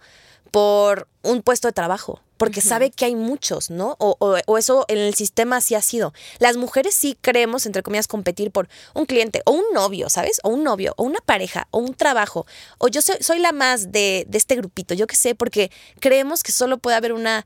por 0.51 1.07
un 1.21 1.41
puesto 1.41 1.67
de 1.67 1.73
trabajo, 1.73 2.21
porque 2.37 2.61
sabe 2.61 2.91
que 2.91 3.05
hay 3.05 3.15
muchos, 3.15 3.69
¿no? 3.69 3.95
O, 3.99 4.17
o, 4.19 4.57
eso 4.57 4.85
en 4.87 4.97
el 4.97 5.15
sistema 5.15 5.61
sí 5.61 5.75
ha 5.75 5.81
sido. 5.81 6.13
Las 6.39 6.57
mujeres 6.57 6.93
sí 6.93 7.17
creemos, 7.21 7.65
entre 7.65 7.83
comillas, 7.83 8.07
competir 8.07 8.51
por 8.51 8.67
un 8.93 9.05
cliente 9.05 9.41
o 9.45 9.51
un 9.51 9.63
novio, 9.73 10.09
¿sabes? 10.09 10.39
O 10.43 10.49
un 10.49 10.63
novio, 10.63 10.93
o 10.97 11.03
una 11.03 11.19
pareja, 11.19 11.67
o 11.71 11.79
un 11.79 11.93
trabajo. 11.93 12.45
O 12.77 12.87
yo 12.87 13.01
soy, 13.01 13.17
soy 13.21 13.39
la 13.39 13.51
más 13.51 13.91
de, 13.91 14.25
de 14.27 14.37
este 14.37 14.55
grupito, 14.55 14.93
yo 14.93 15.07
qué 15.07 15.15
sé, 15.15 15.35
porque 15.35 15.71
creemos 15.99 16.43
que 16.43 16.51
solo 16.51 16.77
puede 16.77 16.97
haber 16.97 17.13
una 17.13 17.45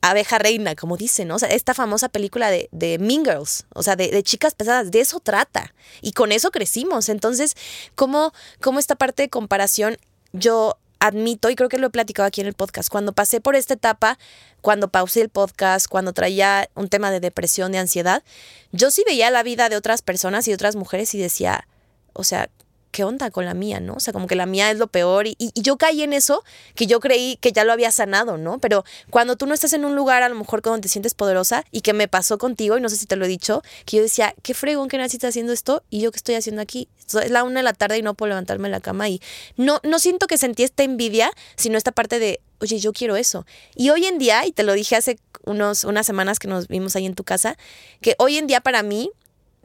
abeja 0.00 0.38
reina, 0.38 0.74
como 0.76 0.96
dicen, 0.96 1.28
¿no? 1.28 1.36
O 1.36 1.38
sea, 1.38 1.48
esta 1.48 1.74
famosa 1.74 2.08
película 2.08 2.50
de, 2.50 2.68
de 2.72 2.98
Mean 2.98 3.24
Girls, 3.24 3.66
o 3.74 3.82
sea, 3.82 3.96
de, 3.96 4.08
de, 4.08 4.22
chicas 4.22 4.54
pesadas, 4.54 4.90
de 4.90 5.00
eso 5.00 5.20
trata. 5.20 5.74
Y 6.00 6.12
con 6.12 6.32
eso 6.32 6.50
crecimos. 6.50 7.08
Entonces, 7.08 7.54
¿cómo, 7.94 8.32
cómo 8.60 8.78
esta 8.78 8.94
parte 8.94 9.24
de 9.24 9.28
comparación 9.28 9.98
yo 10.32 10.78
admito, 11.00 11.50
y 11.50 11.56
creo 11.56 11.68
que 11.68 11.78
lo 11.78 11.88
he 11.88 11.90
platicado 11.90 12.26
aquí 12.26 12.40
en 12.40 12.46
el 12.46 12.54
podcast, 12.54 12.88
cuando 12.88 13.12
pasé 13.12 13.40
por 13.40 13.56
esta 13.56 13.74
etapa, 13.74 14.18
cuando 14.60 14.88
pausé 14.88 15.20
el 15.20 15.28
podcast, 15.28 15.86
cuando 15.88 16.12
traía 16.12 16.68
un 16.74 16.88
tema 16.88 17.10
de 17.10 17.20
depresión, 17.20 17.72
de 17.72 17.78
ansiedad, 17.78 18.22
yo 18.72 18.90
sí 18.90 19.04
veía 19.06 19.30
la 19.30 19.42
vida 19.42 19.68
de 19.68 19.76
otras 19.76 20.02
personas 20.02 20.48
y 20.48 20.52
otras 20.52 20.76
mujeres 20.76 21.14
y 21.14 21.18
decía, 21.18 21.66
o 22.12 22.24
sea, 22.24 22.50
¿qué 22.98 23.04
onda 23.04 23.30
con 23.30 23.44
la 23.44 23.54
mía, 23.54 23.78
no? 23.78 23.94
O 23.94 24.00
sea, 24.00 24.12
como 24.12 24.26
que 24.26 24.34
la 24.34 24.44
mía 24.44 24.72
es 24.72 24.78
lo 24.78 24.88
peor 24.88 25.28
y, 25.28 25.36
y, 25.38 25.52
yo 25.62 25.76
caí 25.76 26.02
en 26.02 26.12
eso 26.12 26.42
que 26.74 26.88
yo 26.88 26.98
creí 26.98 27.36
que 27.40 27.52
ya 27.52 27.62
lo 27.62 27.72
había 27.72 27.92
sanado, 27.92 28.38
¿no? 28.38 28.58
Pero 28.58 28.84
cuando 29.08 29.36
tú 29.36 29.46
no 29.46 29.54
estás 29.54 29.72
en 29.72 29.84
un 29.84 29.94
lugar 29.94 30.24
a 30.24 30.28
lo 30.28 30.34
mejor 30.34 30.62
donde 30.62 30.80
te 30.80 30.88
sientes 30.88 31.14
poderosa 31.14 31.64
y 31.70 31.82
que 31.82 31.92
me 31.92 32.08
pasó 32.08 32.38
contigo, 32.38 32.76
y 32.76 32.80
no 32.80 32.88
sé 32.88 32.96
si 32.96 33.06
te 33.06 33.14
lo 33.14 33.24
he 33.24 33.28
dicho, 33.28 33.62
que 33.84 33.98
yo 33.98 34.02
decía, 34.02 34.34
qué 34.42 34.52
fregón 34.52 34.88
que 34.88 34.98
Nancy 34.98 35.16
está 35.16 35.28
haciendo 35.28 35.52
esto 35.52 35.84
y 35.90 36.00
yo 36.00 36.10
qué 36.10 36.16
estoy 36.16 36.34
haciendo 36.34 36.60
aquí. 36.60 36.88
Es 37.06 37.30
la 37.30 37.44
una 37.44 37.60
de 37.60 37.62
la 37.62 37.72
tarde 37.72 37.98
y 37.98 38.02
no 38.02 38.14
puedo 38.14 38.30
levantarme 38.30 38.66
de 38.66 38.72
la 38.72 38.80
cama 38.80 39.08
y 39.08 39.22
no, 39.56 39.78
no 39.84 40.00
siento 40.00 40.26
que 40.26 40.36
sentí 40.36 40.64
esta 40.64 40.82
envidia, 40.82 41.30
sino 41.54 41.78
esta 41.78 41.92
parte 41.92 42.18
de, 42.18 42.40
oye, 42.58 42.80
yo 42.80 42.92
quiero 42.92 43.14
eso. 43.14 43.46
Y 43.76 43.90
hoy 43.90 44.06
en 44.06 44.18
día, 44.18 44.44
y 44.44 44.50
te 44.50 44.64
lo 44.64 44.72
dije 44.72 44.96
hace 44.96 45.20
unos, 45.44 45.84
unas 45.84 46.04
semanas 46.04 46.40
que 46.40 46.48
nos 46.48 46.66
vimos 46.66 46.96
ahí 46.96 47.06
en 47.06 47.14
tu 47.14 47.22
casa, 47.22 47.56
que 48.00 48.16
hoy 48.18 48.38
en 48.38 48.48
día 48.48 48.60
para 48.60 48.82
mí 48.82 49.12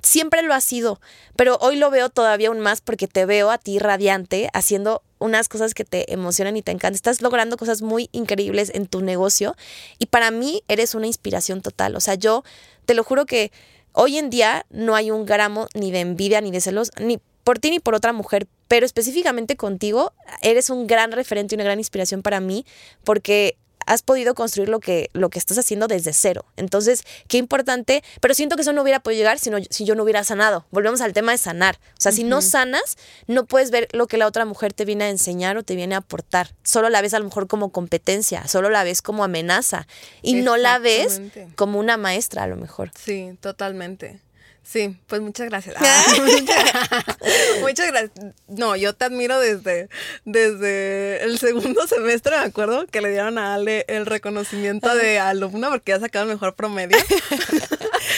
siempre 0.04 0.44
lo 0.44 0.54
ha 0.54 0.62
sido, 0.62 1.00
pero 1.36 1.58
hoy 1.62 1.78
lo 1.78 1.90
veo 1.90 2.10
todavía 2.10 2.50
aún 2.50 2.60
más 2.60 2.82
porque 2.82 3.08
te 3.08 3.26
veo 3.26 3.50
a 3.50 3.58
ti 3.58 3.80
radiante 3.80 4.50
haciendo 4.54 5.02
unas 5.18 5.48
cosas 5.48 5.74
que 5.74 5.86
te 5.86 6.12
emocionan 6.14 6.58
y 6.58 6.62
te 6.62 6.72
encantan. 6.72 6.96
Estás 6.96 7.22
logrando 7.22 7.58
cosas 7.58 7.82
muy 7.82 8.10
increíbles 8.12 8.72
en 8.74 8.88
tu 8.88 9.02
negocio 9.02 9.56
y 9.98 10.08
para 10.08 10.30
mí 10.32 10.64
eres 10.68 10.94
una 10.94 11.08
inspiración 11.08 11.62
total. 11.62 11.96
O 11.96 12.02
sea, 12.02 12.16
yo 12.16 12.44
te 12.86 12.94
lo 12.94 13.04
juro 13.04 13.26
que 13.26 13.52
hoy 13.94 14.18
en 14.18 14.30
día 14.30 14.66
no 14.70 14.96
hay 14.96 15.12
un 15.12 15.26
gramo 15.26 15.68
ni 15.74 15.92
de 15.92 16.02
envidia 16.02 16.42
ni 16.42 16.52
de 16.52 16.60
celos, 16.60 16.92
ni 17.00 17.20
por 17.44 17.60
ti 17.60 17.70
ni 17.70 17.80
por 17.80 17.96
otra 17.96 18.14
mujer, 18.14 18.48
pero 18.68 18.86
específicamente 18.86 19.56
contigo, 19.56 20.14
eres 20.42 20.70
un 20.70 20.88
gran 20.88 21.12
referente 21.12 21.56
y 21.56 21.58
una 21.58 21.66
gran 21.66 21.80
inspiración 21.80 22.22
para 22.22 22.40
mí 22.40 22.66
porque 23.04 23.58
has 23.86 24.02
podido 24.02 24.34
construir 24.36 24.70
lo 24.70 24.80
que, 24.80 25.10
lo 25.14 25.30
que 25.30 25.40
estás 25.40 25.58
haciendo 25.58 25.88
desde 25.88 26.14
cero. 26.14 26.46
Entonces, 26.58 27.04
qué 27.28 27.38
importante, 27.38 28.04
pero 28.22 28.34
siento 28.34 28.56
que 28.56 28.62
eso 28.62 28.74
no 28.74 28.82
hubiera 28.82 29.00
podido 29.00 29.20
llegar 29.20 29.40
si, 29.40 29.50
no, 29.50 29.58
si 29.70 29.86
yo 29.86 29.96
no 29.96 30.04
hubiera 30.04 30.24
sanado. 30.24 30.66
Volvemos 30.72 31.02
al 31.02 31.14
tema 31.14 31.32
de 31.32 31.38
sanar. 31.38 31.80
O 31.98 32.02
sea, 32.02 32.12
uh 32.12 32.14
-huh. 32.14 32.18
si 32.18 32.24
no 32.24 32.42
sanas, 32.42 32.98
no 33.28 33.46
puedes 33.46 33.72
ver 33.72 33.88
lo 33.92 34.08
que 34.08 34.18
la 34.18 34.28
otra 34.28 34.46
mujer 34.46 34.74
te 34.74 34.86
viene 34.86 35.06
a 35.06 35.10
enseñar 35.10 35.58
o 35.58 35.64
te 35.64 35.76
viene 35.76 35.96
a 35.96 36.00
aportar. 36.00 36.50
Solo 36.64 36.90
la 36.90 37.02
ves 37.02 37.14
a 37.14 37.20
lo 37.20 37.26
mejor 37.26 37.48
como 37.48 37.72
competencia, 37.72 38.48
solo 38.48 38.70
la 38.70 38.84
ves 38.84 39.02
como 39.02 39.24
amenaza 39.24 39.88
y 40.22 40.36
no 40.36 40.58
la 40.58 40.80
ves 40.80 41.22
como 41.56 41.80
una 41.80 41.98
maestra 41.98 42.44
a 42.44 42.48
lo 42.48 42.56
mejor. 42.56 42.92
Sí, 42.98 43.38
totalmente. 43.42 44.20
Sí, 44.64 44.98
pues 45.08 45.22
muchas 45.22 45.50
gracias. 45.50 45.76
Ah, 45.86 46.06
muchas 47.62 47.88
gracias. 47.88 48.12
No, 48.48 48.76
yo 48.76 48.94
te 48.94 49.06
admiro 49.06 49.40
desde, 49.40 49.90
desde 50.26 51.24
el 51.24 51.38
segundo 51.38 51.86
semestre, 51.88 52.38
me 52.38 52.46
acuerdo, 52.46 52.88
que 52.88 53.02
le 53.02 53.12
dieron 53.12 53.38
a 53.38 53.54
Ale 53.54 53.86
el 53.88 54.06
reconocimiento 54.06 54.96
de 54.96 55.20
alumna 55.20 55.70
porque 55.70 55.94
ha 55.94 56.00
sacado 56.00 56.26
el 56.26 56.32
mejor 56.32 56.56
promedio. 56.56 56.98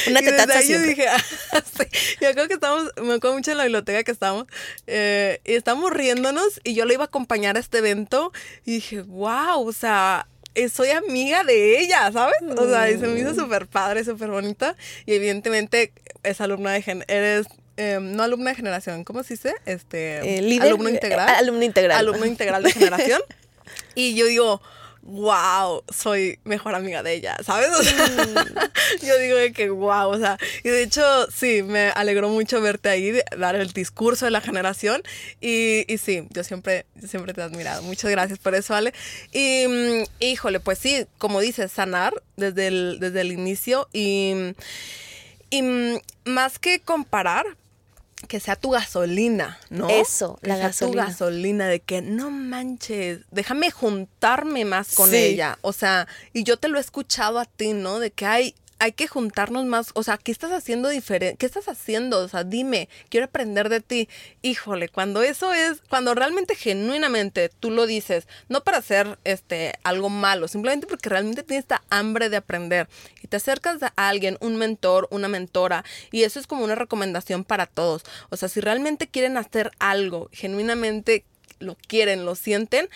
Una 0.08 0.22
y 0.22 0.26
desde 0.26 0.54
ahí 0.54 0.68
yo 0.68 0.80
dije, 0.80 1.08
ah, 1.08 1.18
sí. 1.20 1.86
yo 2.22 2.32
creo 2.34 2.48
que 2.48 2.54
estamos, 2.56 2.92
me 3.02 3.16
acuerdo 3.16 3.36
mucho 3.36 3.52
en 3.52 3.58
la 3.58 3.64
biblioteca 3.64 4.04
que 4.04 4.12
estábamos, 4.12 4.46
eh, 4.88 5.42
y 5.44 5.54
estábamos 5.54 5.92
riéndonos 5.92 6.60
y 6.64 6.76
yo 6.76 6.86
le 6.86 6.94
iba 6.94 7.04
a 7.04 7.08
acompañar 7.08 7.58
a 7.58 7.60
este 7.60 7.80
evento 7.80 8.32
y 8.66 8.74
dije, 8.74 9.02
wow, 9.02 9.68
o 9.68 9.74
sea, 9.74 10.28
soy 10.72 10.90
amiga 10.90 11.44
de 11.44 11.80
ella, 11.80 12.12
¿sabes? 12.12 12.36
O 12.58 12.68
sea, 12.68 12.90
y 12.90 12.98
se 12.98 13.08
me 13.08 13.20
hizo 13.20 13.34
súper 13.36 13.68
padre, 13.68 14.04
súper 14.04 14.30
bonita. 14.30 14.76
Y 15.06 15.14
evidentemente 15.14 15.92
es 16.24 16.42
alumna 16.42 16.72
de 16.72 16.82
gen 16.82 17.04
eres 17.08 17.48
eh, 17.78 18.00
no 18.02 18.24
alumna 18.24 18.52
de 18.52 18.56
generación, 18.56 19.04
¿cómo 19.04 19.24
se 19.24 19.34
dice? 19.34 19.54
Este, 19.66 20.38
eh, 20.38 20.42
líder, 20.42 20.70
alumno 20.70 20.90
integral. 20.90 21.30
alumno 21.30 21.64
integral. 21.64 22.00
Alumno 22.00 22.26
integral 22.26 22.64
de 22.64 22.72
generación. 22.72 23.22
y 23.96 24.16
yo 24.16 24.26
digo, 24.26 24.62
wow, 25.06 25.84
soy 25.94 26.40
mejor 26.44 26.74
amiga 26.74 27.04
de 27.04 27.14
ella, 27.14 27.38
¿sabes? 27.44 27.70
yo 29.04 29.18
digo 29.20 29.38
que 29.54 29.70
wow, 29.70 30.10
o 30.10 30.18
sea, 30.18 30.38
y 30.64 30.70
de 30.70 30.82
hecho 30.82 31.04
sí, 31.32 31.62
me 31.62 31.90
alegró 31.90 32.28
mucho 32.30 32.60
verte 32.60 32.90
ahí, 32.90 33.20
dar 33.38 33.56
el 33.56 33.72
discurso 33.72 34.26
de 34.26 34.32
la 34.32 34.42
generación 34.42 35.04
y, 35.40 35.86
y 35.92 36.00
sí, 36.00 36.28
yo 36.32 36.44
siempre, 36.44 36.86
siempre 37.08 37.34
te 37.34 37.42
he 37.42 37.44
admirado. 37.44 37.84
Muchas 37.84 38.10
gracias 38.10 38.40
por 38.40 38.56
eso, 38.56 38.74
Ale. 38.74 38.94
Y 39.32 39.66
mm, 39.68 40.04
híjole, 40.20 40.60
pues 40.60 40.80
sí, 40.80 41.06
como 41.20 41.40
dices, 41.40 41.72
sanar 41.72 42.14
desde 42.36 42.68
el, 42.68 42.98
desde 43.00 43.22
el 43.22 43.32
inicio 43.32 43.88
y, 43.94 44.34
y 45.52 45.62
mm, 45.62 46.00
más 46.26 46.58
que 46.58 46.80
comparar, 46.80 47.46
que 48.28 48.40
sea 48.40 48.56
tu 48.56 48.72
gasolina, 48.72 49.60
¿no? 49.70 49.90
Eso, 49.90 50.40
la 50.42 50.58
gasolina. 50.58 51.06
Tu 51.06 51.10
gasolina 51.10 51.68
de 51.68 51.80
que 51.80 52.02
no 52.02 52.32
manches, 52.32 53.20
déjame 53.32 53.72
juntarme 53.72 54.66
más 54.66 54.96
con 54.96 55.14
ella. 55.14 55.58
O 55.62 55.74
sea, 55.74 56.08
y 56.34 56.44
yo 56.44 56.58
te 56.58 56.68
lo 56.68 56.78
he 56.78 56.82
escuchado 56.82 57.40
a 57.40 57.46
ti, 57.46 57.74
¿no? 57.74 58.00
De 58.00 58.12
que 58.12 58.26
hay 58.26 58.56
hay 58.80 58.92
que 58.92 59.08
juntarnos 59.08 59.66
más, 59.66 59.92
o 59.94 60.04
sea, 60.04 60.18
¿qué 60.18 60.32
estás 60.32 60.52
haciendo 60.52 60.90
diferente? 60.90 61.38
¿Qué 61.38 61.46
estás 61.46 61.70
haciendo? 61.70 62.20
O 62.20 62.28
sea, 62.28 62.44
dime, 62.44 62.90
quiero 63.10 63.26
aprender 63.26 63.70
de 63.70 63.80
ti. 63.82 64.10
Híjole, 64.42 64.90
cuando 64.90 65.24
eso 65.24 65.54
es, 65.54 65.82
cuando 65.90 66.14
realmente 66.14 66.56
genuinamente 66.56 67.50
tú 67.50 67.72
lo 67.72 67.86
dices, 67.86 68.28
no 68.50 68.64
para 68.64 68.80
hacer 68.80 69.18
este 69.24 69.74
algo 69.84 70.10
malo, 70.10 70.48
simplemente 70.48 70.88
porque 70.88 71.10
realmente 71.10 71.44
tienes 71.44 71.64
esta 71.64 71.84
hambre 71.90 72.30
de 72.30 72.38
aprender 72.38 72.90
y 73.22 73.28
te 73.28 73.38
acercas 73.38 73.82
a 73.82 73.94
alguien, 73.96 74.38
un 74.42 74.58
mentor, 74.58 75.08
una 75.10 75.28
mentora, 75.28 75.86
y 76.12 76.24
eso 76.24 76.40
es 76.40 76.48
como 76.48 76.64
una 76.64 76.76
recomendación 76.76 77.44
para 77.44 77.68
todos. 77.68 78.04
O 78.30 78.38
sea, 78.38 78.50
si 78.50 78.60
realmente 78.60 79.08
quieren 79.08 79.38
hacer 79.38 79.72
algo, 79.80 80.30
genuinamente 80.32 81.24
lo 81.60 81.76
quieren, 81.88 82.26
lo 82.26 82.36
sienten, 82.36 82.90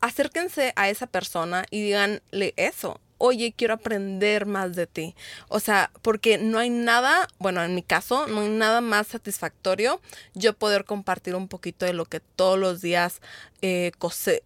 acérquense 0.00 0.72
a 0.76 0.88
esa 0.90 1.06
persona 1.06 1.64
y 1.70 1.82
díganle 1.82 2.54
eso 2.56 3.00
oye, 3.18 3.54
quiero 3.56 3.74
aprender 3.74 4.46
más 4.46 4.74
de 4.74 4.86
ti. 4.86 5.14
O 5.48 5.60
sea, 5.60 5.90
porque 6.02 6.38
no 6.38 6.58
hay 6.58 6.70
nada, 6.70 7.28
bueno, 7.38 7.62
en 7.62 7.74
mi 7.74 7.82
caso, 7.82 8.26
no 8.26 8.40
hay 8.40 8.48
nada 8.48 8.80
más 8.80 9.08
satisfactorio 9.08 10.00
yo 10.34 10.52
poder 10.54 10.84
compartir 10.84 11.34
un 11.34 11.48
poquito 11.48 11.86
de 11.86 11.92
lo 11.92 12.04
que 12.04 12.20
todos 12.20 12.58
los 12.58 12.80
días 12.80 13.20
eh, 13.62 13.92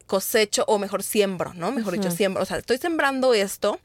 cosecho, 0.07 0.65
o 0.67 0.79
mejor 0.79 1.03
siembro, 1.03 1.55
¿no? 1.55 1.73
Mejor 1.73 1.95
dicho, 1.95 2.11
siembro. 2.11 2.43
O 2.43 2.47
sea, 2.47 2.59
estoy 2.59 2.79
sembrando 2.79 3.35
esto, 3.35 3.81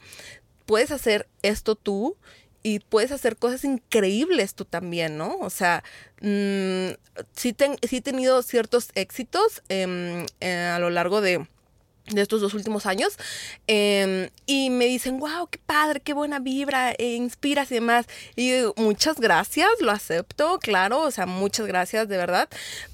puedes 0.66 0.90
hacer 0.90 1.28
esto 1.42 1.74
tú 1.74 2.16
y 2.62 2.78
puedes 2.78 3.12
hacer 3.12 3.36
cosas 3.36 3.62
increíbles 3.64 4.54
tú 4.54 4.64
también, 4.64 5.18
¿no? 5.18 5.36
O 5.40 5.50
sea, 5.50 5.84
mm, 6.22 6.88
sí, 7.34 7.54
he 7.58 8.00
tenido 8.00 8.42
ciertos 8.42 8.88
éxitos 8.94 9.62
em, 9.68 10.24
eh, 10.40 10.72
a 10.74 10.78
lo 10.78 10.88
largo 10.88 11.20
de 11.20 11.46
de 12.06 12.20
estos 12.20 12.40
dos 12.40 12.52
últimos 12.54 12.86
años 12.86 13.16
em, 13.66 14.28
y 14.46 14.70
me 14.70 14.86
dicen, 14.86 15.18
wow, 15.18 15.48
qué 15.50 15.58
padre, 15.58 16.00
qué 16.00 16.12
buena 16.12 16.38
vibra, 16.38 16.92
e 16.92 17.14
inspiras 17.14 17.70
y 17.70 17.76
demás. 17.76 18.06
Y 18.36 18.52
muchas 18.76 19.18
gracias, 19.18 19.68
lo 19.80 19.90
acepto, 19.90 20.58
claro, 20.58 21.00
o 21.00 21.10
sea, 21.10 21.26
muchas 21.26 21.66
gracias, 21.66 22.08
de 22.08 22.16
verdad, 22.16 22.48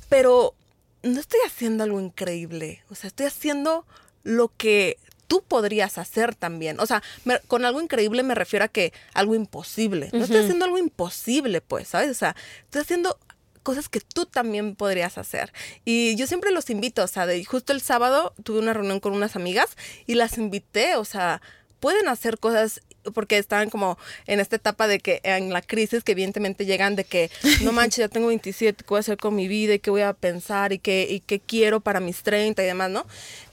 pero 0.08 0.54
no 1.02 1.18
estoy 1.18 1.40
haciendo 1.46 1.84
algo 1.84 2.00
increíble, 2.00 2.82
o 2.90 2.94
sea, 2.94 3.08
estoy 3.08 3.26
haciendo 3.26 3.84
lo 4.22 4.52
que 4.56 4.98
tú 5.30 5.44
podrías 5.46 5.96
hacer 5.96 6.34
también. 6.34 6.80
O 6.80 6.86
sea, 6.86 7.04
con 7.46 7.64
algo 7.64 7.80
increíble 7.80 8.24
me 8.24 8.34
refiero 8.34 8.64
a 8.64 8.68
que 8.68 8.92
algo 9.14 9.36
imposible. 9.36 10.10
No 10.12 10.24
estoy 10.24 10.38
haciendo 10.38 10.64
algo 10.64 10.76
imposible, 10.76 11.60
pues, 11.60 11.86
¿sabes? 11.86 12.10
O 12.10 12.14
sea, 12.14 12.34
estoy 12.64 12.82
haciendo 12.82 13.16
cosas 13.62 13.88
que 13.88 14.00
tú 14.00 14.26
también 14.26 14.74
podrías 14.76 15.18
hacer. 15.18 15.52
Y 15.84 16.16
yo 16.16 16.26
siempre 16.26 16.50
los 16.50 16.70
invito, 16.70 17.04
o 17.04 17.06
sea, 17.06 17.26
de, 17.26 17.44
justo 17.44 17.72
el 17.72 17.80
sábado 17.80 18.34
tuve 18.42 18.58
una 18.58 18.72
reunión 18.72 19.00
con 19.00 19.12
unas 19.12 19.36
amigas 19.36 19.76
y 20.06 20.14
las 20.14 20.38
invité, 20.38 20.96
o 20.96 21.04
sea, 21.04 21.40
pueden 21.80 22.08
hacer 22.08 22.38
cosas 22.38 22.80
porque 23.14 23.38
estaban 23.38 23.70
como 23.70 23.98
en 24.26 24.40
esta 24.40 24.56
etapa 24.56 24.86
de 24.86 25.00
que 25.00 25.20
en 25.22 25.52
la 25.52 25.62
crisis 25.62 26.04
que 26.04 26.12
evidentemente 26.12 26.66
llegan 26.66 26.96
de 26.96 27.04
que 27.04 27.30
no 27.62 27.72
manches, 27.72 27.98
ya 27.98 28.08
tengo 28.08 28.28
27, 28.28 28.84
¿qué 28.84 28.88
voy 28.88 28.98
a 28.98 29.00
hacer 29.00 29.18
con 29.18 29.34
mi 29.34 29.48
vida 29.48 29.74
y 29.74 29.78
qué 29.78 29.90
voy 29.90 30.02
a 30.02 30.12
pensar 30.12 30.72
y 30.72 30.78
qué, 30.78 31.06
y 31.08 31.20
qué 31.20 31.40
quiero 31.40 31.80
para 31.80 32.00
mis 32.00 32.22
30 32.22 32.62
y 32.62 32.66
demás, 32.66 32.90
¿no? 32.90 33.06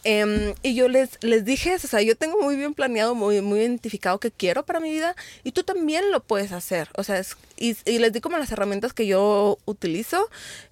Em, 0.03 0.53
y 0.63 0.73
yo 0.73 0.87
les, 0.87 1.21
les 1.21 1.43
dije 1.43 1.73
eso, 1.73 1.87
o 1.87 1.89
sea, 1.89 2.01
yo 2.01 2.15
tengo 2.15 2.41
muy 2.41 2.55
bien 2.55 2.73
planeado, 2.73 3.15
muy, 3.15 3.41
muy 3.41 3.59
identificado 3.59 4.19
qué 4.19 4.31
quiero 4.31 4.65
para 4.65 4.79
mi 4.79 4.91
vida 4.91 5.15
y 5.43 5.51
tú 5.51 5.63
también 5.63 6.11
lo 6.11 6.21
puedes 6.21 6.51
hacer, 6.51 6.89
o 6.95 7.03
sea, 7.03 7.21
y, 7.57 7.75
y 7.85 7.99
les 7.99 8.13
di 8.13 8.21
como 8.21 8.37
las 8.37 8.51
herramientas 8.51 8.93
que 8.93 9.07
yo 9.07 9.57
utilizo, 9.65 10.29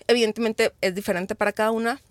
evidentemente 0.07 0.71
es 0.81 0.95
diferente 0.95 1.35
para 1.35 1.51
cada 1.51 1.71
una, 1.71 2.01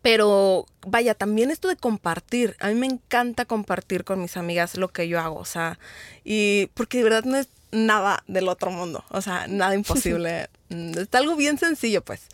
pero 0.00 0.66
vaya, 0.86 1.14
también 1.14 1.50
esto 1.50 1.68
de 1.68 1.76
compartir. 1.76 2.56
A 2.60 2.68
mí 2.68 2.74
me 2.74 2.86
encanta 2.86 3.44
compartir 3.44 4.04
con 4.04 4.20
mis 4.20 4.36
amigas 4.36 4.76
lo 4.76 4.88
que 4.88 5.08
yo 5.08 5.20
hago, 5.20 5.36
o 5.36 5.44
sea, 5.44 5.78
y 6.24 6.66
porque 6.74 6.98
de 6.98 7.04
verdad 7.04 7.24
no 7.24 7.36
es 7.36 7.48
nada 7.72 8.22
del 8.26 8.48
otro 8.48 8.70
mundo, 8.70 9.04
o 9.08 9.22
sea, 9.22 9.46
nada 9.48 9.74
imposible. 9.74 10.48
es 10.68 11.08
algo 11.12 11.36
bien 11.36 11.58
sencillo, 11.58 12.02
pues. 12.02 12.26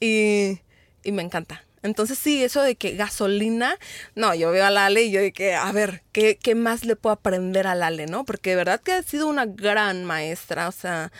Y, 0.00 0.60
y 1.02 1.12
me 1.12 1.22
encanta. 1.22 1.64
Entonces 1.84 2.18
sí, 2.18 2.42
eso 2.42 2.62
de 2.62 2.76
que 2.76 2.96
gasolina, 2.96 3.76
no, 4.14 4.34
yo 4.34 4.50
veo 4.50 4.64
a 4.64 4.70
Lale 4.70 5.02
y 5.02 5.10
yo 5.10 5.20
de 5.20 5.32
que, 5.32 5.54
a 5.54 5.70
ver, 5.70 6.02
¿qué, 6.12 6.38
¿qué 6.42 6.54
más 6.54 6.84
le 6.84 6.96
puedo 6.96 7.12
aprender 7.12 7.66
a 7.66 7.74
Lale, 7.74 8.06
no? 8.06 8.24
Porque 8.24 8.50
de 8.50 8.56
verdad 8.56 8.80
que 8.80 8.92
ha 8.92 9.02
sido 9.02 9.28
una 9.28 9.44
gran 9.44 10.06
maestra, 10.06 10.66
o 10.66 10.72
sea, 10.72 11.12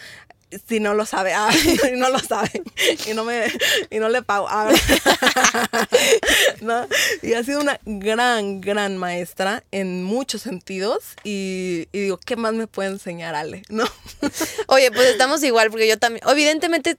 si 0.67 0.81
no 0.81 0.95
lo 0.95 1.07
sabe, 1.07 1.33
ah, 1.35 1.51
y 1.93 1.97
no 1.97 2.09
lo 2.11 2.19
sabe, 2.19 2.63
y 3.07 3.15
no 3.15 3.25
me, 3.25 3.47
y 3.91 3.99
no 3.99 4.09
le 4.09 4.23
pago, 4.23 4.47
ah, 4.49 4.71
¿no? 6.61 6.87
Y 7.23 7.35
ha 7.35 7.45
sido 7.45 7.61
una 7.61 7.79
gran, 7.85 8.61
gran 8.61 8.97
maestra 8.97 9.65
en 9.71 10.03
muchos 10.03 10.43
sentidos, 10.43 11.05
y, 11.25 11.89
y, 11.93 12.01
digo, 12.01 12.19
¿qué 12.19 12.37
más 12.37 12.55
me 12.55 12.67
puede 12.67 12.91
enseñar 12.91 13.35
Ale? 13.35 13.63
¿No? 13.69 13.85
Oye, 14.67 14.91
pues 14.91 15.09
estamos 15.09 15.43
igual, 15.43 15.71
porque 15.71 15.89
yo 15.89 15.99
también, 15.99 16.25
evidentemente 16.29 16.97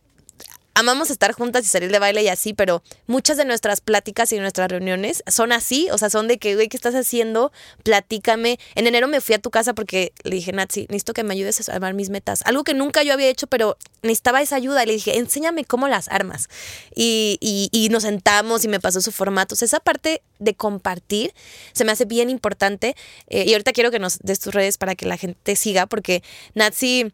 amamos 0.76 1.09
estar 1.09 1.32
juntas 1.32 1.65
y 1.65 1.69
salir 1.69 1.91
de 1.91 1.99
baile 1.99 2.21
y 2.21 2.28
así, 2.28 2.53
pero 2.53 2.84
muchas 3.07 3.38
de 3.38 3.45
nuestras 3.45 3.82
pláticas 3.82 4.32
y 4.34 4.39
nuestras 4.39 4.69
reuniones 4.69 5.23
son 5.26 5.51
así, 5.51 5.88
o 5.91 5.97
sea, 5.97 6.09
son 6.09 6.28
de 6.28 6.38
que, 6.38 6.55
güey, 6.55 6.67
¿qué 6.67 6.78
estás 6.78 6.93
haciendo? 6.93 7.51
Platícame. 7.84 8.59
En 8.76 8.86
enero 8.86 9.07
me 9.07 9.21
fui 9.21 9.36
a 9.36 9.39
tu 9.39 9.49
casa 9.49 9.73
porque 9.73 10.11
le 10.23 10.36
dije, 10.36 10.51
Natsi, 10.51 10.82
necesito 10.89 11.13
que 11.13 11.23
me 11.23 11.34
ayudes 11.34 11.67
a 11.69 11.73
armar 11.73 11.93
mis 11.93 12.09
metas. 12.09 12.41
Algo 12.45 12.63
que 12.63 12.73
nunca 12.73 13.03
yo 13.03 13.13
había 13.13 13.30
hecho, 13.30 13.47
pero 13.47 13.78
necesitaba 14.03 14.41
esa 14.41 14.57
ayuda. 14.57 14.84
Y 14.84 14.88
le 14.88 14.93
dije, 14.93 15.17
enséñame 15.17 15.63
cómo 15.63 15.88
las 15.88 16.09
armas. 16.09 16.49
Y, 16.93 17.38
y, 17.41 17.89
nos 17.89 18.03
sentamos 18.03 18.65
y 18.65 18.67
me 18.67 18.82
pasó 18.82 18.99
su 18.99 19.13
formato. 19.13 19.55
O 19.55 19.57
sea, 19.57 19.67
esa 19.67 19.80
parte 19.80 20.21
de 20.39 20.55
compartir 20.55 21.34
se 21.71 21.86
me 21.86 21.93
hace 21.93 22.03
bien 22.03 22.30
importante. 22.30 22.95
Eh, 23.28 23.45
y 23.47 23.53
ahorita 23.53 23.71
quiero 23.71 23.91
que 23.91 23.99
nos 23.99 24.19
des 24.19 24.39
tus 24.39 24.53
redes 24.53 24.78
para 24.78 24.95
que 24.95 25.05
la 25.05 25.15
gente 25.15 25.55
siga, 25.55 25.86
porque 25.86 26.21
Natsi 26.53 27.13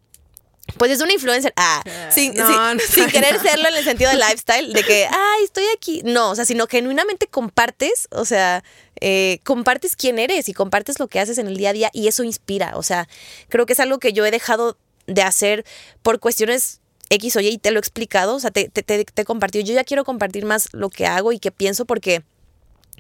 pues 0.78 0.92
es 0.92 1.02
una 1.02 1.14
influencer. 1.14 1.54
Ah, 1.56 1.84
sin, 2.10 2.34
querer 2.34 3.40
serlo 3.40 3.70
en 3.70 3.76
el 3.76 3.84
sentido 3.84 4.12
de 4.12 4.18
lifestyle, 4.18 4.74
de 4.74 4.84
que, 4.84 5.06
ay, 5.06 5.44
estoy 5.44 5.66
aquí. 5.76 6.02
No, 6.04 6.32
o 6.32 6.36
sea, 6.36 6.46
sino 6.46 6.68
genuinamente 6.68 7.28
compartes, 7.28 8.08
o 8.12 8.26
sea, 8.26 8.64
eh, 9.00 9.40
compartes 9.44 9.96
quién 9.96 10.20
eres 10.20 10.50
y 10.50 10.54
compartes 10.54 11.00
lo 11.00 11.08
que 11.08 11.20
haces 11.20 11.38
en 11.38 11.48
el 11.48 11.58
día 11.58 11.72
a 11.72 11.74
día 11.74 11.90
y 11.94 12.08
eso 12.08 12.24
inspira. 12.24 12.74
O 12.76 12.84
sea, 12.84 13.08
creo 13.50 13.66
que 13.66 13.74
es 13.74 13.80
algo 13.80 14.00
que 14.00 14.14
yo 14.14 14.26
he 14.26 14.32
dejado 14.32 14.78
de 15.08 15.24
hacer 15.24 15.66
por 16.02 16.20
cuestiones 16.20 16.80
X 17.10 17.36
o 17.36 17.42
Y 17.42 17.48
y 17.48 17.58
te 17.58 17.72
lo 17.72 17.78
he 17.78 17.82
explicado, 17.82 18.36
o 18.36 18.40
sea, 18.40 18.52
te, 18.52 18.70
te, 18.70 18.84
te, 18.84 19.04
te 19.04 19.22
he 19.22 19.26
compartido. 19.26 19.66
Yo 19.66 19.74
ya 19.74 19.84
quiero 19.84 20.06
compartir 20.06 20.46
más 20.46 20.70
lo 20.72 20.90
que 20.90 21.06
hago 21.06 21.32
y 21.32 21.40
que 21.40 21.52
pienso 21.52 21.86
porque 21.86 22.24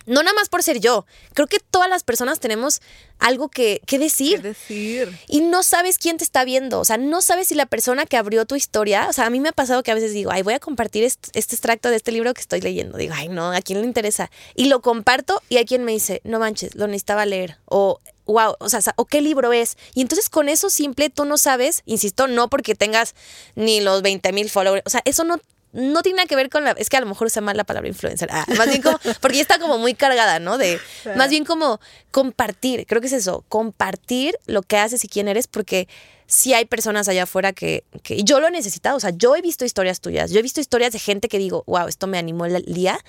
no 0.05 0.23
nada 0.23 0.33
más 0.33 0.49
por 0.49 0.63
ser 0.63 0.79
yo. 0.79 1.05
Creo 1.33 1.47
que 1.47 1.59
todas 1.59 1.89
las 1.89 2.03
personas 2.03 2.39
tenemos 2.39 2.81
algo 3.19 3.49
que, 3.49 3.81
decir. 3.91 4.41
decir. 4.41 5.17
Y 5.27 5.41
no 5.41 5.63
sabes 5.63 5.97
quién 5.97 6.17
te 6.17 6.23
está 6.23 6.43
viendo. 6.43 6.79
O 6.79 6.85
sea, 6.85 6.97
no 6.97 7.21
sabes 7.21 7.47
si 7.47 7.55
la 7.55 7.65
persona 7.65 8.05
que 8.05 8.17
abrió 8.17 8.45
tu 8.45 8.55
historia. 8.55 9.07
O 9.09 9.13
sea, 9.13 9.25
a 9.25 9.29
mí 9.29 9.39
me 9.39 9.49
ha 9.49 9.53
pasado 9.53 9.83
que 9.83 9.91
a 9.91 9.95
veces 9.95 10.13
digo, 10.13 10.31
ay, 10.31 10.41
voy 10.41 10.53
a 10.53 10.59
compartir 10.59 11.03
este, 11.03 11.37
extracto 11.37 11.89
de 11.89 11.97
este 11.97 12.11
libro 12.11 12.33
que 12.33 12.41
estoy 12.41 12.61
leyendo. 12.61 12.97
Digo, 12.97 13.13
ay, 13.15 13.29
no, 13.29 13.51
¿a 13.51 13.61
quién 13.61 13.81
le 13.81 13.87
interesa? 13.87 14.31
Y 14.55 14.65
lo 14.65 14.81
comparto 14.81 15.41
y 15.49 15.57
hay 15.57 15.65
quien 15.65 15.83
me 15.83 15.91
dice, 15.91 16.21
no 16.23 16.39
manches, 16.39 16.75
lo 16.75 16.87
necesitaba 16.87 17.25
leer. 17.25 17.57
O 17.65 17.99
wow, 18.25 18.55
o 18.59 18.69
sea, 18.69 18.81
o 18.95 19.05
qué 19.05 19.21
libro 19.21 19.53
es. 19.53 19.77
Y 19.93 20.01
entonces 20.01 20.29
con 20.29 20.49
eso 20.49 20.69
simple 20.69 21.09
tú 21.09 21.25
no 21.25 21.37
sabes, 21.37 21.83
insisto, 21.85 22.27
no 22.27 22.49
porque 22.49 22.75
tengas 22.75 23.15
ni 23.55 23.81
los 23.81 24.01
20 24.01 24.31
mil 24.33 24.49
followers, 24.49 24.83
o 24.85 24.89
sea, 24.89 25.01
eso 25.05 25.23
no 25.23 25.39
no 25.73 26.01
tiene 26.01 26.17
nada 26.17 26.27
que 26.27 26.35
ver 26.35 26.49
con 26.49 26.63
la. 26.63 26.71
Es 26.71 26.89
que 26.89 26.97
a 26.97 26.99
lo 26.99 27.05
mejor 27.05 27.27
usa 27.27 27.41
mal 27.41 27.55
la 27.55 27.63
palabra 27.63 27.87
influencer. 27.87 28.29
Ah, 28.31 28.45
más 28.57 28.67
bien 28.67 28.81
como. 28.81 28.99
Porque 29.21 29.37
ya 29.37 29.41
está 29.41 29.59
como 29.59 29.77
muy 29.77 29.93
cargada, 29.93 30.39
¿no? 30.39 30.57
De. 30.57 30.79
Más 31.15 31.29
bien 31.29 31.45
como 31.45 31.79
compartir. 32.11 32.85
Creo 32.87 32.99
que 33.01 33.07
es 33.07 33.13
eso. 33.13 33.45
Compartir 33.47 34.37
lo 34.47 34.63
que 34.63 34.77
haces 34.77 35.03
y 35.05 35.07
quién 35.07 35.27
eres, 35.27 35.47
porque 35.47 35.87
sí 36.27 36.53
hay 36.53 36.65
personas 36.65 37.07
allá 37.07 37.23
afuera 37.23 37.53
que, 37.53 37.85
que. 38.03 38.23
Yo 38.23 38.39
lo 38.39 38.47
he 38.47 38.51
necesitado. 38.51 38.97
O 38.97 38.99
sea, 38.99 39.11
yo 39.11 39.35
he 39.35 39.41
visto 39.41 39.63
historias 39.63 40.01
tuyas. 40.01 40.31
Yo 40.31 40.39
he 40.39 40.43
visto 40.43 40.59
historias 40.59 40.91
de 40.91 40.99
gente 40.99 41.29
que 41.29 41.37
digo, 41.37 41.63
wow, 41.67 41.87
esto 41.87 42.07
me 42.07 42.17
animó 42.17 42.45
el 42.45 42.63
día. 42.65 42.99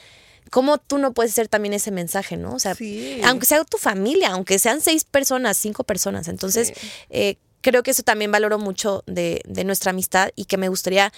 ¿Cómo 0.51 0.79
tú 0.79 0.99
no 0.99 1.13
puedes 1.13 1.33
ser 1.33 1.49
también 1.49 1.73
ese 1.73 1.91
mensaje, 1.91 2.37
no? 2.37 2.55
O 2.55 2.59
sea, 2.59 2.77
aunque 3.25 3.47
sea 3.47 3.65
tu 3.65 3.79
familia, 3.79 4.31
aunque 4.33 4.59
sean 4.59 4.81
seis 4.81 5.05
personas, 5.05 5.57
cinco 5.57 5.85
personas. 5.85 6.29
Entonces, 6.29 6.73
eh, 7.11 7.37
creo 7.61 7.83
que 7.83 7.93
eso 7.93 8.03
también 8.03 8.31
valoro 8.31 8.59
mucho 8.59 9.03
de, 9.07 9.41
de 9.47 9.65
nuestra 9.65 9.91
amistad 9.91 10.31
y 10.37 10.45
que 10.45 10.59
me 10.59 10.69
gustaría 10.69 11.13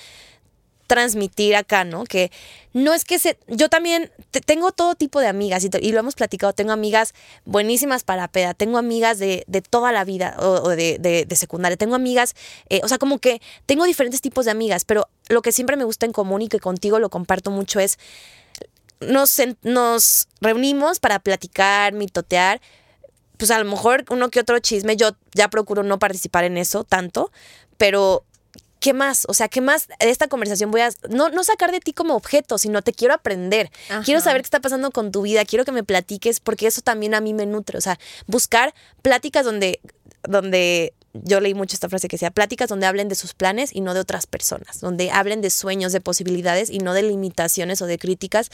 transmitir 0.87 1.57
acá, 1.57 1.85
¿no? 1.85 2.05
Que 2.05 2.31
no 2.73 2.93
es 2.93 3.05
que 3.05 3.19
se... 3.19 3.39
Yo 3.49 3.69
también 3.69 4.11
tengo 4.47 4.73
todo 4.73 4.95
tipo 4.95 5.21
de 5.21 5.27
amigas 5.27 5.65
y, 5.65 5.93
lo 5.93 5.99
hemos 5.99 6.15
platicado, 6.15 6.53
tengo 6.53 6.73
amigas 6.73 7.15
buenísimas 7.45 8.05
para 8.05 8.29
peda, 8.29 8.55
tengo 8.55 8.79
amigas 8.79 9.19
de, 9.19 9.45
toda 9.69 9.93
la 9.93 10.05
vida 10.05 10.37
o, 10.39 10.69
de, 10.71 11.27
secundaria, 11.35 11.77
tengo 11.77 11.95
amigas, 11.95 12.35
eh, 12.69 12.81
o 12.83 12.89
sea, 12.89 12.99
como 12.99 13.19
que 13.19 13.41
tengo 13.67 13.85
diferentes 13.85 14.21
tipos 14.21 14.45
de 14.45 14.51
amigas, 14.51 14.85
pero 14.85 15.09
lo 15.29 15.43
que 15.43 15.53
siempre 15.53 15.77
me 15.77 15.85
gusta 15.85 16.07
en 16.07 16.13
común 16.13 16.43
y 16.43 16.49
que 16.49 16.61
contigo 16.61 16.99
lo 16.99 17.11
comparto 17.11 17.51
mucho 17.51 17.81
es, 17.81 17.99
nos, 19.01 19.41
nos 19.63 20.29
reunimos 20.41 21.01
para 21.01 21.19
platicar, 21.19 21.93
mitotear, 21.93 22.61
pues 23.37 23.51
a 23.51 23.59
lo 23.59 23.65
mejor 23.65 24.05
uno 24.11 24.31
que 24.31 24.41
otro 24.41 24.59
chisme, 24.59 24.97
yo 24.97 25.11
ya 25.35 25.49
procuro 25.49 25.83
no 25.83 25.99
participar 25.99 26.45
en 26.45 26.57
eso 26.57 26.85
tanto, 26.85 27.31
pero 27.77 28.25
¿qué 28.85 28.93
más? 28.93 29.25
O 29.29 29.33
sea, 29.33 29.49
¿qué 29.49 29.63
más 29.63 29.89
de 29.89 30.11
esta 30.11 30.29
conversación 30.29 30.71
voy 30.71 30.83
a 30.83 30.91
no, 31.09 31.31
no 31.31 31.43
sacar 31.43 31.73
de 31.73 31.81
ti 31.81 31.95
como 31.95 32.17
objeto, 32.17 32.59
sino 32.59 32.83
te 32.83 32.93
quiero 32.93 33.15
aprender. 33.15 33.71
Quiero 34.05 34.21
saber 34.21 34.43
qué 34.43 34.47
está 34.47 34.61
pasando 34.61 34.91
con 34.91 35.11
tu 35.11 35.23
vida, 35.23 35.47
quiero 35.47 35.65
que 35.65 35.73
me 35.73 35.85
platiques 35.85 36.39
porque 36.39 36.67
eso 36.67 36.83
también 36.83 37.15
a 37.15 37.23
mí 37.23 37.33
me 37.33 37.47
nutre, 37.47 37.79
o 37.79 37.81
sea, 37.81 37.99
buscar 38.27 38.75
pláticas 39.01 39.47
donde 39.47 39.81
donde 40.23 40.93
yo 41.15 41.41
leí 41.41 41.55
mucho 41.55 41.75
esta 41.75 41.89
frase 41.89 42.09
que 42.09 42.17
decía, 42.17 42.31
pláticas 42.31 42.69
donde 42.69 42.87
hablen 42.87 43.09
de 43.09 43.15
sus 43.15 43.35
planes 43.35 43.71
y 43.73 43.81
no 43.81 43.95
de 43.95 44.01
otras 44.01 44.27
personas, 44.27 44.81
donde 44.81 45.11
hablen 45.11 45.41
de 45.41 45.51
sueños, 45.51 45.93
de 45.93 46.01
posibilidades 46.01 46.71
y 46.71 46.79
no 46.79 46.93
de 46.93 47.03
limitaciones 47.03 47.81
o 47.83 47.87
de 47.87 47.99
críticas, 47.99 48.51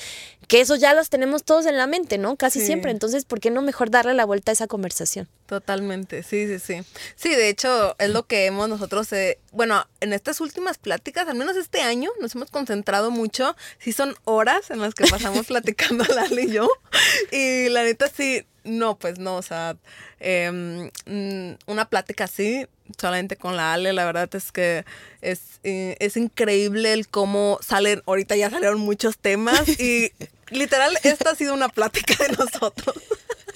que 0.46 0.60
eso 0.60 0.76
ya 0.76 0.94
los 0.94 1.08
tenemos 1.08 1.42
todos 1.44 1.66
en 1.66 1.76
la 1.76 1.86
mente, 1.86 2.18
¿no? 2.18 2.36
Casi 2.36 2.60
siempre. 2.60 2.90
Entonces, 2.90 3.24
¿por 3.24 3.40
qué 3.40 3.50
no 3.50 3.62
mejor 3.62 3.90
darle 3.90 4.14
la 4.14 4.26
vuelta 4.26 4.52
a 4.52 4.54
esa 4.54 4.66
conversación? 4.66 5.28
Totalmente, 5.46 6.22
sí, 6.22 6.46
sí, 6.46 6.58
sí. 6.58 6.82
Sí, 7.16 7.30
de 7.30 7.48
hecho, 7.48 7.96
es 7.98 8.10
lo 8.10 8.26
que 8.26 8.46
hemos 8.46 8.68
nosotros, 8.68 9.12
eh, 9.12 9.38
bueno, 9.52 9.84
en 10.00 10.12
estas 10.12 10.40
últimas 10.40 10.78
pláticas, 10.78 11.26
al 11.28 11.36
menos 11.36 11.56
este 11.56 11.80
año, 11.80 12.10
nos 12.20 12.34
hemos 12.34 12.50
concentrado 12.50 13.10
mucho, 13.10 13.56
sí 13.78 13.92
son 13.92 14.14
horas 14.24 14.70
en 14.70 14.80
las 14.80 14.94
que 14.94 15.06
pasamos 15.08 15.46
platicando 15.46 16.04
Lali 16.14 16.42
y 16.42 16.52
yo, 16.52 16.68
y 17.32 17.68
la 17.70 17.82
neta 17.82 18.08
sí, 18.08 18.44
no, 18.64 18.98
pues 18.98 19.18
no, 19.18 19.36
o 19.36 19.42
sea, 19.42 19.76
em, 20.18 20.90
mm, 21.06 21.56
una 21.66 21.88
plática 21.88 22.24
así, 22.24 22.66
solamente 22.98 23.36
con 23.36 23.56
la 23.56 23.72
Ale, 23.72 23.92
la 23.92 24.04
verdad 24.04 24.28
es 24.34 24.52
que 24.52 24.84
es, 25.20 25.60
eh, 25.62 25.96
es 26.00 26.16
increíble 26.16 26.92
el 26.92 27.08
cómo 27.08 27.58
salen, 27.62 28.02
ahorita 28.06 28.36
ya 28.36 28.50
salieron 28.50 28.80
muchos 28.80 29.18
temas 29.18 29.68
y 29.68 30.12
literal, 30.50 30.96
esta 31.02 31.30
ha 31.30 31.34
sido 31.34 31.54
una 31.54 31.68
plática 31.68 32.14
de 32.24 32.36
nosotros. 32.36 32.96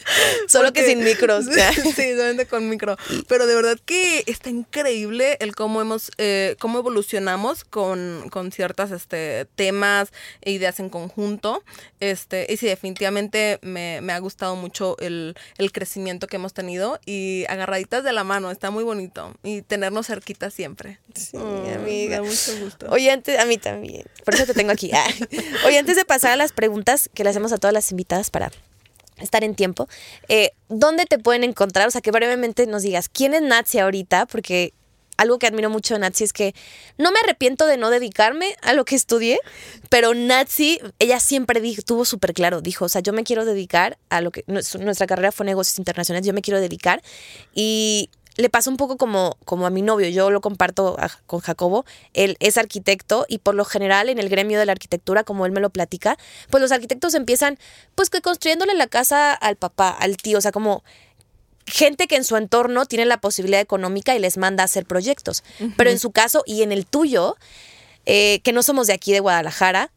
Solo 0.48 0.72
que 0.72 0.84
sin 0.84 1.02
micros. 1.04 1.46
Sí, 1.94 2.12
solamente 2.12 2.46
con 2.46 2.68
micro. 2.68 2.96
Pero 3.28 3.46
de 3.46 3.54
verdad 3.54 3.78
que 3.84 4.24
está 4.26 4.50
increíble 4.50 5.36
el 5.40 5.54
cómo 5.54 5.80
hemos, 5.80 6.10
eh, 6.18 6.56
cómo 6.58 6.78
evolucionamos 6.78 7.64
con, 7.64 8.28
con 8.30 8.52
ciertas 8.52 8.90
este, 8.90 9.46
temas 9.54 10.12
e 10.40 10.52
ideas 10.52 10.80
en 10.80 10.88
conjunto. 10.88 11.62
Este, 12.00 12.46
y 12.48 12.56
sí, 12.56 12.66
definitivamente 12.66 13.58
me, 13.62 14.00
ha 14.12 14.18
gustado 14.18 14.56
mucho 14.56 14.96
el, 14.98 15.34
crecimiento 15.72 16.28
que 16.28 16.36
hemos 16.36 16.54
tenido 16.54 17.00
y 17.04 17.44
agarraditas 17.48 18.04
de 18.04 18.12
la 18.12 18.22
mano, 18.22 18.50
está 18.50 18.70
muy 18.70 18.84
bonito. 18.84 19.34
Y 19.42 19.62
tenernos 19.62 20.06
cerquita 20.06 20.50
siempre. 20.50 21.00
Sí, 21.14 21.36
amiga. 21.36 22.22
mucho 22.22 22.56
gusto. 22.60 22.86
Oye, 22.90 23.10
antes, 23.10 23.38
a 23.38 23.44
mí 23.44 23.58
también. 23.58 24.04
Por 24.24 24.34
eso 24.34 24.46
te 24.46 24.54
tengo 24.54 24.72
aquí. 24.72 24.90
Oye, 25.66 25.78
antes 25.78 25.96
de 25.96 26.04
pasar 26.04 26.32
a 26.32 26.36
las 26.36 26.52
preguntas 26.52 27.10
que 27.14 27.24
le 27.24 27.30
hacemos 27.30 27.52
a 27.52 27.58
todas 27.58 27.74
las 27.74 27.90
invitadas 27.90 28.30
para 28.30 28.50
estar 29.18 29.44
en 29.44 29.54
tiempo. 29.54 29.88
Eh, 30.28 30.52
¿Dónde 30.68 31.06
te 31.06 31.18
pueden 31.18 31.44
encontrar? 31.44 31.86
O 31.88 31.90
sea, 31.90 32.00
que 32.00 32.10
brevemente 32.10 32.66
nos 32.66 32.82
digas, 32.82 33.08
¿quién 33.08 33.34
es 33.34 33.42
Nazi 33.42 33.78
ahorita? 33.78 34.26
Porque 34.26 34.72
algo 35.16 35.38
que 35.38 35.46
admiro 35.46 35.70
mucho 35.70 35.94
de 35.94 36.00
Nazi 36.00 36.24
es 36.24 36.32
que 36.32 36.54
no 36.98 37.12
me 37.12 37.18
arrepiento 37.20 37.66
de 37.66 37.76
no 37.76 37.90
dedicarme 37.90 38.56
a 38.62 38.72
lo 38.72 38.84
que 38.84 38.96
estudié, 38.96 39.38
pero 39.88 40.14
Nazi, 40.14 40.80
ella 40.98 41.20
siempre 41.20 41.60
dijo, 41.60 41.82
tuvo 41.82 42.04
súper 42.04 42.34
claro, 42.34 42.60
dijo, 42.60 42.86
o 42.86 42.88
sea, 42.88 43.00
yo 43.00 43.12
me 43.12 43.24
quiero 43.24 43.44
dedicar 43.44 43.98
a 44.08 44.20
lo 44.20 44.30
que 44.30 44.44
nuestra 44.46 45.06
carrera 45.06 45.32
fue 45.32 45.46
negocios 45.46 45.78
internacionales, 45.78 46.26
yo 46.26 46.32
me 46.32 46.42
quiero 46.42 46.60
dedicar 46.60 47.02
y 47.54 48.10
le 48.36 48.48
pasa 48.48 48.70
un 48.70 48.76
poco 48.76 48.96
como, 48.96 49.36
como 49.44 49.66
a 49.66 49.70
mi 49.70 49.82
novio, 49.82 50.08
yo 50.08 50.30
lo 50.30 50.40
comparto 50.40 50.96
con 51.26 51.40
Jacobo, 51.40 51.84
él 52.12 52.36
es 52.40 52.58
arquitecto 52.58 53.26
y 53.28 53.38
por 53.38 53.54
lo 53.54 53.64
general 53.64 54.08
en 54.08 54.18
el 54.18 54.28
gremio 54.28 54.58
de 54.58 54.66
la 54.66 54.72
arquitectura, 54.72 55.24
como 55.24 55.46
él 55.46 55.52
me 55.52 55.60
lo 55.60 55.70
platica, 55.70 56.16
pues 56.50 56.60
los 56.60 56.72
arquitectos 56.72 57.14
empiezan 57.14 57.58
pues 57.94 58.10
que 58.10 58.20
construyéndole 58.20 58.74
la 58.74 58.86
casa 58.86 59.32
al 59.32 59.56
papá, 59.56 59.90
al 59.90 60.16
tío, 60.16 60.38
o 60.38 60.40
sea, 60.40 60.52
como 60.52 60.82
gente 61.66 62.06
que 62.06 62.16
en 62.16 62.24
su 62.24 62.36
entorno 62.36 62.86
tiene 62.86 63.04
la 63.06 63.20
posibilidad 63.20 63.60
económica 63.60 64.14
y 64.14 64.18
les 64.18 64.36
manda 64.36 64.62
a 64.62 64.66
hacer 64.66 64.84
proyectos. 64.84 65.42
Pero 65.76 65.90
en 65.90 65.98
su 65.98 66.10
caso 66.10 66.42
y 66.46 66.62
en 66.62 66.72
el 66.72 66.86
tuyo, 66.86 67.36
eh, 68.06 68.40
que 68.44 68.52
no 68.52 68.62
somos 68.62 68.86
de 68.86 68.92
aquí 68.92 69.12
de 69.12 69.20
Guadalajara, 69.20 69.90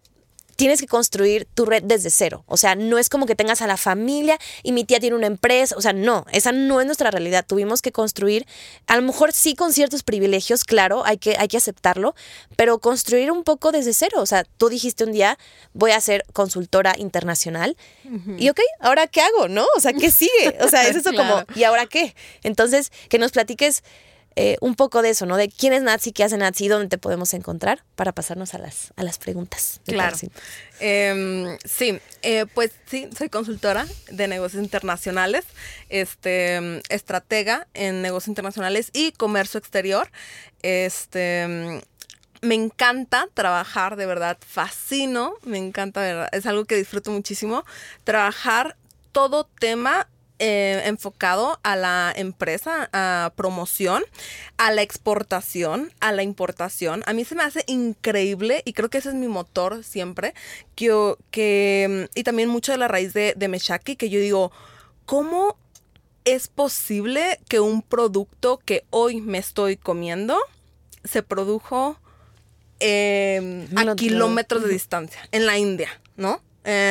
tienes 0.58 0.82
que 0.82 0.88
construir 0.88 1.48
tu 1.54 1.66
red 1.66 1.84
desde 1.84 2.10
cero. 2.10 2.44
O 2.48 2.58
sea, 2.58 2.76
no 2.76 2.98
es 2.98 3.10
como 3.10 3.28
que 3.28 3.36
tengas 3.36 3.62
a 3.62 3.68
la 3.68 3.78
familia 3.78 4.40
y 4.64 4.72
mi 4.72 4.84
tía 4.84 5.00
tiene 5.00 5.16
una 5.16 5.28
empresa. 5.28 5.76
O 5.78 5.82
sea, 5.82 5.94
no, 5.94 6.26
esa 6.32 6.52
no 6.52 6.82
es 6.82 6.88
nuestra 6.88 7.12
realidad. 7.12 7.46
Tuvimos 7.48 7.84
que 7.84 7.92
construir, 7.92 8.46
a 8.88 8.96
lo 8.96 9.04
mejor 9.04 9.32
sí 9.34 9.56
con 9.56 9.72
ciertos 9.72 10.02
privilegios, 10.02 10.64
claro, 10.66 11.06
hay 11.06 11.18
que, 11.20 11.38
hay 11.38 11.48
que 11.48 11.58
aceptarlo, 11.58 12.16
pero 12.56 12.80
construir 12.80 13.32
un 13.32 13.44
poco 13.44 13.72
desde 13.72 13.94
cero. 13.94 14.20
O 14.20 14.26
sea, 14.26 14.44
tú 14.58 14.68
dijiste 14.70 15.04
un 15.04 15.12
día, 15.12 15.38
voy 15.74 15.92
a 15.92 16.02
ser 16.02 16.26
consultora 16.34 16.96
internacional. 16.98 17.78
Y 18.38 18.50
ok, 18.50 18.60
¿ahora 18.80 19.06
qué 19.06 19.22
hago? 19.22 19.48
¿No? 19.48 19.66
O 19.76 19.80
sea, 19.80 19.94
¿qué 19.94 20.10
sigue? 20.10 20.58
O 20.62 20.70
sea, 20.70 20.88
es 20.88 20.96
eso 20.96 21.14
como, 21.14 21.44
¿y 21.56 21.64
ahora 21.66 21.86
qué? 21.86 22.16
Entonces, 22.42 22.92
que 23.10 23.20
nos 23.20 23.32
platiques 23.32 23.84
eh, 24.40 24.56
un 24.62 24.76
poco 24.76 25.02
de 25.02 25.10
eso, 25.10 25.26
¿no? 25.26 25.36
De 25.36 25.50
quién 25.50 25.74
es 25.74 25.82
Nazi, 25.82 26.12
qué 26.12 26.24
hace 26.24 26.38
Nazi, 26.38 26.68
dónde 26.68 26.90
te 26.90 27.00
podemos 27.00 27.34
encontrar 27.34 27.84
para 27.96 28.12
pasarnos 28.12 28.54
a 28.54 28.60
las, 28.60 28.94
a 28.96 29.02
las 29.02 29.18
preguntas. 29.18 29.82
Claro. 29.84 30.16
Em, 30.80 31.58
sí, 31.66 32.00
eh, 32.22 32.46
pues 32.54 32.70
sí, 32.86 33.10
soy 33.18 33.30
consultora 33.30 33.88
de 34.12 34.28
negocios 34.28 34.62
internacionales, 34.62 35.44
este, 35.90 36.84
estratega 36.90 37.66
en 37.74 38.04
negocios 38.04 38.28
internacionales 38.28 38.92
y 38.94 39.12
comercio 39.14 39.58
exterior. 39.58 40.08
Este 40.62 41.82
me 42.42 42.54
encanta 42.54 43.28
trabajar, 43.34 43.96
de 43.96 44.06
verdad, 44.06 44.38
fascino, 44.46 45.34
me 45.42 45.58
encanta, 45.58 46.02
verdad, 46.02 46.30
es 46.32 46.46
algo 46.46 46.66
que 46.66 46.76
disfruto 46.76 47.10
muchísimo, 47.10 47.66
trabajar 48.04 48.78
todo 49.12 49.46
tema 49.46 50.08
eh, 50.40 50.84
enfocado 50.86 51.60
a 51.64 51.76
la 51.76 52.14
empresa, 52.16 52.90
a 52.94 53.34
promoción, 53.36 54.04
a 54.58 54.72
la 54.72 54.84
exportación, 54.84 55.92
a 56.00 56.12
la 56.12 56.22
importación. 56.22 57.04
A 57.08 57.14
mí 57.14 57.26
se 57.26 57.34
me 57.34 57.42
hace 57.42 57.64
increíble 57.66 58.62
y 58.64 58.74
creo 58.74 58.90
que 58.90 59.00
ese 59.00 59.10
es 59.10 59.16
mi 59.16 59.28
motor 59.28 59.84
siempre. 59.84 60.36
Que, 60.76 61.16
que 61.32 62.08
y 62.14 62.24
también 62.24 62.50
mucho 62.50 62.72
de 62.72 62.78
la 62.78 62.88
raíz 62.88 63.14
de, 63.14 63.34
de 63.36 63.48
Meshaki, 63.48 63.96
que 63.96 64.10
yo 64.10 64.20
digo, 64.20 64.52
¿cómo 65.06 65.58
es 66.24 66.50
posible 66.50 67.40
que 67.50 67.60
un 67.60 67.82
producto 67.82 68.60
que 68.64 68.86
hoy 68.92 69.22
me 69.22 69.40
estoy 69.40 69.76
comiendo 69.78 70.38
se 71.04 71.24
produjo 71.24 71.98
em, 72.80 73.66
a 73.76 73.96
kilómetros 73.96 74.62
de 74.62 74.70
distancia, 74.70 75.22
en 75.32 75.46
la 75.46 75.58
India, 75.58 75.90
¿no? 76.16 76.42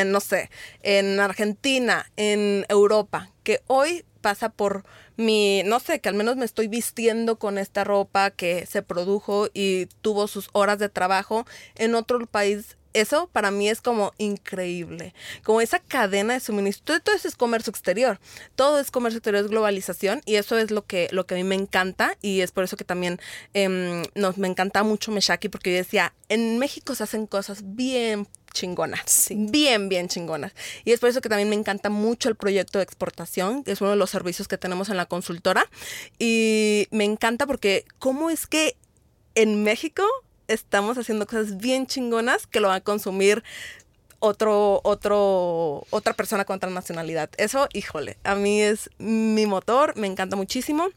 no 0.06 0.20
sé, 0.20 0.48
en 0.82 1.20
Argentina, 1.20 2.10
en 2.16 2.64
Europa, 2.70 3.30
que 3.46 3.62
hoy 3.68 4.04
pasa 4.22 4.48
por 4.48 4.82
mi, 5.16 5.62
no 5.64 5.78
sé, 5.78 6.00
que 6.00 6.08
al 6.08 6.16
menos 6.16 6.34
me 6.34 6.44
estoy 6.44 6.66
vistiendo 6.66 7.38
con 7.38 7.58
esta 7.58 7.84
ropa 7.84 8.32
que 8.32 8.66
se 8.66 8.82
produjo 8.82 9.46
y 9.54 9.86
tuvo 10.02 10.26
sus 10.26 10.50
horas 10.52 10.80
de 10.80 10.88
trabajo 10.88 11.46
en 11.76 11.94
otro 11.94 12.26
país. 12.26 12.76
Eso 12.96 13.28
para 13.30 13.50
mí 13.50 13.68
es 13.68 13.82
como 13.82 14.14
increíble. 14.16 15.12
Como 15.42 15.60
esa 15.60 15.80
cadena 15.80 16.32
de 16.32 16.40
suministro. 16.40 16.98
Todo 17.00 17.14
eso 17.14 17.28
es 17.28 17.36
comercio 17.36 17.70
exterior. 17.70 18.18
Todo 18.54 18.80
es 18.80 18.90
comercio 18.90 19.18
exterior, 19.18 19.44
es 19.44 19.50
globalización. 19.50 20.22
Y 20.24 20.36
eso 20.36 20.56
es 20.56 20.70
lo 20.70 20.86
que, 20.86 21.08
lo 21.12 21.26
que 21.26 21.34
a 21.34 21.36
mí 21.36 21.44
me 21.44 21.56
encanta. 21.56 22.16
Y 22.22 22.40
es 22.40 22.52
por 22.52 22.64
eso 22.64 22.78
que 22.78 22.84
también 22.84 23.20
em, 23.52 24.02
nos, 24.14 24.38
me 24.38 24.48
encanta 24.48 24.82
mucho 24.82 25.12
Meshaki. 25.12 25.50
Porque 25.50 25.72
yo 25.72 25.76
decía, 25.76 26.14
en 26.30 26.58
México 26.58 26.94
se 26.94 27.04
hacen 27.04 27.26
cosas 27.26 27.60
bien 27.62 28.26
chingonas. 28.54 29.26
Bien, 29.28 29.90
bien 29.90 30.08
chingonas. 30.08 30.52
Y 30.86 30.92
es 30.92 31.00
por 31.00 31.10
eso 31.10 31.20
que 31.20 31.28
también 31.28 31.50
me 31.50 31.56
encanta 31.56 31.90
mucho 31.90 32.30
el 32.30 32.34
proyecto 32.36 32.78
de 32.78 32.84
exportación, 32.84 33.62
que 33.62 33.72
es 33.72 33.82
uno 33.82 33.90
de 33.90 33.96
los 33.96 34.08
servicios 34.08 34.48
que 34.48 34.56
tenemos 34.56 34.88
en 34.88 34.96
la 34.96 35.04
consultora. 35.04 35.68
Y 36.18 36.88
me 36.90 37.04
encanta 37.04 37.46
porque 37.46 37.84
cómo 37.98 38.30
es 38.30 38.46
que 38.46 38.74
en 39.34 39.62
México 39.62 40.02
estamos 40.48 40.98
haciendo 40.98 41.26
cosas 41.26 41.56
bien 41.58 41.86
chingonas 41.86 42.46
que 42.46 42.60
lo 42.60 42.68
va 42.68 42.76
a 42.76 42.80
consumir 42.80 43.42
otro, 44.18 44.80
otro, 44.84 45.86
otra 45.90 46.14
persona 46.14 46.44
con 46.44 46.56
otra 46.56 46.70
nacionalidad. 46.70 47.30
Eso, 47.36 47.68
híjole, 47.72 48.16
a 48.24 48.34
mí 48.34 48.62
es 48.62 48.90
mi 48.98 49.46
motor, 49.46 49.96
me 49.96 50.06
encanta 50.06 50.36
muchísimo. 50.36 50.88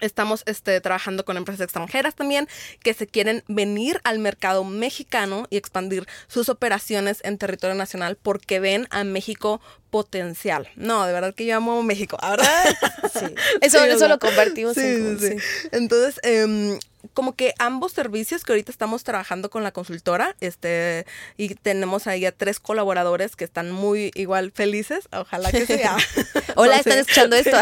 Estamos 0.00 0.42
este, 0.46 0.80
trabajando 0.80 1.26
con 1.26 1.36
empresas 1.36 1.64
extranjeras 1.64 2.14
también 2.14 2.48
que 2.82 2.94
se 2.94 3.06
quieren 3.06 3.44
venir 3.48 4.00
al 4.02 4.18
mercado 4.18 4.64
mexicano 4.64 5.46
y 5.50 5.58
expandir 5.58 6.06
sus 6.26 6.48
operaciones 6.48 7.20
en 7.22 7.36
territorio 7.36 7.76
nacional 7.76 8.16
porque 8.16 8.60
ven 8.60 8.86
a 8.90 9.04
México 9.04 9.60
potencial. 9.90 10.68
No, 10.74 11.04
de 11.04 11.12
verdad 11.12 11.34
que 11.34 11.44
yo 11.44 11.56
amo 11.56 11.82
México, 11.82 12.18
¿verdad? 12.22 12.64
Sí. 13.12 13.34
Eso, 13.60 13.84
eso 13.84 14.08
lo 14.08 14.18
compartimos. 14.18 14.74
Sí, 14.74 15.18
sí, 15.18 15.36
Entonces, 15.72 16.20
em, 16.22 16.78
como 17.14 17.34
que 17.34 17.54
ambos 17.58 17.92
servicios 17.92 18.44
que 18.44 18.52
ahorita 18.52 18.70
estamos 18.70 19.04
trabajando 19.04 19.50
con 19.50 19.62
la 19.62 19.72
consultora, 19.72 20.36
este, 20.40 21.06
y 21.36 21.54
tenemos 21.54 22.06
ahí 22.06 22.26
a 22.26 22.32
tres 22.32 22.60
colaboradores 22.60 23.36
que 23.36 23.44
están 23.44 23.70
muy 23.70 24.10
igual 24.14 24.52
felices, 24.52 25.08
ojalá 25.12 25.50
que 25.50 25.66
sea. 25.66 25.96
Hola, 26.56 26.76
¿están 26.76 26.98
escuchando 26.98 27.36
esto? 27.36 27.56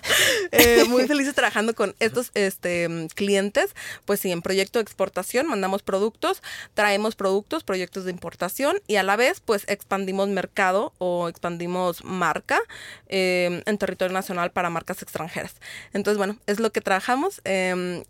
eh, 0.52 0.84
muy 0.88 1.06
felices 1.06 1.34
trabajando 1.34 1.74
con 1.74 1.94
estos 1.98 2.30
este, 2.34 3.08
clientes, 3.14 3.74
pues 4.04 4.20
sí, 4.20 4.32
en 4.32 4.42
proyecto 4.42 4.78
de 4.78 4.82
exportación 4.82 5.46
mandamos 5.46 5.82
productos, 5.82 6.42
traemos 6.74 7.16
productos, 7.16 7.64
proyectos 7.64 8.04
de 8.04 8.10
importación 8.10 8.80
y 8.86 8.96
a 8.96 9.02
la 9.02 9.16
vez 9.16 9.40
pues 9.40 9.64
expandimos 9.68 10.28
mercado 10.28 10.92
o 10.98 11.28
expandimos 11.28 12.04
marca 12.04 12.60
eh, 13.08 13.62
en 13.64 13.78
territorio 13.78 14.12
nacional 14.12 14.50
para 14.50 14.70
marcas 14.70 15.02
extranjeras. 15.02 15.54
Entonces, 15.92 16.18
bueno, 16.18 16.38
es 16.46 16.60
lo 16.60 16.70
que 16.70 16.80
trabajamos. 16.80 17.40
Eh, 17.44 18.04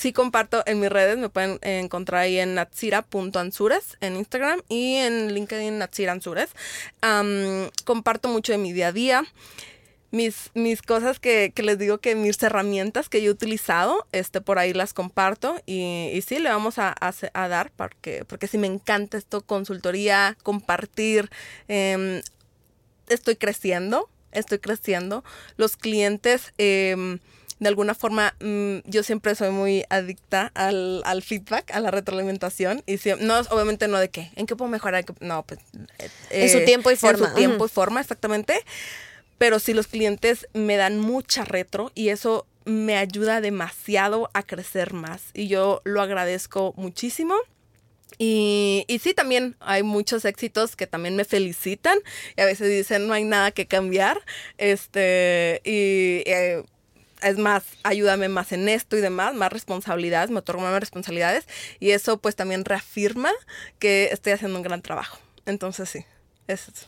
sí 0.00 0.14
comparto 0.14 0.62
en 0.64 0.80
mis 0.80 0.88
redes, 0.88 1.18
me 1.18 1.28
pueden 1.28 1.58
encontrar 1.60 2.22
ahí 2.22 2.38
en 2.38 2.54
natsira.ansures 2.54 3.98
en 4.00 4.16
Instagram 4.16 4.62
y 4.66 4.94
en 4.94 5.34
LinkedIn 5.34 5.76
Natsira 5.76 6.18
comparto 7.84 8.28
mucho 8.28 8.52
de 8.52 8.58
mi 8.58 8.72
día 8.72 8.88
a 8.88 8.92
día. 8.92 9.24
Mis, 10.10 10.50
mis 10.54 10.80
cosas 10.80 11.20
que, 11.20 11.52
les 11.54 11.78
digo 11.78 11.98
que 11.98 12.14
mis 12.14 12.42
herramientas 12.42 13.10
que 13.10 13.20
yo 13.20 13.28
he 13.28 13.34
utilizado, 13.34 14.06
este, 14.10 14.40
por 14.40 14.58
ahí 14.58 14.72
las 14.72 14.94
comparto 14.94 15.60
y, 15.66 16.10
y 16.14 16.22
sí, 16.22 16.38
le 16.38 16.48
vamos 16.48 16.78
a, 16.78 16.96
a, 16.98 17.48
dar 17.48 17.70
porque, 17.76 18.24
porque 18.24 18.48
sí 18.48 18.56
me 18.56 18.66
encanta 18.68 19.18
esto, 19.18 19.42
consultoría, 19.42 20.36
compartir. 20.42 21.30
Em, 21.68 22.22
estoy 23.08 23.36
creciendo, 23.36 24.08
estoy 24.32 24.60
creciendo. 24.60 25.24
Los 25.58 25.76
clientes... 25.76 26.54
Eh, 26.56 27.18
de 27.60 27.68
alguna 27.68 27.94
forma 27.94 28.34
mm, 28.40 28.78
yo 28.86 29.02
siempre 29.02 29.34
soy 29.34 29.50
muy 29.50 29.84
adicta 29.90 30.50
al, 30.54 31.22
feedback, 31.22 31.70
a 31.72 31.80
la 31.80 31.90
retroalimentación. 31.90 32.82
Y 32.86 32.98
no, 33.20 33.38
obviamente 33.50 33.86
no 33.86 33.98
de 33.98 34.08
qué, 34.08 34.32
en 34.34 34.46
qué 34.46 34.56
puedo 34.56 34.70
mejorar, 34.70 35.04
no, 35.20 35.44
pues... 35.44 35.60
en 36.30 36.50
su 36.50 36.58
eh, 36.58 36.64
tiempo 36.64 36.90
y 36.90 36.96
forma. 36.96 37.26
En 37.26 37.30
su 37.30 37.36
tiempo 37.36 37.66
y 37.66 37.68
forma, 37.68 38.00
exactamente. 38.00 38.64
Pero 39.36 39.58
sí 39.58 39.74
los 39.74 39.86
clientes 39.86 40.48
me 40.54 40.76
dan 40.76 40.98
mucha 40.98 41.44
retro 41.44 41.92
y 41.94 42.08
eso 42.08 42.46
me 42.64 42.96
ayuda 42.96 43.42
demasiado 43.42 44.30
a 44.32 44.42
crecer 44.42 44.94
más. 44.94 45.22
Y 45.34 45.48
yo 45.48 45.82
lo 45.84 46.00
agradezco 46.00 46.72
muchísimo. 46.76 47.34
Y, 48.16 48.84
y, 48.88 48.98
sí, 48.98 49.14
también 49.14 49.56
hay 49.60 49.82
muchos 49.82 50.24
éxitos 50.24 50.76
que 50.76 50.86
también 50.86 51.14
me 51.14 51.24
felicitan 51.24 51.98
y 52.36 52.40
a 52.40 52.44
veces 52.44 52.68
dicen 52.68 53.06
no 53.06 53.12
hay 53.12 53.24
nada 53.24 53.50
que 53.50 53.66
cambiar. 53.66 54.20
Este, 54.58 55.60
y 55.64 56.22
eh, 56.26 56.64
es 57.22 57.38
más, 57.38 57.64
ayúdame 57.82 58.28
más 58.28 58.52
en 58.52 58.68
esto 58.68 58.96
y 58.96 59.00
demás, 59.00 59.34
más 59.34 59.52
responsabilidades, 59.52 60.30
me 60.30 60.38
otorga 60.38 60.62
más 60.62 60.80
responsabilidades 60.80 61.46
y 61.78 61.90
eso 61.90 62.18
pues 62.18 62.36
también 62.36 62.64
reafirma 62.64 63.32
que 63.78 64.08
estoy 64.12 64.32
haciendo 64.32 64.58
un 64.58 64.62
gran 64.62 64.82
trabajo. 64.82 65.18
Entonces 65.46 65.88
sí, 65.88 66.04
es 66.46 66.62
eso. 66.62 66.86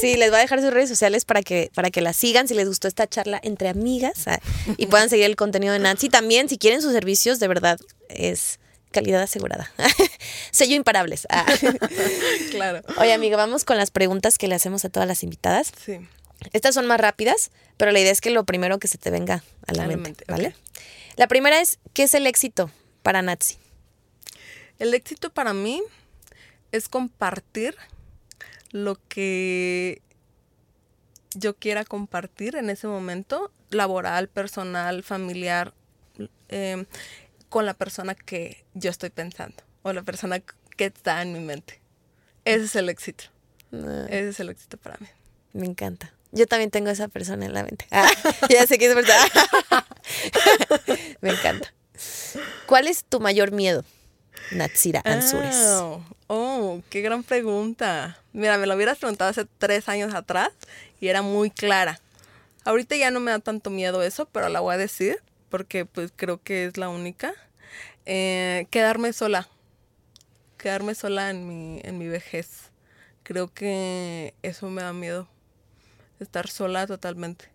Sí, 0.00 0.16
les 0.16 0.30
voy 0.30 0.38
a 0.38 0.42
dejar 0.42 0.60
sus 0.60 0.72
redes 0.72 0.88
sociales 0.88 1.24
para 1.24 1.42
que, 1.42 1.70
para 1.74 1.90
que 1.90 2.00
la 2.00 2.12
sigan 2.12 2.48
si 2.48 2.54
les 2.54 2.68
gustó 2.68 2.88
esta 2.88 3.06
charla 3.06 3.40
entre 3.42 3.68
amigas 3.68 4.26
ah, 4.26 4.40
y 4.76 4.86
puedan 4.86 5.10
seguir 5.10 5.26
el 5.26 5.36
contenido 5.36 5.72
de 5.72 5.78
Nancy. 5.78 6.08
También, 6.08 6.48
si 6.48 6.56
quieren 6.56 6.80
sus 6.80 6.92
servicios, 6.92 7.38
de 7.38 7.48
verdad, 7.48 7.78
es 8.08 8.60
calidad 8.92 9.22
asegurada. 9.22 9.70
Sello 10.50 10.74
imparables. 10.74 11.26
Ah. 11.30 11.46
claro. 12.50 12.82
Oye, 12.98 13.12
amiga, 13.12 13.36
vamos 13.36 13.64
con 13.64 13.76
las 13.76 13.90
preguntas 13.90 14.38
que 14.38 14.48
le 14.48 14.54
hacemos 14.54 14.84
a 14.84 14.88
todas 14.88 15.08
las 15.08 15.22
invitadas. 15.22 15.72
Sí. 15.84 16.00
Estas 16.52 16.74
son 16.74 16.86
más 16.86 17.00
rápidas, 17.00 17.50
pero 17.76 17.92
la 17.92 18.00
idea 18.00 18.12
es 18.12 18.20
que 18.20 18.30
lo 18.30 18.44
primero 18.44 18.78
que 18.78 18.88
se 18.88 18.98
te 18.98 19.10
venga 19.10 19.42
a 19.66 19.72
la, 19.72 19.86
mente, 19.86 20.24
¿vale? 20.28 20.54
La 21.16 21.28
primera 21.28 21.60
es, 21.60 21.78
¿qué 21.92 22.04
es 22.04 22.14
el 22.14 22.26
éxito 22.26 22.70
para 23.02 23.22
Natsi? 23.22 23.58
El 24.78 24.94
éxito 24.94 25.30
para 25.30 25.52
mí 25.52 25.82
es 26.72 26.88
compartir 26.88 27.76
lo 28.70 28.98
que 29.08 30.00
yo 31.34 31.54
quiera 31.56 31.84
compartir 31.84 32.56
en 32.56 32.70
ese 32.70 32.86
momento, 32.86 33.52
laboral, 33.70 34.28
personal, 34.28 35.02
familiar, 35.02 35.74
em, 36.48 36.86
con 37.48 37.66
la 37.66 37.74
persona 37.74 38.14
que 38.14 38.64
yo 38.74 38.90
estoy 38.90 39.10
pensando 39.10 39.62
o 39.82 39.92
la 39.92 40.02
persona 40.02 40.40
que 40.40 40.86
está 40.86 41.22
en 41.22 41.32
mi 41.32 41.40
mente. 41.40 41.80
Ese 42.44 42.64
es 42.64 42.76
el 42.76 42.88
éxito. 42.88 43.24
Ah. 43.72 44.06
Ese 44.08 44.28
es 44.30 44.40
el 44.40 44.48
éxito 44.48 44.76
para 44.76 44.96
mí. 44.98 45.06
Me 45.52 45.66
encanta. 45.66 46.12
Yo 46.32 46.46
también 46.46 46.70
tengo 46.70 46.90
esa 46.90 47.08
persona 47.08 47.46
en 47.46 47.54
la 47.54 47.64
mente. 47.64 47.86
Ah, 47.90 48.08
ya 48.48 48.66
sé 48.66 48.78
que 48.78 48.86
es 48.86 48.94
verdad. 48.94 49.20
Me 51.20 51.30
encanta. 51.30 51.72
¿Cuál 52.66 52.86
es 52.86 53.04
tu 53.04 53.20
mayor 53.20 53.50
miedo, 53.50 53.84
Natsira 54.52 55.02
Ansures? 55.04 55.56
Oh, 55.56 56.04
oh, 56.28 56.82
qué 56.88 57.00
gran 57.00 57.24
pregunta. 57.24 58.18
Mira, 58.32 58.58
me 58.58 58.66
lo 58.66 58.76
hubieras 58.76 58.98
preguntado 58.98 59.30
hace 59.30 59.44
tres 59.58 59.88
años 59.88 60.14
atrás 60.14 60.50
y 61.00 61.08
era 61.08 61.20
muy 61.20 61.50
clara. 61.50 62.00
Ahorita 62.64 62.96
ya 62.96 63.10
no 63.10 63.20
me 63.20 63.32
da 63.32 63.40
tanto 63.40 63.70
miedo 63.70 64.02
eso, 64.02 64.26
pero 64.26 64.48
la 64.48 64.60
voy 64.60 64.74
a 64.74 64.78
decir 64.78 65.20
porque 65.50 65.84
pues 65.84 66.12
creo 66.14 66.40
que 66.42 66.66
es 66.66 66.78
la 66.78 66.88
única. 66.88 67.34
Eh, 68.06 68.66
quedarme 68.70 69.12
sola. 69.12 69.48
Quedarme 70.56 70.94
sola 70.94 71.30
en 71.30 71.46
mi, 71.46 71.80
en 71.82 71.98
mi 71.98 72.06
vejez. 72.06 72.70
Creo 73.24 73.52
que 73.52 74.34
eso 74.42 74.70
me 74.70 74.82
da 74.82 74.92
miedo 74.92 75.28
estar 76.24 76.48
sola 76.48 76.86
totalmente. 76.86 77.46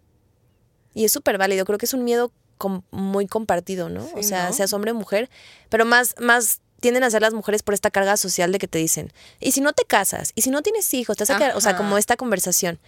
Y 0.93 1.05
es 1.05 1.11
súper 1.11 1.37
válido, 1.37 1.65
creo 1.65 1.77
que 1.77 1.85
es 1.85 1.93
un 1.93 2.03
miedo 2.03 2.31
muy 2.91 3.27
compartido, 3.27 3.89
¿no? 3.89 4.07
o 4.15 4.23
sea, 4.23 4.51
seas 4.53 4.71
hombre 4.73 4.91
o 4.91 4.95
mujer, 4.95 5.29
pero 5.69 5.85
más, 5.85 6.15
más 6.19 6.61
tienden 6.79 7.03
a 7.03 7.09
ser 7.09 7.21
las 7.21 7.33
mujeres 7.33 7.63
por 7.63 7.73
esta 7.73 7.91
carga 7.91 8.15
social 8.15 8.51
de 8.51 8.59
que 8.59 8.67
te 8.67 8.77
dicen, 8.77 9.11
y 9.39 9.51
si 9.51 9.61
no 9.61 9.73
te 9.73 9.83
casas, 9.85 10.31
y 10.35 10.41
si 10.41 10.51
no 10.51 10.61
tienes 10.61 10.93
hijos, 10.93 11.17
te 11.17 11.23
vas 11.23 11.31
a 11.31 11.37
quedar, 11.37 11.57
o 11.57 11.61
sea, 11.61 11.75
como 11.75 11.97
esta 11.97 12.15
conversación. 12.15 12.79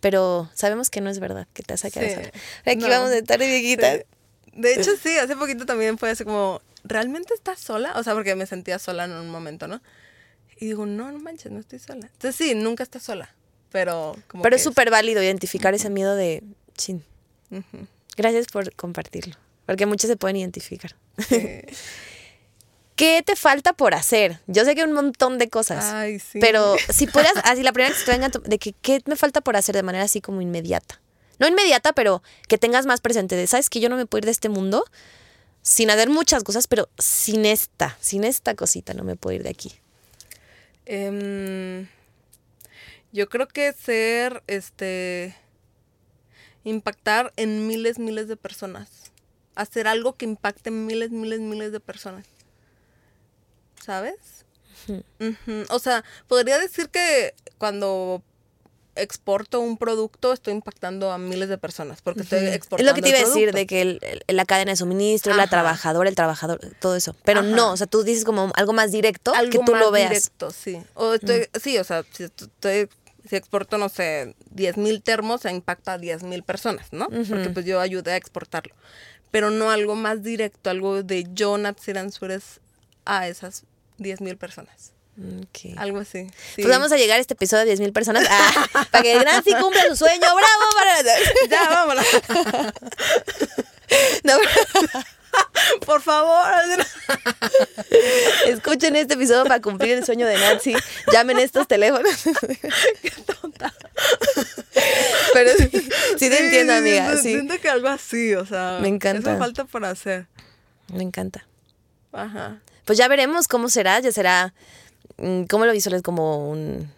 Pero 0.00 0.48
sabemos 0.54 0.88
que 0.88 1.02
no 1.02 1.10
es 1.10 1.20
verdad, 1.20 1.46
que 1.52 1.62
te 1.62 1.74
vas 1.74 1.84
a 1.84 1.90
quedar 1.90 2.14
sola. 2.14 2.30
Aquí 2.64 2.88
vamos 2.88 3.10
a 3.10 3.18
estar 3.18 3.38
viejita. 3.38 3.98
De 4.54 4.74
hecho, 4.74 4.92
sí, 4.96 5.16
hace 5.18 5.36
poquito 5.36 5.66
también 5.66 5.98
fue 5.98 6.10
así 6.10 6.24
como, 6.24 6.62
¿realmente 6.84 7.34
estás 7.34 7.60
sola? 7.60 7.92
O 7.96 8.02
sea, 8.02 8.14
porque 8.14 8.34
me 8.34 8.46
sentía 8.46 8.78
sola 8.78 9.04
en 9.04 9.12
un 9.12 9.30
momento, 9.30 9.68
¿no? 9.68 9.82
Y 10.58 10.66
digo, 10.66 10.86
no, 10.86 11.10
no 11.10 11.18
manches, 11.18 11.52
no 11.52 11.60
estoy 11.60 11.78
sola. 11.78 12.08
Entonces 12.12 12.36
sí, 12.36 12.54
nunca 12.54 12.82
estás 12.82 13.02
sola. 13.02 13.34
Pero, 13.70 14.16
pero 14.42 14.56
es 14.56 14.62
súper 14.62 14.90
válido 14.90 15.22
identificar 15.22 15.74
ese 15.74 15.90
miedo 15.90 16.16
de 16.16 16.42
chin. 16.76 17.04
Gracias 18.16 18.46
por 18.48 18.74
compartirlo, 18.74 19.36
porque 19.66 19.86
muchos 19.86 20.08
se 20.08 20.16
pueden 20.16 20.36
identificar. 20.36 20.96
¿Qué 23.00 23.22
te 23.24 23.34
falta 23.34 23.72
por 23.72 23.94
hacer? 23.94 24.40
Yo 24.46 24.66
sé 24.66 24.74
que 24.74 24.82
hay 24.82 24.86
un 24.86 24.92
montón 24.92 25.38
de 25.38 25.48
cosas, 25.48 26.12
pero 26.38 26.76
si 26.90 27.06
puedas, 27.06 27.32
así 27.44 27.62
la 27.62 27.72
primera 27.72 27.94
que 27.94 28.04
te 28.04 28.10
venga 28.10 28.28
de 28.28 28.58
que 28.58 28.74
qué 28.74 29.00
me 29.06 29.16
falta 29.16 29.40
por 29.40 29.56
hacer 29.56 29.74
de 29.74 29.82
manera 29.82 30.04
así 30.04 30.20
como 30.20 30.42
inmediata. 30.42 31.00
No 31.38 31.48
inmediata, 31.48 31.94
pero 31.94 32.22
que 32.46 32.58
tengas 32.58 32.84
más 32.84 33.00
presente 33.00 33.36
de, 33.36 33.46
¿sabes 33.46 33.70
que 33.70 33.80
yo 33.80 33.88
no 33.88 33.96
me 33.96 34.04
puedo 34.04 34.20
ir 34.20 34.24
de 34.26 34.32
este 34.32 34.50
mundo 34.50 34.84
sin 35.62 35.90
hacer 35.90 36.10
muchas 36.10 36.44
cosas, 36.44 36.66
pero 36.66 36.90
sin 36.98 37.46
esta, 37.46 37.96
sin 38.02 38.24
esta 38.24 38.54
cosita 38.54 38.92
no 38.92 39.02
me 39.02 39.16
puedo 39.16 39.36
ir 39.36 39.44
de 39.44 39.48
aquí? 39.48 39.72
Eh, 40.84 41.86
yo 43.12 43.28
creo 43.28 43.48
que 43.48 43.72
ser, 43.72 44.42
este, 44.46 45.36
impactar 46.64 47.32
en 47.36 47.66
miles, 47.66 47.98
miles 47.98 48.28
de 48.28 48.36
personas. 48.36 49.12
Hacer 49.54 49.88
algo 49.88 50.14
que 50.14 50.24
impacte 50.24 50.70
en 50.70 50.86
miles, 50.86 51.10
miles, 51.10 51.40
miles 51.40 51.72
de 51.72 51.80
personas. 51.80 52.26
¿Sabes? 53.84 54.44
O 55.68 55.78
sea, 55.78 56.04
podría 56.26 56.58
decir 56.58 56.88
que 56.88 57.34
cuando 57.58 58.22
exporto 58.96 59.60
un 59.60 59.76
producto, 59.76 60.32
estoy 60.32 60.52
impactando 60.52 61.12
a 61.12 61.18
miles 61.18 61.48
de 61.48 61.58
personas 61.58 62.02
porque 62.02 62.22
estoy 62.22 62.46
exportando. 62.46 62.82
Es 62.82 62.86
lo 62.90 62.94
que 62.94 63.02
te 63.02 63.08
iba 63.10 63.18
a 63.18 63.28
decir, 63.28 63.52
de 63.52 63.66
que 63.66 64.22
la 64.28 64.44
cadena 64.44 64.72
de 64.72 64.76
suministro, 64.76 65.34
la 65.34 65.46
trabajadora, 65.46 66.08
el 66.08 66.14
trabajador, 66.14 66.60
todo 66.80 66.96
eso. 66.96 67.14
Pero 67.24 67.42
no, 67.42 67.72
o 67.72 67.76
sea, 67.76 67.86
tú 67.86 68.02
dices 68.02 68.24
como 68.24 68.52
algo 68.54 68.72
más 68.72 68.92
directo 68.92 69.32
que 69.50 69.58
tú 69.58 69.74
lo 69.74 69.90
veas. 69.90 70.10
directo, 70.10 70.50
sí. 70.50 70.82
O 70.94 71.14
estoy, 71.14 71.48
Sí, 71.60 71.78
o 71.78 71.84
sea, 71.84 72.04
estoy 72.18 72.88
si 73.28 73.36
exporto, 73.36 73.78
no 73.78 73.88
sé, 73.88 74.34
10 74.50 74.76
mil 74.76 75.02
termos, 75.02 75.42
se 75.42 75.50
impacta 75.50 75.94
a 75.94 75.98
10 75.98 76.22
mil 76.24 76.42
personas, 76.42 76.92
¿no? 76.92 77.08
Porque 77.08 77.50
pues 77.50 77.66
yo 77.66 77.80
ayudé 77.80 78.12
a 78.12 78.16
exportarlo. 78.16 78.74
Pero 79.30 79.50
no 79.50 79.70
algo 79.70 79.94
más 79.94 80.22
directo, 80.22 80.70
algo 80.70 81.02
de 81.02 81.26
yo, 81.32 81.58
Natsiran 81.58 82.10
a 83.04 83.28
esas 83.28 83.64
10 83.98 84.22
mil 84.22 84.36
personas. 84.36 84.92
Okay. 85.48 85.74
Algo 85.76 85.98
así. 85.98 86.30
Pues 86.54 86.68
vamos 86.68 86.92
a 86.92 86.96
llegar 86.96 87.18
a 87.18 87.20
este 87.20 87.34
episodio 87.34 87.62
a 87.62 87.66
10 87.66 87.80
mil 87.80 87.92
personas 87.92 88.26
ah, 88.30 88.86
para 88.90 89.02
que 89.02 89.18
gran 89.18 89.44
sí 89.44 89.52
cumpla 89.60 89.82
su 89.90 89.96
sueño. 89.96 90.20
¡Bravo! 90.20 90.64
Para... 90.74 91.02
Ya, 91.50 91.68
vámonos. 91.68 92.06
no, 94.24 94.38
Por 95.86 96.02
favor. 96.02 96.46
Escuchen 98.46 98.96
este 98.96 99.14
episodio 99.14 99.44
para 99.44 99.60
cumplir 99.60 99.98
el 99.98 100.04
sueño 100.04 100.26
de 100.26 100.38
Nancy. 100.38 100.74
Llamen 101.12 101.38
estos 101.38 101.66
teléfonos. 101.68 102.12
Qué 103.02 103.10
tonta. 103.40 103.72
Pero 105.32 105.50
sí, 106.18 106.28
te 106.28 106.44
entiendo, 106.44 106.74
amiga. 106.74 107.16
Sí. 107.16 107.32
Siento 107.34 107.58
que 107.60 107.68
algo 107.68 107.88
así, 107.88 108.34
o 108.34 108.46
sea. 108.46 108.78
Me 108.80 108.88
encanta. 108.88 109.30
Eso 109.32 109.38
falta 109.38 109.64
por 109.64 109.84
hacer. 109.84 110.26
Me 110.92 111.02
encanta. 111.02 111.46
Ajá. 112.12 112.60
Pues 112.84 112.98
ya 112.98 113.06
veremos 113.08 113.46
cómo 113.46 113.68
será, 113.68 114.00
ya 114.00 114.10
será, 114.10 114.52
mm, 115.18 115.44
¿cómo 115.44 115.64
lo 115.66 115.72
visuales? 115.72 116.02
Como 116.02 116.50
un, 116.50 116.92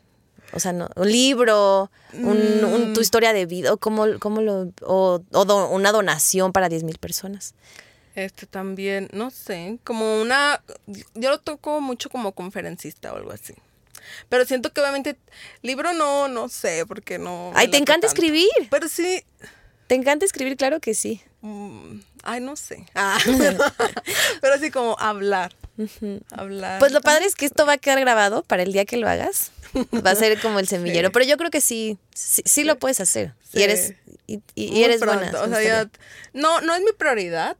o 0.55 0.61
sea, 0.61 0.73
no, 0.73 0.89
un 0.97 1.11
libro, 1.11 1.91
un, 2.14 2.64
un- 2.64 2.93
tu 2.95 3.01
Mm. 3.01 3.03
historia 3.03 3.33
de 3.35 3.45
vida, 3.45 3.73
o 3.75 3.77
cómo, 3.77 4.07
cómo 4.18 4.41
lo, 4.41 4.70
o, 4.83 5.20
o 5.33 5.45
do- 5.45 5.68
una 5.68 5.93
donación 5.93 6.53
para 6.53 6.70
10 6.70 6.85
mil 6.85 6.97
personas. 6.99 7.55
Este 8.14 8.46
también, 8.46 9.08
no 9.12 9.30
sé, 9.30 9.78
como 9.84 10.20
una, 10.20 10.62
yo 11.14 11.30
lo 11.30 11.38
toco 11.40 11.80
mucho 11.80 12.10
como 12.10 12.32
conferencista 12.32 13.12
o 13.12 13.16
algo 13.16 13.32
así. 13.32 13.54
Pero 14.28 14.44
siento 14.44 14.72
que 14.72 14.80
obviamente 14.80 15.16
libro 15.62 15.92
no, 15.94 16.28
no 16.28 16.48
sé, 16.48 16.84
porque 16.86 17.18
no. 17.18 17.52
Ay, 17.54 17.68
te 17.70 17.76
encanta 17.78 18.06
tanto. 18.06 18.06
escribir. 18.08 18.48
Pero 18.70 18.88
sí, 18.88 19.24
¿Te 19.86 19.94
encanta 19.94 20.24
escribir? 20.24 20.56
Claro 20.56 20.80
que 20.80 20.94
sí. 20.94 21.20
mm, 21.42 22.00
ay, 22.22 22.40
no 22.40 22.56
sé. 22.56 22.84
Ah, 22.94 23.18
pero, 23.24 23.58
pero 24.40 24.54
así 24.54 24.70
como 24.70 24.96
hablar, 24.98 25.54
hablar. 26.30 26.78
Pues 26.80 26.92
lo 26.92 27.00
padre 27.00 27.26
es 27.26 27.34
que 27.34 27.46
esto 27.46 27.66
va 27.66 27.74
a 27.74 27.78
quedar 27.78 28.00
grabado 28.00 28.42
para 28.42 28.62
el 28.62 28.72
día 28.72 28.84
que 28.84 28.96
lo 28.96 29.08
hagas. 29.08 29.52
Va 30.04 30.10
a 30.10 30.14
ser 30.14 30.40
como 30.40 30.58
el 30.58 30.68
semillero. 30.68 31.08
Sí. 31.08 31.12
Pero 31.12 31.24
yo 31.26 31.36
creo 31.36 31.50
que 31.50 31.60
sí, 31.60 31.98
sí, 32.14 32.42
sí 32.44 32.64
lo 32.64 32.78
puedes 32.78 33.00
hacer. 33.00 33.34
Y 33.52 33.62
eres, 33.62 33.94
y, 34.26 34.36
y- 34.54 34.66
y 34.66 34.70
Muy 34.70 34.84
eres 34.84 35.00
pronto, 35.00 35.18
buena. 35.20 35.42
O 35.42 35.46
me 35.46 35.56
sea, 35.56 35.62
ya- 35.64 35.82
gustaría. 35.84 36.06
no, 36.32 36.60
no 36.62 36.74
es 36.74 36.80
mi 36.82 36.92
prioridad, 36.92 37.56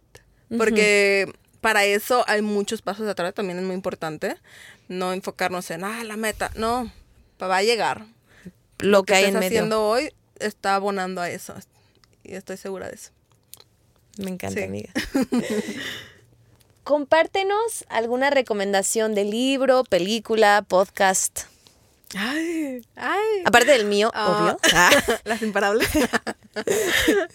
porque 0.59 1.32
para 1.61 1.84
eso 1.84 2.24
hay 2.26 2.42
muchos 2.42 2.82
pasos 2.82 3.09
atrás, 3.09 3.34
también 3.34 3.59
es 3.59 3.64
muy 3.64 3.74
importante. 3.74 4.36
No 4.88 5.12
enfocarnos 5.12 5.70
en, 5.70 5.84
ah, 5.84 6.03
la 6.05 6.16
meta. 6.16 6.50
No, 6.57 6.90
va 7.40 7.57
a 7.57 7.62
llegar. 7.62 8.07
Lo 8.78 9.05
que 9.05 9.14
hay 9.14 9.24
en 9.26 9.34
medio. 9.34 9.46
haciendo 9.46 9.86
hoy 9.88 10.12
está 10.40 10.74
abonando 10.74 11.20
a 11.20 11.30
eso. 11.30 11.55
Y 12.24 12.34
estoy 12.34 12.57
segura 12.57 12.88
de 12.88 12.94
eso. 12.94 13.11
Me 14.18 14.30
encanta, 14.30 14.61
Sí. 14.61 14.64
amiga. 14.66 14.90
Compártenos 16.84 17.84
alguna 17.88 18.30
recomendación 18.30 19.14
de 19.14 19.24
libro, 19.24 19.84
película, 19.84 20.64
podcast. 20.66 21.42
Ay, 22.16 22.82
ay. 22.96 23.42
Aparte 23.44 23.70
del 23.70 23.86
mío, 23.86 24.11
Ah. 24.14 24.28
obvio. 24.28 24.59
Ah. 24.74 24.90
Las 25.24 25.42
imparables. 25.42 25.88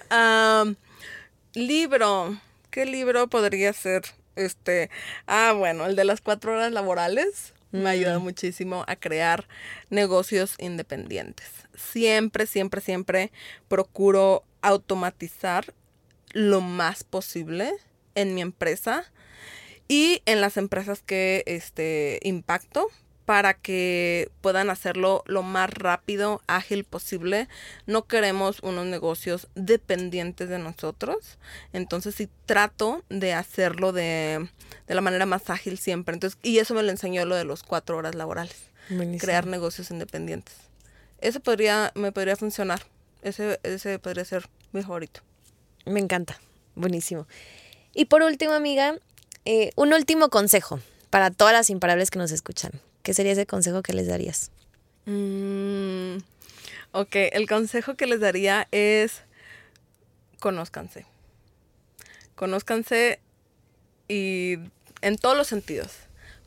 Am, 0.09 0.76
libro. 1.53 2.38
¿Qué 2.78 2.86
libro 2.86 3.28
podría 3.28 3.74
ser? 3.74 4.04
Este. 4.36 4.92
Ah, 5.26 5.52
bueno, 5.58 5.88
el 5.88 5.96
de 5.96 6.06
las 6.06 6.22
cuatro 6.22 6.54
horas 6.54 6.72
laborales. 6.72 7.56
Me 7.72 7.90
ayuda 7.90 8.20
muchísimo 8.20 8.86
a 8.88 8.96
crear 8.96 9.48
negocios 9.90 10.54
independientes. 10.60 11.48
Siempre, 11.74 12.46
siempre, 12.46 12.80
siempre 12.82 13.32
procuro 13.68 14.44
automatizar 14.62 15.74
lo 16.34 16.62
más 16.62 17.04
posible 17.04 17.74
en 18.14 18.36
mi 18.36 18.42
empresa 18.42 19.12
y 19.88 20.22
en 20.28 20.40
las 20.40 20.56
empresas 20.56 21.02
que 21.02 21.42
este 21.48 22.20
impacto 22.22 22.90
para 23.28 23.56
que 23.56 24.32
puedan 24.40 24.70
hacerlo 24.70 25.22
lo 25.28 25.44
más 25.44 25.70
rápido, 25.70 26.42
ágil 26.48 26.86
posible. 26.86 27.50
No 27.86 28.08
queremos 28.08 28.62
unos 28.62 28.86
negocios 28.86 29.50
dependientes 29.54 30.48
de 30.48 30.60
nosotros. 30.60 31.38
Entonces 31.74 32.16
sí 32.16 32.30
trato 32.46 33.04
de 33.10 33.34
hacerlo 33.34 33.92
de, 33.92 34.48
de 34.88 34.96
la 34.96 35.02
manera 35.02 35.26
más 35.26 35.50
ágil 35.50 35.78
siempre. 35.78 36.14
Entonces, 36.14 36.40
y 36.42 36.60
eso 36.60 36.74
me 36.74 36.84
lo 36.84 36.90
enseñó 36.90 37.26
lo 37.26 37.36
de 37.36 37.44
los 37.44 37.64
cuatro 37.64 37.98
horas 37.98 38.16
laborales. 38.16 38.70
Buenísimo. 38.88 39.20
Crear 39.20 39.46
negocios 39.46 39.92
independientes. 39.92 40.56
Eso 41.20 41.42
podría, 41.42 41.92
me 41.96 42.14
podría 42.14 42.38
funcionar. 42.38 42.84
Ese, 43.24 43.60
ese 43.64 44.00
podría 44.00 44.24
ser 44.24 44.48
mi 44.72 44.84
favorito. 44.84 45.20
Me 45.86 46.00
encanta. 46.00 46.40
Buenísimo. 46.76 47.28
Y 47.94 48.06
por 48.06 48.22
último, 48.22 48.54
amiga, 48.54 48.96
eh, 49.44 49.72
un 49.76 49.92
último 49.92 50.30
consejo 50.30 50.80
para 51.10 51.30
todas 51.30 51.52
las 51.52 51.70
imparables 51.70 52.10
que 52.10 52.20
nos 52.20 52.32
escuchan. 52.32 52.72
¿Qué 53.08 53.14
sería 53.14 53.32
ese 53.32 53.45
consejo 53.45 53.84
que 53.84 53.93
les 53.93 54.08
darías? 54.08 54.51
Mm, 55.05 56.18
ok, 56.91 57.16
el 57.32 57.47
consejo 57.47 57.95
que 57.95 58.05
les 58.05 58.20
daría 58.20 58.68
es 58.72 59.24
conózcanse. 60.41 61.05
Conózcanse 62.36 63.22
y 64.10 64.58
en 64.99 65.16
todos 65.16 65.38
los 65.38 65.47
sentidos. 65.47 65.93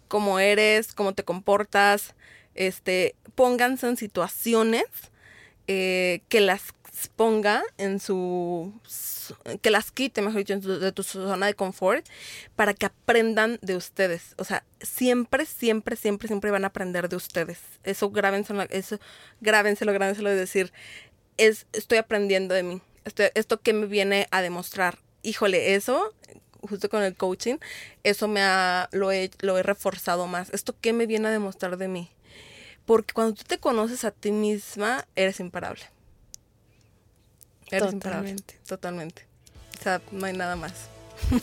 Cómo 0.06 0.38
eres, 0.38 0.92
cómo 0.92 1.14
te 1.14 1.24
comportas, 1.24 2.14
este, 2.54 3.14
pónganse 3.34 3.88
en 3.88 3.96
situaciones 3.96 4.84
eh, 5.66 6.20
que 6.28 6.42
las 6.42 6.74
ponga 7.08 7.62
en 7.78 8.00
su 8.00 8.72
que 9.62 9.70
las 9.70 9.90
quite, 9.90 10.22
mejor 10.22 10.44
dicho, 10.44 10.58
de 10.58 10.92
tu 10.92 11.02
zona 11.02 11.46
de 11.46 11.54
confort 11.54 12.06
para 12.56 12.74
que 12.74 12.86
aprendan 12.86 13.58
de 13.62 13.76
ustedes. 13.76 14.34
O 14.38 14.44
sea, 14.44 14.64
siempre, 14.80 15.46
siempre, 15.46 15.96
siempre, 15.96 16.28
siempre 16.28 16.50
van 16.50 16.64
a 16.64 16.68
aprender 16.68 17.08
de 17.08 17.16
ustedes. 17.16 17.58
Eso 17.84 18.10
grábenselo, 18.10 18.62
eso 18.70 18.98
grábenselo, 19.40 19.92
grábenselo 19.92 20.30
de 20.30 20.36
decir, 20.36 20.72
es, 21.36 21.66
estoy 21.72 21.98
aprendiendo 21.98 22.54
de 22.54 22.62
mí. 22.62 22.82
Esto, 23.04 23.22
esto 23.34 23.60
que 23.60 23.72
me 23.72 23.86
viene 23.86 24.28
a 24.30 24.42
demostrar. 24.42 24.98
Híjole, 25.22 25.74
eso, 25.74 26.14
justo 26.68 26.88
con 26.88 27.02
el 27.02 27.14
coaching, 27.14 27.56
eso 28.02 28.28
me 28.28 28.42
ha, 28.42 28.88
lo 28.92 29.12
he, 29.12 29.30
lo 29.40 29.58
he 29.58 29.62
reforzado 29.62 30.26
más. 30.26 30.50
Esto 30.50 30.74
que 30.80 30.92
me 30.92 31.06
viene 31.06 31.28
a 31.28 31.30
demostrar 31.30 31.76
de 31.76 31.88
mí. 31.88 32.10
Porque 32.84 33.14
cuando 33.14 33.34
tú 33.34 33.44
te 33.44 33.58
conoces 33.58 34.04
a 34.04 34.10
ti 34.10 34.32
misma, 34.32 35.06
eres 35.14 35.40
imparable. 35.40 35.84
Eres 37.70 37.92
imparable. 37.92 38.34
Totalmente. 38.34 38.58
Totalmente. 38.66 39.26
O 39.78 39.82
sea, 39.82 40.02
no 40.12 40.26
hay 40.26 40.36
nada 40.36 40.56
más. 40.56 40.72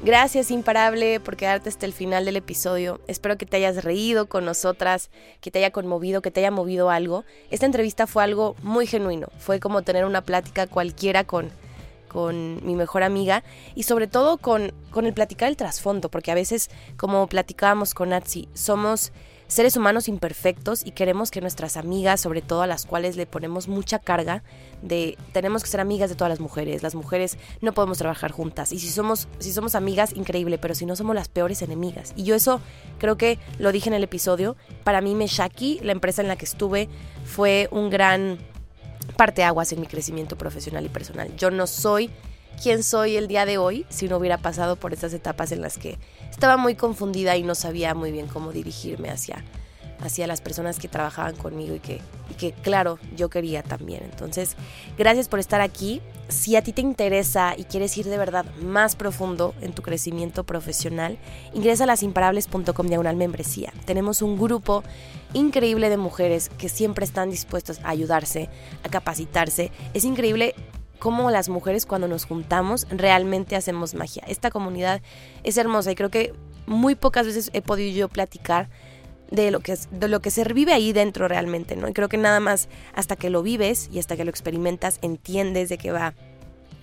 Gracias, 0.00 0.52
Imparable, 0.52 1.18
por 1.18 1.36
quedarte 1.36 1.68
hasta 1.68 1.84
el 1.84 1.92
final 1.92 2.24
del 2.24 2.36
episodio. 2.36 3.00
Espero 3.08 3.36
que 3.36 3.46
te 3.46 3.56
hayas 3.56 3.82
reído 3.82 4.28
con 4.28 4.44
nosotras, 4.44 5.10
que 5.40 5.50
te 5.50 5.58
haya 5.58 5.72
conmovido, 5.72 6.22
que 6.22 6.30
te 6.30 6.38
haya 6.38 6.52
movido 6.52 6.88
algo. 6.88 7.24
Esta 7.50 7.66
entrevista 7.66 8.06
fue 8.06 8.22
algo 8.22 8.54
muy 8.62 8.86
genuino. 8.86 9.26
Fue 9.38 9.58
como 9.58 9.82
tener 9.82 10.04
una 10.04 10.22
plática 10.22 10.68
cualquiera 10.68 11.24
con, 11.24 11.50
con 12.06 12.64
mi 12.64 12.76
mejor 12.76 13.02
amiga 13.02 13.42
y 13.74 13.82
sobre 13.82 14.06
todo 14.06 14.38
con, 14.38 14.72
con 14.92 15.04
el 15.04 15.14
platicar 15.14 15.48
el 15.48 15.56
trasfondo, 15.56 16.08
porque 16.10 16.30
a 16.30 16.36
veces, 16.36 16.70
como 16.96 17.26
platicábamos 17.26 17.92
con 17.92 18.10
Natsi, 18.10 18.48
somos 18.54 19.10
seres 19.48 19.76
humanos 19.76 20.08
imperfectos 20.08 20.86
y 20.86 20.92
queremos 20.92 21.30
que 21.30 21.40
nuestras 21.40 21.76
amigas, 21.76 22.20
sobre 22.20 22.42
todo 22.42 22.62
a 22.62 22.66
las 22.66 22.86
cuales 22.86 23.16
le 23.16 23.26
ponemos 23.26 23.66
mucha 23.66 23.98
carga, 23.98 24.42
de 24.82 25.18
tenemos 25.32 25.64
que 25.64 25.70
ser 25.70 25.80
amigas 25.80 26.10
de 26.10 26.16
todas 26.16 26.30
las 26.30 26.38
mujeres, 26.38 26.82
las 26.82 26.94
mujeres 26.94 27.38
no 27.60 27.72
podemos 27.72 27.98
trabajar 27.98 28.30
juntas 28.30 28.72
y 28.72 28.78
si 28.78 28.90
somos 28.90 29.26
si 29.38 29.52
somos 29.52 29.74
amigas 29.74 30.12
increíble, 30.14 30.58
pero 30.58 30.74
si 30.74 30.86
no 30.86 30.94
somos 30.94 31.16
las 31.16 31.28
peores 31.28 31.62
enemigas. 31.62 32.12
Y 32.14 32.24
yo 32.24 32.34
eso 32.34 32.60
creo 32.98 33.16
que 33.16 33.38
lo 33.58 33.72
dije 33.72 33.88
en 33.88 33.94
el 33.94 34.04
episodio, 34.04 34.56
para 34.84 35.00
mí 35.00 35.14
Meshaki, 35.14 35.80
la 35.82 35.92
empresa 35.92 36.22
en 36.22 36.28
la 36.28 36.36
que 36.36 36.44
estuve, 36.44 36.88
fue 37.24 37.68
un 37.70 37.90
gran 37.90 38.38
parteaguas 39.16 39.72
en 39.72 39.80
mi 39.80 39.86
crecimiento 39.86 40.36
profesional 40.36 40.84
y 40.84 40.90
personal. 40.90 41.34
Yo 41.36 41.50
no 41.50 41.66
soy 41.66 42.10
quien 42.62 42.82
soy 42.82 43.16
el 43.16 43.28
día 43.28 43.46
de 43.46 43.56
hoy 43.56 43.86
si 43.88 44.08
no 44.08 44.16
hubiera 44.16 44.38
pasado 44.38 44.76
por 44.76 44.92
estas 44.92 45.14
etapas 45.14 45.52
en 45.52 45.62
las 45.62 45.78
que 45.78 45.98
estaba 46.30 46.56
muy 46.56 46.74
confundida 46.74 47.36
y 47.36 47.42
no 47.42 47.54
sabía 47.54 47.94
muy 47.94 48.12
bien 48.12 48.26
cómo 48.26 48.52
dirigirme 48.52 49.10
hacia, 49.10 49.44
hacia 50.00 50.26
las 50.26 50.40
personas 50.40 50.78
que 50.78 50.88
trabajaban 50.88 51.36
conmigo 51.36 51.74
y 51.74 51.80
que, 51.80 52.00
y 52.30 52.34
que, 52.34 52.52
claro, 52.52 52.98
yo 53.16 53.28
quería 53.28 53.62
también. 53.62 54.02
Entonces, 54.04 54.56
gracias 54.96 55.28
por 55.28 55.40
estar 55.40 55.60
aquí. 55.60 56.00
Si 56.28 56.56
a 56.56 56.62
ti 56.62 56.72
te 56.72 56.82
interesa 56.82 57.54
y 57.56 57.64
quieres 57.64 57.96
ir 57.96 58.06
de 58.06 58.18
verdad 58.18 58.44
más 58.62 58.96
profundo 58.96 59.54
en 59.60 59.72
tu 59.72 59.82
crecimiento 59.82 60.44
profesional, 60.44 61.18
ingresa 61.54 61.84
a 61.84 61.86
lasimparables.com 61.88 62.86
diagonal 62.86 63.16
membresía. 63.16 63.72
Tenemos 63.86 64.22
un 64.22 64.38
grupo 64.38 64.84
increíble 65.32 65.88
de 65.88 65.96
mujeres 65.96 66.50
que 66.58 66.68
siempre 66.68 67.04
están 67.04 67.30
dispuestas 67.30 67.80
a 67.82 67.90
ayudarse, 67.90 68.48
a 68.84 68.88
capacitarse. 68.88 69.72
Es 69.94 70.04
increíble 70.04 70.54
cómo 70.98 71.30
las 71.30 71.48
mujeres 71.48 71.86
cuando 71.86 72.08
nos 72.08 72.24
juntamos 72.24 72.86
realmente 72.90 73.56
hacemos 73.56 73.94
magia. 73.94 74.24
Esta 74.26 74.50
comunidad 74.50 75.00
es 75.44 75.56
hermosa 75.56 75.92
y 75.92 75.94
creo 75.94 76.10
que 76.10 76.34
muy 76.66 76.94
pocas 76.94 77.26
veces 77.26 77.50
he 77.52 77.62
podido 77.62 77.96
yo 77.96 78.08
platicar 78.08 78.68
de 79.30 79.50
lo 79.50 79.60
que 79.60 79.72
es, 79.72 79.88
de 79.90 80.08
lo 80.08 80.20
que 80.20 80.30
se 80.30 80.44
vive 80.44 80.72
ahí 80.72 80.92
dentro 80.92 81.28
realmente, 81.28 81.76
¿no? 81.76 81.88
Y 81.88 81.92
creo 81.92 82.08
que 82.08 82.16
nada 82.16 82.40
más 82.40 82.68
hasta 82.94 83.16
que 83.16 83.30
lo 83.30 83.42
vives 83.42 83.88
y 83.92 83.98
hasta 83.98 84.16
que 84.16 84.24
lo 84.24 84.30
experimentas 84.30 84.98
entiendes 85.02 85.68
de 85.68 85.78
qué 85.78 85.92
va 85.92 86.14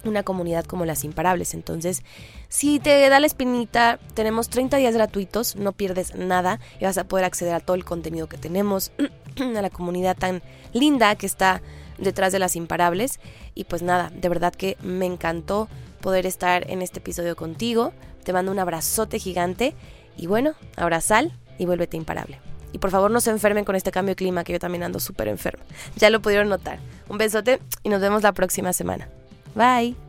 una 0.03 0.24
comunidad 0.24 0.66
como 0.66 0.86
las 0.86 1.03
imparables. 1.03 1.53
Entonces, 1.53 2.03
si 2.47 2.80
te 2.80 3.09
da 3.09 3.20
la 3.20 3.28
espinita, 3.28 3.99
tenemos 4.13 4.49
30 4.49 4.78
días 4.78 4.93
gratuitos, 4.93 5.55
no 5.55 5.72
pierdes 5.72 6.16
nada 6.16 6.59
y 6.80 6.86
vas 6.86 6.97
a 6.97 7.05
poder 7.05 7.26
acceder 7.26 7.55
a 7.55 7.59
todo 7.59 7.76
el 7.76 7.86
contenido 7.86 8.28
que 8.28 8.38
tenemos, 8.38 8.91
a 9.39 9.61
la 9.61 9.70
comunidad 9.70 10.16
tan 10.16 10.41
linda 10.74 11.16
que 11.16 11.26
está 11.26 11.61
detrás 11.97 12.32
de 12.32 12.39
las 12.39 12.55
imparables. 12.55 13.20
Y 13.56 13.64
pues 13.64 13.82
nada, 13.82 14.12
de 14.14 14.30
verdad 14.30 14.53
que 14.53 14.78
me 14.84 15.06
encantó 15.06 15.70
poder 16.01 16.26
estar 16.26 16.70
en 16.70 16.82
este 16.82 16.99
episodio 16.99 17.36
contigo. 17.36 17.93
Te 18.24 18.34
mando 18.34 18.51
un 18.51 18.60
abrazote 18.60 19.18
gigante 19.18 19.74
y 20.18 20.28
bueno, 20.28 20.53
abrazal 20.76 21.34
y 21.58 21.66
vuélvete 21.66 21.97
imparable. 21.97 22.39
Y 22.74 22.78
por 22.78 22.91
favor 22.91 23.10
no 23.10 23.22
se 23.22 23.32
enfermen 23.32 23.64
con 23.64 23.76
este 23.76 23.91
cambio 23.91 24.12
de 24.12 24.18
clima 24.18 24.43
que 24.43 24.53
yo 24.53 24.60
también 24.60 24.84
ando 24.84 24.99
súper 24.99 25.30
enferma. 25.30 25.64
Ya 25.95 26.10
lo 26.10 26.22
pudieron 26.22 26.49
notar. 26.49 26.80
Un 27.08 27.18
besote 27.18 27.62
y 27.84 27.89
nos 27.89 28.01
vemos 28.01 28.22
la 28.22 28.34
próxima 28.34 28.74
semana. 28.74 29.08
Bye. 29.56 30.05